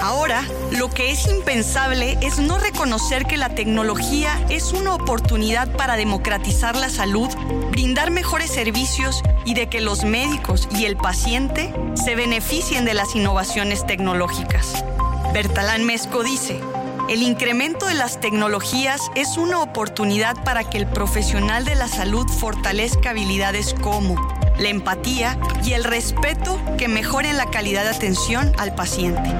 Ahora, 0.00 0.44
lo 0.70 0.88
que 0.90 1.10
es 1.10 1.26
impensable 1.26 2.18
es 2.20 2.38
no 2.38 2.58
reconocer 2.58 3.26
que 3.26 3.36
la 3.36 3.48
tecnología 3.48 4.40
es 4.48 4.72
una 4.72 4.94
oportunidad 4.94 5.68
para 5.72 5.96
democratizar 5.96 6.76
la 6.76 6.88
salud, 6.88 7.28
brindar 7.72 8.12
mejores 8.12 8.50
servicios 8.50 9.22
y 9.44 9.54
de 9.54 9.68
que 9.68 9.80
los 9.80 10.04
médicos 10.04 10.68
y 10.70 10.84
el 10.84 10.96
paciente 10.96 11.74
se 11.94 12.14
beneficien 12.14 12.84
de 12.84 12.94
las 12.94 13.16
innovaciones 13.16 13.86
tecnológicas. 13.86 14.84
Bertalán 15.32 15.84
Mesco 15.84 16.22
dice, 16.22 16.60
el 17.08 17.22
incremento 17.22 17.86
de 17.86 17.94
las 17.94 18.20
tecnologías 18.20 19.10
es 19.16 19.36
una 19.36 19.60
oportunidad 19.60 20.36
para 20.44 20.62
que 20.62 20.78
el 20.78 20.86
profesional 20.86 21.64
de 21.64 21.74
la 21.74 21.88
salud 21.88 22.26
fortalezca 22.28 23.10
habilidades 23.10 23.74
como 23.80 24.14
la 24.58 24.68
empatía 24.68 25.38
y 25.64 25.72
el 25.72 25.84
respeto 25.84 26.60
que 26.76 26.86
mejoren 26.86 27.36
la 27.36 27.46
calidad 27.50 27.84
de 27.84 27.90
atención 27.90 28.52
al 28.58 28.74
paciente. 28.74 29.30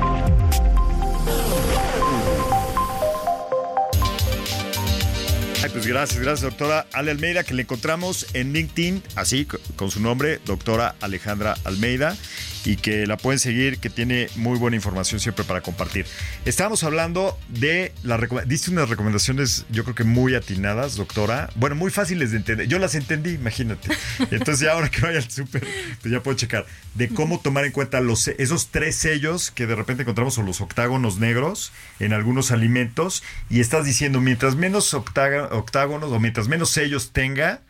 Pues 5.78 5.86
gracias, 5.86 6.18
gracias, 6.20 6.42
doctora 6.42 6.86
Ale 6.92 7.12
Almeida, 7.12 7.44
que 7.44 7.54
le 7.54 7.62
encontramos 7.62 8.26
en 8.34 8.52
LinkedIn, 8.52 9.00
así 9.14 9.44
co- 9.44 9.58
con 9.76 9.92
su 9.92 10.00
nombre, 10.00 10.40
doctora 10.44 10.96
Alejandra 11.00 11.56
Almeida, 11.62 12.16
y 12.64 12.76
que 12.76 13.06
la 13.06 13.16
pueden 13.16 13.38
seguir, 13.38 13.78
que 13.78 13.90
tiene 13.90 14.28
muy 14.36 14.58
buena 14.58 14.76
información 14.76 15.20
siempre 15.20 15.44
para 15.44 15.60
compartir. 15.60 16.06
Estábamos 16.44 16.84
hablando 16.84 17.38
de 17.48 17.92
la 18.02 18.18
diste 18.46 18.70
unas 18.70 18.88
recomendaciones, 18.88 19.66
yo 19.70 19.84
creo 19.84 19.94
que 19.94 20.04
muy 20.04 20.34
atinadas, 20.34 20.96
doctora. 20.96 21.50
Bueno, 21.54 21.76
muy 21.76 21.90
fáciles 21.90 22.30
de 22.30 22.38
entender. 22.38 22.68
Yo 22.68 22.78
las 22.78 22.94
entendí, 22.94 23.30
imagínate. 23.30 23.88
Entonces 24.30 24.60
ya 24.60 24.72
ahora 24.72 24.90
que 24.90 25.00
vaya 25.00 25.18
al 25.18 25.30
súper, 25.30 25.66
pues 26.00 26.12
ya 26.12 26.22
puedo 26.22 26.36
checar 26.36 26.66
de 26.94 27.08
cómo 27.08 27.40
tomar 27.40 27.64
en 27.64 27.72
cuenta 27.72 28.00
los 28.00 28.28
esos 28.28 28.68
tres 28.68 28.96
sellos 28.96 29.50
que 29.50 29.66
de 29.66 29.74
repente 29.74 30.02
encontramos 30.02 30.36
o 30.38 30.42
los 30.42 30.60
octágonos 30.60 31.18
negros 31.18 31.72
en 32.00 32.12
algunos 32.12 32.50
alimentos 32.50 33.22
y 33.48 33.60
estás 33.60 33.84
diciendo 33.84 34.20
mientras 34.20 34.56
menos 34.56 34.94
octágonos 34.94 36.12
o 36.12 36.20
mientras 36.20 36.48
menos 36.48 36.70
sellos 36.70 37.12
tenga 37.12 37.62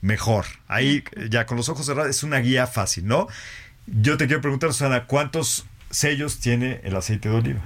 mejor. 0.00 0.46
Ahí 0.68 1.02
ya 1.28 1.46
con 1.46 1.56
los 1.56 1.68
ojos 1.68 1.86
cerrados 1.86 2.10
es 2.10 2.22
una 2.22 2.38
guía 2.38 2.66
fácil, 2.66 3.06
¿no? 3.06 3.28
Yo 4.00 4.16
te 4.16 4.26
quiero 4.26 4.40
preguntar, 4.42 4.72
Susana, 4.72 5.04
¿cuántos 5.06 5.66
sellos 5.90 6.40
tiene 6.40 6.80
el 6.84 6.96
aceite 6.96 7.28
de 7.28 7.34
oliva? 7.36 7.60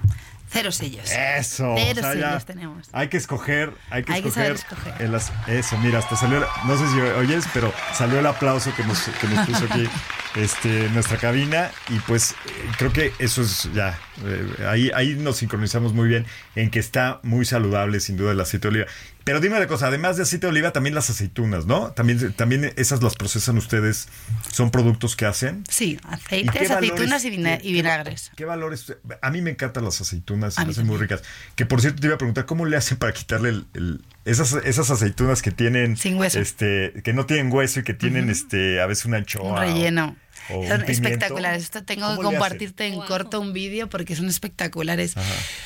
Cero 0.50 0.70
sellos. 0.70 1.10
Eso. 1.10 1.74
Cero 1.78 2.00
o 2.00 2.02
sea, 2.02 2.14
ya 2.14 2.28
sellos 2.28 2.44
tenemos. 2.44 2.88
Hay 2.92 3.08
que 3.08 3.16
escoger, 3.16 3.72
hay 3.90 4.02
que 4.04 4.12
Hay 4.12 4.22
que 4.22 4.28
escoger. 4.28 4.58
saber 4.58 4.92
escoger. 4.92 5.02
el 5.02 5.14
eso, 5.58 5.78
mira, 5.78 5.98
hasta 5.98 6.14
salió, 6.14 6.38
el- 6.38 6.44
no 6.66 6.76
sé 6.76 6.86
si 6.90 7.00
oyes, 7.00 7.44
pero 7.54 7.72
salió 7.94 8.18
el 8.18 8.26
aplauso 8.26 8.70
que 8.76 8.84
nos, 8.84 9.00
que 9.20 9.28
nos 9.28 9.46
puso 9.46 9.64
aquí 9.64 9.88
este, 10.36 10.90
nuestra 10.90 11.16
cabina 11.16 11.70
y 11.88 11.98
pues 12.00 12.32
eh, 12.32 12.34
creo 12.76 12.92
que 12.92 13.12
eso 13.18 13.40
es 13.42 13.70
ya 13.72 13.98
Eh, 14.24 14.66
ahí, 14.66 14.90
ahí 14.94 15.14
nos 15.14 15.38
sincronizamos 15.38 15.92
muy 15.92 16.08
bien 16.08 16.26
en 16.54 16.70
que 16.70 16.78
está 16.78 17.20
muy 17.22 17.44
saludable, 17.44 18.00
sin 18.00 18.16
duda, 18.16 18.32
el 18.32 18.40
aceite 18.40 18.68
de 18.68 18.74
oliva. 18.74 18.86
Pero 19.24 19.40
dime 19.40 19.56
una 19.56 19.66
cosa, 19.66 19.86
además 19.86 20.16
de 20.16 20.24
aceite 20.24 20.46
de 20.46 20.50
oliva, 20.50 20.72
también 20.72 20.94
las 20.94 21.08
aceitunas, 21.08 21.66
¿no? 21.66 21.92
También, 21.92 22.32
también 22.32 22.72
esas 22.76 23.02
las 23.02 23.14
procesan 23.14 23.56
ustedes, 23.56 24.08
son 24.50 24.70
productos 24.70 25.14
que 25.14 25.26
hacen. 25.26 25.64
Sí, 25.68 25.98
aceites, 26.08 26.70
aceitunas 26.70 27.24
y, 27.24 27.30
vinagres. 27.30 28.32
Qué, 28.34 28.44
valores? 28.44 28.96
A 29.20 29.30
mí 29.30 29.40
me 29.40 29.50
encantan 29.50 29.84
las 29.84 30.00
aceitunas, 30.00 30.58
me 30.58 30.70
hacen 30.70 30.86
muy 30.86 30.98
ricas. 30.98 31.22
Que 31.54 31.66
por 31.66 31.80
cierto 31.80 32.00
te 32.00 32.06
iba 32.08 32.16
a 32.16 32.18
preguntar, 32.18 32.46
¿cómo 32.46 32.66
le 32.66 32.76
hacen 32.76 32.98
para 32.98 33.12
quitarle 33.12 33.50
el, 33.74 34.00
esas, 34.24 34.54
esas 34.64 34.90
aceitunas 34.90 35.40
que 35.40 35.52
tienen... 35.52 35.96
Sin 35.96 36.16
hueso. 36.16 36.40
Este, 36.40 36.92
que 37.04 37.12
no 37.12 37.26
tienen 37.26 37.52
hueso 37.52 37.80
y 37.80 37.82
que 37.84 37.94
tienen, 37.94 38.28
este, 38.28 38.80
a 38.80 38.86
veces 38.86 39.04
una 39.04 39.18
anchoa. 39.18 39.52
Un 39.52 39.58
relleno. 39.58 40.16
Son 40.48 40.84
espectaculares. 40.88 41.64
Esto 41.64 41.82
tengo 41.84 42.16
que 42.16 42.22
compartirte 42.22 42.86
en 42.86 43.00
corto 43.00 43.40
un 43.40 43.52
vídeo 43.52 43.88
porque 43.88 44.16
son 44.16 44.28
espectaculares. 44.28 45.14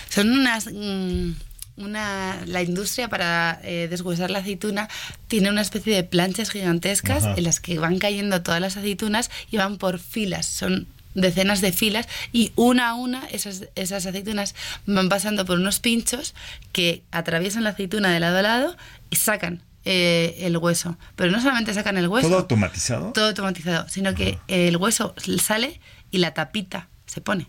Son 0.09 0.31
unas... 0.31 0.69
Mm, 0.73 1.33
una, 1.79 2.43
la 2.47 2.63
industria 2.63 3.09
para 3.09 3.61
eh, 3.63 3.87
deshuesar 3.91 4.31
la 4.31 4.39
aceituna 4.39 4.89
tiene 5.29 5.51
una 5.51 5.61
especie 5.61 5.95
de 5.95 6.05
planchas 6.05 6.49
gigantescas 6.49 7.25
en 7.37 7.45
las 7.45 7.61
que 7.61 7.79
van 7.79 7.99
cayendo 7.99 8.43
todas 8.43 8.63
las 8.63 8.79
aceitunas 8.79 9.31
y 9.51 9.59
van 9.59 9.77
por 9.77 9.99
filas. 9.99 10.47
Son 10.47 10.87
decenas 11.15 11.61
de 11.61 11.73
filas 11.73 12.09
y 12.33 12.53
una 12.57 12.91
a 12.91 12.95
una 12.95 13.27
esas, 13.27 13.69
esas 13.75 14.07
aceitunas 14.07 14.55
van 14.87 15.09
pasando 15.09 15.45
por 15.45 15.59
unos 15.59 15.81
pinchos 15.81 16.35
que 16.73 17.03
atraviesan 17.11 17.65
la 17.65 17.71
aceituna 17.71 18.13
de 18.13 18.21
lado 18.21 18.39
a 18.39 18.43
lado 18.43 18.77
y 19.11 19.17
sacan 19.17 19.63
eh, 19.87 20.37
el 20.41 20.59
hueso. 20.59 20.99
Pero 21.15 21.31
no 21.31 21.41
solamente 21.41 21.73
sacan 21.73 21.97
el 21.97 22.09
hueso. 22.09 22.29
¿Todo 22.29 22.39
automatizado? 22.39 23.13
Todo 23.13 23.29
automatizado, 23.29 23.89
sino 23.89 24.15
que 24.15 24.39
el 24.49 24.77
hueso 24.77 25.15
sale 25.41 25.81
y 26.11 26.19
la 26.19 26.35
tapita 26.35 26.89
se 27.07 27.21
pone. 27.21 27.49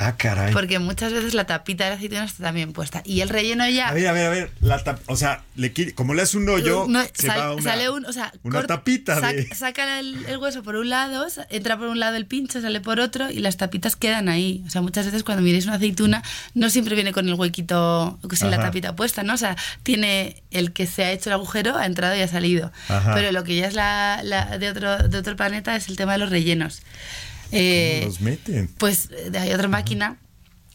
Ah, 0.00 0.14
caray. 0.16 0.52
Porque 0.52 0.78
muchas 0.78 1.12
veces 1.12 1.34
la 1.34 1.44
tapita 1.44 1.82
de 1.82 1.90
la 1.90 1.96
aceituna 1.96 2.22
está 2.22 2.44
también 2.44 2.72
puesta. 2.72 3.02
Y 3.04 3.20
el 3.20 3.28
relleno 3.28 3.68
ya. 3.68 3.88
A 3.88 3.92
ver, 3.92 4.06
a 4.06 4.12
ver, 4.12 4.26
a 4.26 4.30
ver. 4.30 4.52
La 4.60 4.80
o 5.06 5.16
sea, 5.16 5.42
le, 5.56 5.72
como 5.92 6.14
le 6.14 6.22
hace 6.22 6.36
un 6.36 6.48
hoyo, 6.48 6.86
se 7.14 7.26
va 7.26 7.52
una, 7.52 7.62
sale 7.62 7.90
un, 7.90 8.06
o 8.06 8.12
sea, 8.12 8.32
una 8.44 8.64
tapita. 8.64 9.20
de... 9.20 9.52
Saca 9.52 9.98
el, 9.98 10.38
hueso 10.38 10.62
por 10.62 10.76
un 10.76 10.88
lado, 10.88 11.26
entra 11.50 11.76
por 11.76 11.88
un 11.88 11.98
lado 11.98 12.16
el 12.16 12.26
pincho, 12.26 12.60
sale 12.60 12.80
por 12.80 13.00
otro 13.00 13.28
y 13.28 13.40
las 13.40 13.56
tapitas 13.56 13.96
quedan 13.96 14.28
ahí. 14.28 14.62
O 14.68 14.70
sea, 14.70 14.82
muchas 14.82 15.04
veces 15.06 15.24
cuando 15.24 15.42
miréis 15.42 15.66
una 15.66 15.74
aceituna, 15.74 16.22
no 16.54 16.70
siempre 16.70 16.94
viene 16.94 17.12
con 17.12 17.28
el 17.28 17.34
huequito, 17.34 18.20
sin 18.30 18.52
la 18.52 18.60
tapita 18.60 18.94
puesta, 18.94 19.24
¿no? 19.24 19.34
O 19.34 19.38
sea, 19.38 19.56
tiene 19.82 20.44
el 20.52 20.72
que 20.72 20.86
se 20.86 21.02
ha 21.02 21.10
hecho 21.10 21.30
el 21.30 21.34
agujero, 21.34 21.76
ha 21.76 21.86
entrado 21.86 22.14
y 22.14 22.20
ha 22.20 22.28
salido. 22.28 22.70
Pero 23.14 23.32
lo 23.32 23.42
que 23.42 23.56
ya 23.56 23.66
es 23.66 23.74
la, 23.74 24.20
la 24.22 24.58
de, 24.58 24.70
otro, 24.70 25.08
de 25.08 25.18
otro 25.18 25.34
planeta 25.34 25.74
es 25.74 25.88
el 25.88 25.96
tema 25.96 26.12
de 26.12 26.18
los 26.18 26.30
rellenos. 26.30 26.82
Eh, 27.52 28.02
los 28.04 28.20
meten? 28.20 28.68
Pues 28.78 29.10
eh, 29.10 29.36
hay 29.38 29.52
otra 29.52 29.68
máquina 29.68 30.18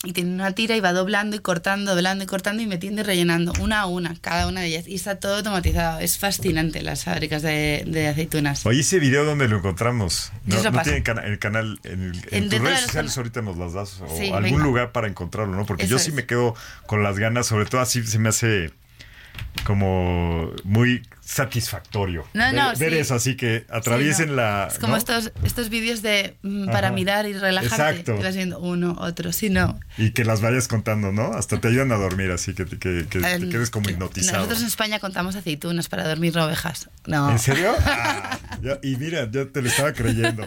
y 0.05 0.11
tiene 0.11 0.33
una 0.33 0.51
tira 0.51 0.75
y 0.75 0.81
va 0.81 0.91
doblando 0.91 1.37
y 1.37 1.39
cortando, 1.39 1.95
doblando 1.95 2.25
y 2.25 2.27
cortando 2.27 2.61
y 2.61 2.67
metiendo 2.67 3.01
y 3.01 3.03
rellenando 3.05 3.53
una 3.61 3.81
a 3.81 3.85
una, 3.85 4.15
cada 4.19 4.47
una 4.47 4.59
de 4.59 4.67
ellas. 4.67 4.85
Y 4.85 4.95
está 4.95 5.17
todo 5.17 5.37
automatizado. 5.37 6.01
Es 6.01 6.17
fascinante 6.17 6.81
las 6.81 7.05
fábricas 7.05 7.41
de, 7.41 8.07
aceitunas. 8.11 8.65
Oye, 8.65 8.81
ese 8.81 8.99
video 8.99 9.23
donde 9.23 9.47
lo 9.47 9.57
encontramos. 9.57 10.33
No, 10.45 10.57
tiene 10.83 10.97
el 10.97 11.39
canal 11.39 11.79
en, 11.83 12.11
en, 12.31 12.49
tus 12.49 12.59
redes 12.59 12.81
sociales 12.81 13.17
ahorita 13.17 13.41
nos 13.41 13.57
las 13.57 13.71
das 13.73 14.01
o 14.01 14.35
algún 14.35 14.61
lugar 14.61 14.91
para 14.91 15.07
encontrarlo, 15.07 15.55
¿no? 15.55 15.65
Porque 15.65 15.87
yo 15.87 15.97
sí 15.99 16.11
me 16.11 16.25
quedo 16.25 16.53
con 16.85 17.01
las 17.01 17.17
ganas, 17.17 17.47
sobre 17.47 17.65
todo 17.65 17.79
así 17.79 18.05
se 18.05 18.19
me 18.19 18.29
hace 18.29 18.71
como 19.63 20.51
muy 20.63 21.03
satisfactorio 21.21 22.27
ver, 22.33 22.93
eso, 22.93 23.15
así 23.15 23.35
que 23.35 23.65
atraviesen 23.69 24.35
la... 24.35 24.67
Es 24.71 24.77
como 24.77 24.97
estos, 24.97 25.31
estos 25.43 25.69
vídeos 25.69 26.01
de 26.01 26.35
mm, 26.41 26.65
para 26.65 26.91
mirar 26.91 27.25
y 27.27 27.33
relajarte. 27.33 28.01
Exacto. 28.01 28.21
vas 28.21 28.35
viendo 28.35 28.59
uno, 28.59 28.95
otro, 28.99 29.31
si 29.31 29.49
no... 29.49 29.79
Y 29.97 30.11
que 30.11 30.25
las 30.25 30.41
vayas 30.41 30.67
contando, 30.67 31.11
¿no? 31.11 31.33
Hasta 31.33 31.59
te 31.59 31.69
ayudan 31.69 31.91
a 31.91 31.95
dormir, 31.95 32.31
así 32.31 32.53
que, 32.53 32.65
que, 32.65 33.07
que 33.09 33.19
te 33.19 33.49
quedes 33.49 33.69
como 33.69 33.89
hipnotizado. 33.89 34.37
Nosotros 34.37 34.61
en 34.61 34.67
España 34.67 34.99
contamos 34.99 35.35
aceitunas 35.35 35.87
para 35.87 36.07
dormir 36.07 36.37
ovejas. 36.37 36.89
No. 37.07 37.31
¿En 37.31 37.39
serio? 37.39 37.73
Ah, 37.85 38.39
y 38.81 38.95
mira, 38.95 39.29
yo 39.29 39.49
te 39.49 39.61
lo 39.61 39.67
estaba 39.67 39.93
creyendo. 39.93 40.45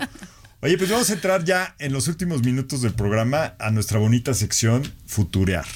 Oye, 0.62 0.78
pues 0.78 0.90
vamos 0.90 1.10
a 1.10 1.12
entrar 1.12 1.44
ya 1.44 1.74
en 1.78 1.92
los 1.92 2.08
últimos 2.08 2.42
minutos 2.42 2.80
del 2.82 2.94
programa 2.94 3.54
a 3.58 3.70
nuestra 3.70 3.98
bonita 3.98 4.32
sección 4.34 4.82
Futurear. 5.06 5.66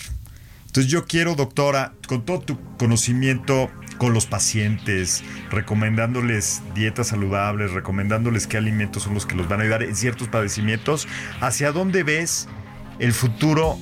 Entonces 0.71 0.93
yo 0.93 1.05
quiero, 1.05 1.35
doctora, 1.35 1.95
con 2.07 2.25
todo 2.25 2.39
tu 2.39 2.77
conocimiento 2.79 3.69
con 3.99 4.15
los 4.15 4.27
pacientes, 4.27 5.25
recomendándoles 5.51 6.63
dietas 6.77 7.09
saludables, 7.09 7.73
recomendándoles 7.73 8.47
qué 8.47 8.57
alimentos 8.57 9.03
son 9.03 9.15
los 9.15 9.27
que 9.27 9.35
los 9.35 9.49
van 9.49 9.59
a 9.59 9.63
ayudar 9.65 9.83
en 9.83 9.97
ciertos 9.97 10.29
padecimientos, 10.29 11.09
¿hacia 11.41 11.73
dónde 11.73 12.05
ves 12.05 12.47
el 13.01 13.13
futuro 13.13 13.79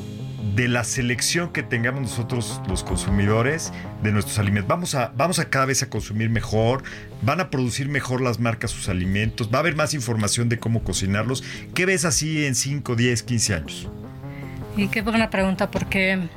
de 0.54 0.66
la 0.66 0.82
selección 0.82 1.52
que 1.52 1.62
tengamos 1.62 2.00
nosotros 2.00 2.62
los 2.66 2.84
consumidores 2.84 3.70
de 4.02 4.10
nuestros 4.10 4.38
alimentos. 4.38 4.66
Vamos 4.68 4.94
a, 4.94 5.12
vamos 5.14 5.38
a 5.40 5.50
cada 5.50 5.66
vez 5.66 5.82
a 5.82 5.90
consumir 5.90 6.30
mejor, 6.30 6.84
van 7.20 7.40
a 7.40 7.50
producir 7.50 7.90
mejor 7.90 8.22
las 8.22 8.40
marcas 8.40 8.70
sus 8.70 8.88
alimentos, 8.88 9.50
va 9.52 9.58
a 9.58 9.60
haber 9.60 9.76
más 9.76 9.92
información 9.92 10.48
de 10.48 10.58
cómo 10.58 10.82
cocinarlos. 10.84 11.44
¿Qué 11.74 11.84
ves 11.84 12.06
así 12.06 12.46
en 12.46 12.54
5, 12.54 12.96
10, 12.96 13.22
15 13.24 13.54
años? 13.54 13.88
Y 14.74 14.88
qué 14.88 15.02
buena 15.02 15.28
pregunta, 15.28 15.70
porque 15.70 16.28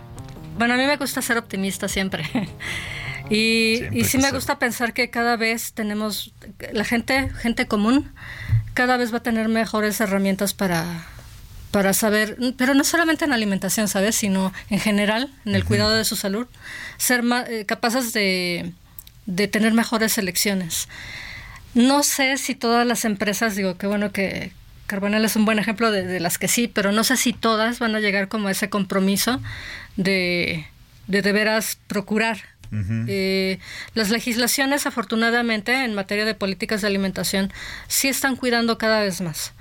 bueno, 0.58 0.74
a 0.74 0.78
mí 0.78 0.86
me 0.86 0.98
gusta 0.98 1.22
ser 1.22 1.38
optimista 1.38 1.88
siempre. 1.88 2.30
y, 3.30 3.84
y 3.92 4.04
sí 4.06 4.18
me 4.18 4.32
gusta 4.32 4.60
pensar 4.60 4.94
que 4.94 5.10
cada 5.10 5.38
vez 5.38 5.74
tenemos, 5.74 6.34
la 6.72 6.84
gente, 6.84 7.30
gente 7.42 7.68
común, 7.68 8.12
cada 8.74 8.98
vez 8.98 9.14
va 9.14 9.18
a 9.18 9.24
tener 9.24 9.48
mejores 9.48 10.00
herramientas 10.02 10.54
para, 10.54 11.06
para 11.72 11.94
saber, 11.94 12.38
pero 12.58 12.74
no 12.74 12.84
solamente 12.84 13.26
en 13.26 13.34
alimentación, 13.34 13.88
¿sabes? 13.88 14.16
Sino 14.16 14.54
en 14.70 14.80
general, 14.80 15.34
en 15.46 15.56
el 15.56 15.66
cuidado 15.66 15.92
de 15.92 16.06
su 16.06 16.16
salud, 16.16 16.48
ser 16.98 17.24
más, 17.24 17.50
eh, 17.50 17.66
capaces 17.66 18.14
de, 18.14 18.74
de 19.26 19.48
tener 19.48 19.74
mejores 19.74 20.18
elecciones. 20.18 20.88
No 21.74 22.04
sé 22.04 22.38
si 22.38 22.54
todas 22.54 22.86
las 22.86 23.06
empresas, 23.06 23.56
digo, 23.56 23.78
qué 23.78 23.88
bueno 23.88 24.12
que, 24.12 24.52
Carbonell 24.92 25.24
es 25.24 25.38
un 25.38 25.46
buen 25.46 25.58
ejemplo 25.58 25.90
de, 25.90 26.20
las 26.20 26.38
que 26.38 26.50
sí, 26.50 26.68
pero 26.68 26.92
no 26.92 27.06
sé 27.06 27.16
si 27.16 27.32
todas 27.32 27.80
van 27.80 27.96
a 27.96 28.02
llegar 28.02 28.28
como 28.28 28.50
a 28.50 28.52
ese 28.52 28.70
compromiso 28.70 29.40
de 29.96 30.66
de, 31.08 31.22
de 31.22 31.32
veras 31.32 31.78
procurar. 31.88 32.40
Eh, 33.08 33.60
las 33.96 34.10
legislaciones, 34.10 34.86
afortunadamente, 34.86 35.84
en 35.84 35.94
materia 35.94 36.24
de 36.24 36.36
políticas 36.36 36.82
de 36.82 36.88
alimentación, 36.88 37.52
sí 37.88 38.08
están 38.08 38.36
cuidando 38.36 38.78
cada 38.78 39.02
vez 39.02 39.22
más. 39.22 39.54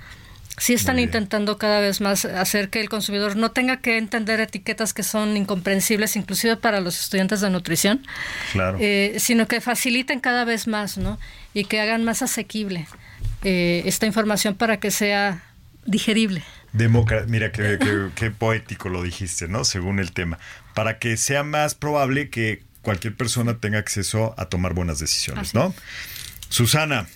Sí 0.57 0.73
están 0.73 0.99
intentando 0.99 1.57
cada 1.57 1.79
vez 1.79 2.01
más 2.01 2.23
hacer 2.25 2.69
que 2.69 2.81
el 2.81 2.89
consumidor 2.89 3.35
no 3.35 3.51
tenga 3.51 3.77
que 3.81 3.97
entender 3.97 4.39
etiquetas 4.41 4.93
que 4.93 5.03
son 5.03 5.35
incomprensibles, 5.35 6.15
inclusive 6.15 6.55
para 6.55 6.81
los 6.81 7.01
estudiantes 7.01 7.41
de 7.41 7.49
nutrición, 7.49 8.05
eh, 8.79 9.15
sino 9.17 9.47
que 9.47 9.59
faciliten 9.59 10.19
cada 10.19 10.45
vez 10.45 10.67
más, 10.67 10.97
¿no? 10.97 11.19
Y 11.53 11.65
que 11.65 11.81
hagan 11.81 12.03
más 12.03 12.21
asequible 12.21 12.87
eh, 13.43 13.83
esta 13.85 14.05
información 14.05 14.55
para 14.55 14.79
que 14.79 14.91
sea 14.91 15.43
digerible. 15.85 16.43
Mira, 17.27 17.51
qué, 17.51 18.31
poético 18.37 18.89
lo 18.89 19.03
dijiste, 19.03 19.47
¿no? 19.47 19.65
Según 19.65 19.99
el 19.99 20.11
tema. 20.11 20.39
Para 20.73 20.99
que 20.99 21.17
sea 21.17 21.43
más 21.43 21.75
probable 21.75 22.29
que 22.29 22.63
cualquier 22.81 23.15
persona 23.15 23.57
tenga 23.57 23.79
acceso 23.79 24.33
a 24.37 24.45
tomar 24.45 24.73
buenas 24.73 24.99
decisiones, 24.99 25.53
¿no? 25.53 25.73
Susana, 26.49 27.07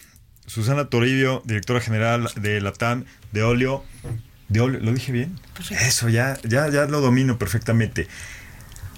Susana 0.46 0.86
Toribio, 0.86 1.42
directora 1.46 1.80
general 1.80 2.30
de 2.36 2.60
Latam 2.62 3.06
de 3.32 3.44
Olio. 3.44 3.84
De 4.50 4.60
Olio, 4.60 4.80
¿lo 4.80 4.92
dije 4.92 5.12
bien? 5.12 5.40
Eso, 5.72 6.10
ya, 6.10 6.38
ya, 6.44 6.70
ya 6.70 6.86
lo 6.86 7.02
domino 7.02 7.38
perfectamente. 7.38 8.08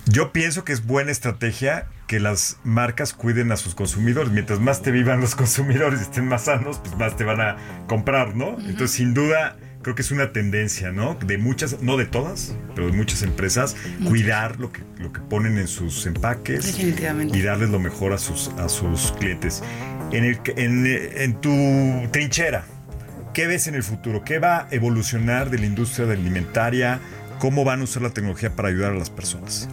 Yo 0.10 0.32
pienso 0.32 0.64
que 0.64 0.72
es 0.72 0.86
buena 0.86 1.12
estrategia 1.12 1.88
que 2.08 2.22
las 2.22 2.60
marcas 2.64 3.14
cuiden 3.14 3.52
a 3.52 3.58
sus 3.58 3.76
consumidores. 3.76 4.32
Mientras 4.32 4.60
más 4.60 4.82
te 4.82 4.92
vivan 4.92 5.20
los 5.20 5.36
consumidores 5.36 6.00
y 6.00 6.04
estén 6.04 6.28
más 6.28 6.46
sanos, 6.46 6.80
pues 6.80 6.96
más 6.98 7.18
te 7.18 7.26
van 7.26 7.42
a 7.42 7.58
comprar, 7.88 8.36
¿no? 8.36 8.58
Entonces, 8.60 8.92
sin 8.92 9.14
duda, 9.14 9.58
creo 9.82 9.96
que 9.96 10.02
es 10.02 10.12
una 10.12 10.32
tendencia, 10.32 10.92
¿no? 10.92 11.16
De 11.16 11.38
muchas, 11.38 11.82
no 11.82 11.98
de 11.98 12.06
todas, 12.06 12.56
pero 12.74 12.88
de 12.88 12.94
muchas 12.94 13.22
empresas, 13.22 13.76
cuidar 14.08 14.60
lo 14.60 14.72
que, 14.72 14.82
lo 14.98 15.12
que 15.12 15.20
ponen 15.20 15.58
en 15.58 15.68
sus 15.68 16.06
empaques 16.06 16.80
y 16.80 17.42
darles 17.42 17.70
lo 17.70 17.80
mejor 17.80 18.14
a 18.14 18.18
sus, 18.18 18.50
a 18.58 18.70
sus 18.70 19.12
clientes. 19.20 19.62
En, 20.14 20.24
el, 20.24 20.40
en, 20.56 20.86
en 20.86 21.42
tu 21.42 22.10
trinchera, 22.12 22.64
¿qué 23.34 23.46
ves 23.46 23.68
en 23.68 23.76
el 23.76 23.84
futuro? 23.84 24.24
¿Qué 24.24 24.40
va 24.40 24.60
a 24.60 24.68
evolucionar 24.72 25.50
de 25.50 25.60
la 25.60 25.66
industria 25.66 26.10
alimentaria? 26.10 27.02
¿Cómo 27.40 27.64
van 27.64 27.82
a 27.82 27.84
usar 27.84 28.02
la 28.02 28.10
tecnología 28.10 28.56
para 28.56 28.70
ayudar 28.70 28.94
a 28.94 28.96
las 28.96 29.10
personas? 29.10 29.68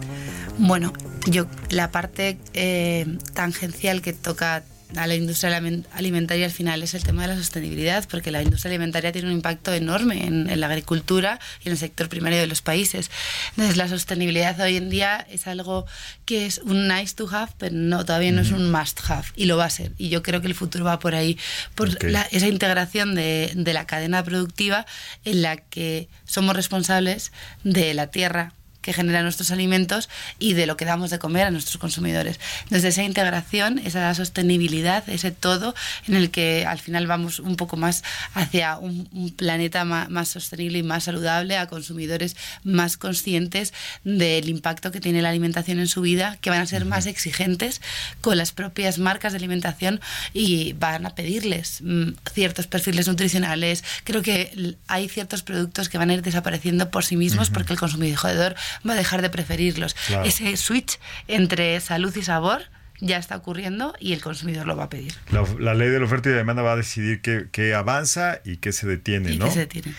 Bueno, 0.57 0.93
yo 1.25 1.47
la 1.69 1.91
parte 1.91 2.37
eh, 2.53 3.17
tangencial 3.33 4.01
que 4.01 4.13
toca 4.13 4.63
a 4.95 5.07
la 5.07 5.15
industria 5.15 5.61
alimentaria 5.93 6.45
al 6.45 6.51
final 6.51 6.83
es 6.83 6.93
el 6.93 7.03
tema 7.03 7.23
de 7.23 7.29
la 7.29 7.35
sostenibilidad, 7.35 8.07
porque 8.09 8.31
la 8.31 8.41
industria 8.41 8.69
alimentaria 8.69 9.11
tiene 9.11 9.27
un 9.27 9.33
impacto 9.33 9.73
enorme 9.73 10.25
en, 10.25 10.59
la 10.59 10.67
agricultura 10.67 11.39
y 11.63 11.67
en 11.67 11.73
el 11.73 11.77
sector 11.77 12.07
primario 12.07 12.39
de 12.39 12.47
los 12.47 12.61
países. 12.61 13.09
Entonces, 13.51 13.77
la 13.77 13.87
sostenibilidad 13.87 14.59
hoy 14.59 14.77
en 14.77 14.89
día 14.89 15.25
es 15.29 15.47
algo 15.47 15.85
que 16.25 16.45
es 16.45 16.59
un 16.59 16.87
nice 16.87 17.15
to 17.15 17.27
have, 17.29 17.51
pero 17.57 17.75
no, 17.75 18.05
todavía 18.05 18.31
no 18.31 18.41
es 18.41 18.51
un 18.51 18.71
must 18.71 18.99
have, 19.09 19.25
y 19.35 19.45
lo 19.45 19.57
va 19.57 19.65
a 19.65 19.69
ser. 19.69 19.91
Y 19.97 20.09
yo 20.09 20.23
creo 20.23 20.41
que 20.41 20.47
el 20.47 20.55
futuro 20.55 20.85
va 20.85 20.99
por 20.99 21.15
ahí, 21.15 21.37
por 21.73 21.89
esa 22.31 22.47
integración 22.47 23.15
de, 23.15 23.51
de 23.55 23.73
la 23.73 23.87
cadena 23.87 24.23
productiva 24.23 24.85
en 25.23 25.41
la 25.41 25.57
que 25.57 26.09
somos 26.25 26.55
responsables 26.55 27.31
de 27.63 27.93
la 27.93 28.07
tierra, 28.07 28.53
que 28.85 28.93
generan 28.93 29.23
nuestros 29.23 29.49
alimentos 29.49 30.09
y 30.37 30.53
de 30.53 30.67
lo 30.67 30.77
que 30.77 30.85
damos 30.85 31.09
de 31.09 31.17
comer 31.17 31.47
a 31.47 31.49
nuestros 31.49 31.77
consumidores. 31.77 32.39
Desde 32.69 32.89
esa 32.89 33.01
integración, 33.01 33.79
esa 33.79 34.13
sostenibilidad, 34.13 35.09
ese 35.09 35.31
todo 35.31 35.73
en 36.07 36.13
el 36.13 36.29
que 36.29 36.67
al 36.67 36.77
final 36.77 37.07
vamos 37.07 37.39
un 37.39 37.55
poco 37.55 37.77
más 37.77 38.03
hacia 38.35 38.77
un, 38.77 39.09
planeta 39.35 39.85
más, 39.85 40.27
sostenible 40.27 40.77
y 40.77 40.83
más 40.83 41.05
saludable, 41.05 41.57
a 41.57 41.65
consumidores 41.65 42.37
más 42.63 42.95
conscientes 42.95 43.73
del 44.03 44.49
impacto 44.49 44.91
que 44.91 44.99
tiene 44.99 45.23
la 45.23 45.29
alimentación 45.29 45.79
en 45.79 45.87
su 45.87 46.01
vida, 46.01 46.37
que 46.39 46.51
van 46.51 46.61
a 46.61 46.67
ser 46.67 46.85
más 46.85 47.07
exigentes 47.07 47.81
con 48.21 48.37
las 48.37 48.51
propias 48.51 48.99
marcas 48.99 49.33
de 49.33 49.37
alimentación 49.37 49.99
y 50.31 50.73
van 50.73 51.07
a 51.07 51.15
pedirles 51.15 51.79
mm, 51.81 52.11
ciertos 52.31 52.67
perfiles 52.67 53.07
nutricionales. 53.07 53.83
Creo 54.03 54.21
que 54.21 54.75
hay 54.87 55.09
ciertos 55.09 55.41
productos 55.41 55.89
que 55.89 55.97
van 55.97 56.11
a 56.11 56.13
ir 56.13 56.21
desapareciendo 56.21 56.91
por 56.91 57.03
sí 57.03 57.17
mismos 57.17 57.49
porque 57.49 57.73
el 57.73 57.79
consumidor 57.79 58.55
va 58.87 58.93
a 58.93 58.95
dejar 58.95 59.21
de 59.21 59.29
preferirlos. 59.29 59.95
Ese 60.23 60.55
switch 60.57 60.99
entre 61.27 61.79
salud 61.79 62.15
y 62.15 62.23
sabor 62.23 62.63
ya 62.99 63.17
está 63.17 63.35
ocurriendo 63.35 63.93
y 63.99 64.13
el 64.13 64.21
consumidor 64.21 64.67
lo 64.67 64.75
va 64.75 64.85
a 64.85 64.89
pedir. 64.89 65.13
La, 65.31 65.73
ley 65.73 65.89
de 65.89 65.99
la 65.99 66.05
oferta 66.05 66.29
y 66.29 66.31
la 66.31 66.39
demanda 66.39 66.63
va 66.63 66.73
a 66.73 66.77
decidir 66.77 67.21
qué, 67.21 67.73
avanza 67.73 68.39
y 68.43 68.57
qué 68.57 68.71
se 68.71 68.87
detiene, 68.87 69.33
y 69.33 69.37
¿no? 69.37 69.51
Se 69.51 69.59
detiene. 69.59 69.93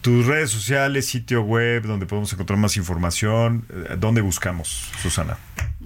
Tus 0.00 0.26
redes 0.26 0.50
sociales, 0.50 1.06
sitio 1.06 1.42
web, 1.42 1.82
donde 1.82 2.06
podemos 2.06 2.32
encontrar 2.32 2.58
más 2.58 2.76
información, 2.76 3.64
eh, 3.70 3.96
¿dónde 3.98 4.20
buscamos, 4.20 4.88
Susana? 5.02 5.38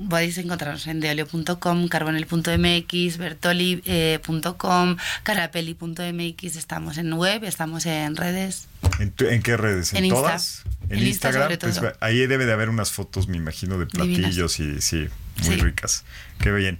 Podéis 0.08 0.36
encontrarnos 0.38 0.86
en 0.86 1.00
deolio.com, 1.00 1.88
carbonel.mx, 1.88 3.18
bertoli.com, 3.18 4.96
carapeli.mx, 5.22 6.56
estamos 6.56 6.98
en 6.98 7.12
web, 7.12 7.44
estamos 7.44 7.86
en 7.86 8.16
redes. 8.16 8.68
¿En, 8.98 9.42
qué 9.42 9.56
redes? 9.56 9.94
¿En, 9.94 10.08
todas? 10.08 10.64
En, 10.88 11.06
Instagram, 11.06 11.58
pues, 11.58 11.80
ahí 12.00 12.26
debe 12.26 12.46
de 12.46 12.52
haber 12.52 12.68
unas 12.68 12.90
fotos, 12.90 13.28
me 13.28 13.36
imagino, 13.36 13.78
de 13.78 13.86
platillos 13.86 14.60
y 14.60 14.80
sí, 14.80 15.08
muy 15.44 15.56
ricas. 15.56 16.04
Qué 16.38 16.52
bien. 16.52 16.78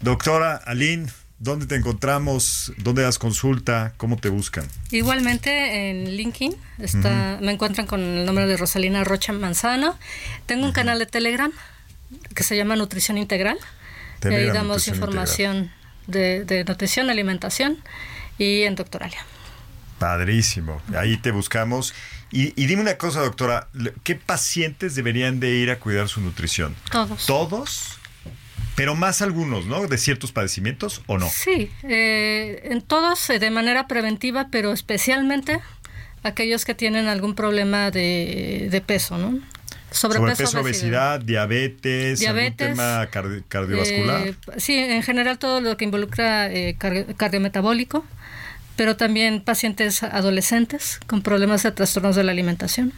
Doctora 0.00 0.56
Aline, 0.56 1.08
¿dónde 1.42 1.66
te 1.66 1.74
encontramos? 1.74 2.72
¿Dónde 2.78 3.02
das 3.02 3.18
consulta? 3.18 3.92
¿Cómo 3.96 4.16
te 4.16 4.28
buscan? 4.28 4.64
Igualmente 4.90 5.90
en 5.90 6.16
LinkedIn 6.16 6.56
está, 6.78 7.38
me 7.42 7.52
encuentran 7.52 7.86
con 7.86 8.00
el 8.00 8.24
nombre 8.24 8.46
de 8.46 8.56
Rosalina 8.56 9.02
Rocha 9.04 9.32
Manzano. 9.32 9.98
Tengo 10.46 10.64
un 10.64 10.72
canal 10.72 10.98
de 10.98 11.06
Telegram 11.06 11.52
que 12.34 12.44
se 12.44 12.56
llama 12.56 12.76
Nutrición 12.76 13.18
Integral. 13.18 13.58
y 14.24 14.28
ahí 14.28 14.46
damos 14.46 14.86
información 14.86 15.72
de, 16.06 16.44
de 16.44 16.64
nutrición, 16.64 17.10
alimentación 17.10 17.78
y 18.38 18.62
en 18.62 18.76
doctoralia. 18.76 19.18
Padrísimo. 19.98 20.80
Ahí 20.96 21.16
te 21.16 21.32
buscamos. 21.32 21.92
Y, 22.32 22.50
dime 22.66 22.80
una 22.80 22.96
cosa, 22.96 23.20
doctora, 23.20 23.68
¿qué 24.04 24.14
pacientes 24.14 24.94
deberían 24.94 25.38
de 25.38 25.50
ir 25.50 25.70
a 25.70 25.78
cuidar 25.78 26.08
su 26.08 26.20
nutrición? 26.20 26.74
Todos. 26.90 27.26
¿Todos? 27.26 27.98
Pero 28.74 28.94
más 28.94 29.22
algunos, 29.22 29.66
¿no? 29.66 29.86
¿De 29.86 29.98
ciertos 29.98 30.32
padecimientos 30.32 31.02
o 31.06 31.18
no? 31.18 31.28
Sí, 31.28 31.70
eh, 31.82 32.68
en 32.70 32.80
todos 32.80 33.28
eh, 33.30 33.38
de 33.38 33.50
manera 33.50 33.86
preventiva, 33.86 34.48
pero 34.50 34.72
especialmente 34.72 35.60
aquellos 36.22 36.64
que 36.64 36.74
tienen 36.74 37.08
algún 37.08 37.34
problema 37.34 37.90
de, 37.90 38.82
peso, 38.86 39.18
¿no? 39.18 39.38
Sobrepeso, 39.90 40.60
obesidad, 40.60 41.20
diabetes, 41.20 42.20
diabetes 42.20 42.70
tema 42.70 43.08
cardiovascular. 43.48 44.28
Eh, 44.28 44.34
sí, 44.56 44.74
en 44.74 45.02
general 45.02 45.38
todo 45.38 45.60
lo 45.60 45.76
que 45.76 45.84
involucra 45.84 46.48
cardiometabólico 47.18 48.04
pero 48.76 48.96
también 48.96 49.42
pacientes 49.42 50.02
adolescentes 50.02 51.00
con 51.06 51.22
problemas 51.22 51.62
de 51.62 51.72
trastornos 51.72 52.16
de 52.16 52.24
la 52.24 52.32
alimentación. 52.32 52.92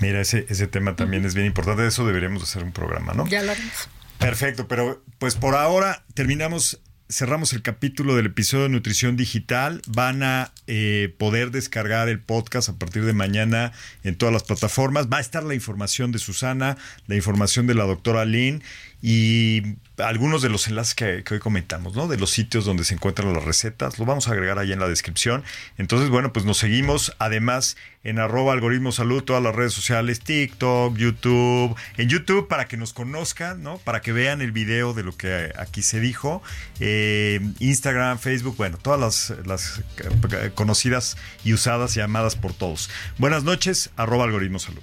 Mira, 0.00 0.20
ese, 0.20 0.46
ese 0.48 0.66
tema 0.66 0.96
también 0.96 1.24
es 1.24 1.34
bien 1.34 1.46
importante, 1.46 1.82
de 1.82 1.88
eso 1.88 2.06
deberíamos 2.06 2.42
hacer 2.42 2.64
un 2.64 2.72
programa, 2.72 3.12
¿no? 3.14 3.26
Ya 3.28 3.42
lo 3.42 3.52
haremos. 3.52 3.88
Perfecto, 4.22 4.68
pero 4.68 5.02
pues 5.18 5.34
por 5.34 5.56
ahora 5.56 6.04
terminamos 6.14 6.80
cerramos 7.12 7.52
el 7.52 7.60
capítulo 7.60 8.16
del 8.16 8.26
episodio 8.26 8.64
de 8.64 8.68
Nutrición 8.70 9.16
Digital. 9.16 9.82
Van 9.86 10.22
a 10.22 10.52
eh, 10.66 11.14
poder 11.18 11.50
descargar 11.50 12.08
el 12.08 12.20
podcast 12.20 12.68
a 12.68 12.78
partir 12.78 13.04
de 13.04 13.12
mañana 13.12 13.72
en 14.02 14.16
todas 14.16 14.32
las 14.32 14.44
plataformas. 14.44 15.08
Va 15.12 15.18
a 15.18 15.20
estar 15.20 15.42
la 15.42 15.54
información 15.54 16.12
de 16.12 16.18
Susana, 16.18 16.78
la 17.06 17.16
información 17.16 17.66
de 17.66 17.74
la 17.74 17.84
doctora 17.84 18.24
Lynn 18.24 18.62
y 19.02 19.76
algunos 19.98 20.42
de 20.42 20.48
los 20.48 20.68
enlaces 20.68 20.94
que, 20.94 21.24
hoy 21.30 21.38
comentamos, 21.38 21.94
¿no? 21.94 22.08
De 22.08 22.16
los 22.16 22.30
sitios 22.30 22.64
donde 22.64 22.84
se 22.84 22.94
encuentran 22.94 23.32
las 23.32 23.44
recetas, 23.44 23.98
lo 23.98 24.06
vamos 24.06 24.28
a 24.28 24.32
agregar 24.32 24.58
ahí 24.58 24.72
en 24.72 24.80
la 24.80 24.88
descripción. 24.88 25.44
Entonces, 25.76 26.08
bueno, 26.08 26.32
pues 26.32 26.44
nos 26.44 26.58
seguimos 26.58 27.14
además 27.18 27.76
en 28.04 28.18
arroba 28.18 28.52
algoritmo 28.52 28.90
salud, 28.90 29.22
todas 29.22 29.42
las 29.42 29.54
redes 29.54 29.72
sociales, 29.72 30.20
TikTok, 30.20 30.96
YouTube, 30.96 31.76
en 31.96 32.08
YouTube 32.08 32.48
para 32.48 32.66
que 32.66 32.76
nos 32.76 32.92
conozcan, 32.92 33.62
¿no? 33.62 33.78
Para 33.78 34.00
que 34.00 34.12
vean 34.12 34.40
el 34.40 34.52
video 34.52 34.94
de 34.94 35.02
lo 35.02 35.16
que 35.16 35.52
aquí 35.56 35.82
se 35.82 36.00
dijo, 36.00 36.42
eh, 36.80 37.40
Instagram, 37.60 38.18
Facebook, 38.18 38.56
bueno, 38.56 38.78
todas 38.78 38.98
las, 38.98 39.46
las 39.46 39.82
eh, 39.98 40.50
conocidas 40.54 41.16
y 41.44 41.52
usadas 41.52 41.96
y 41.96 42.00
amadas 42.00 42.34
por 42.34 42.54
todos. 42.54 42.90
Buenas 43.18 43.44
noches, 43.44 43.90
arroba 43.96 44.24
algoritmo 44.24 44.58
salud. 44.58 44.82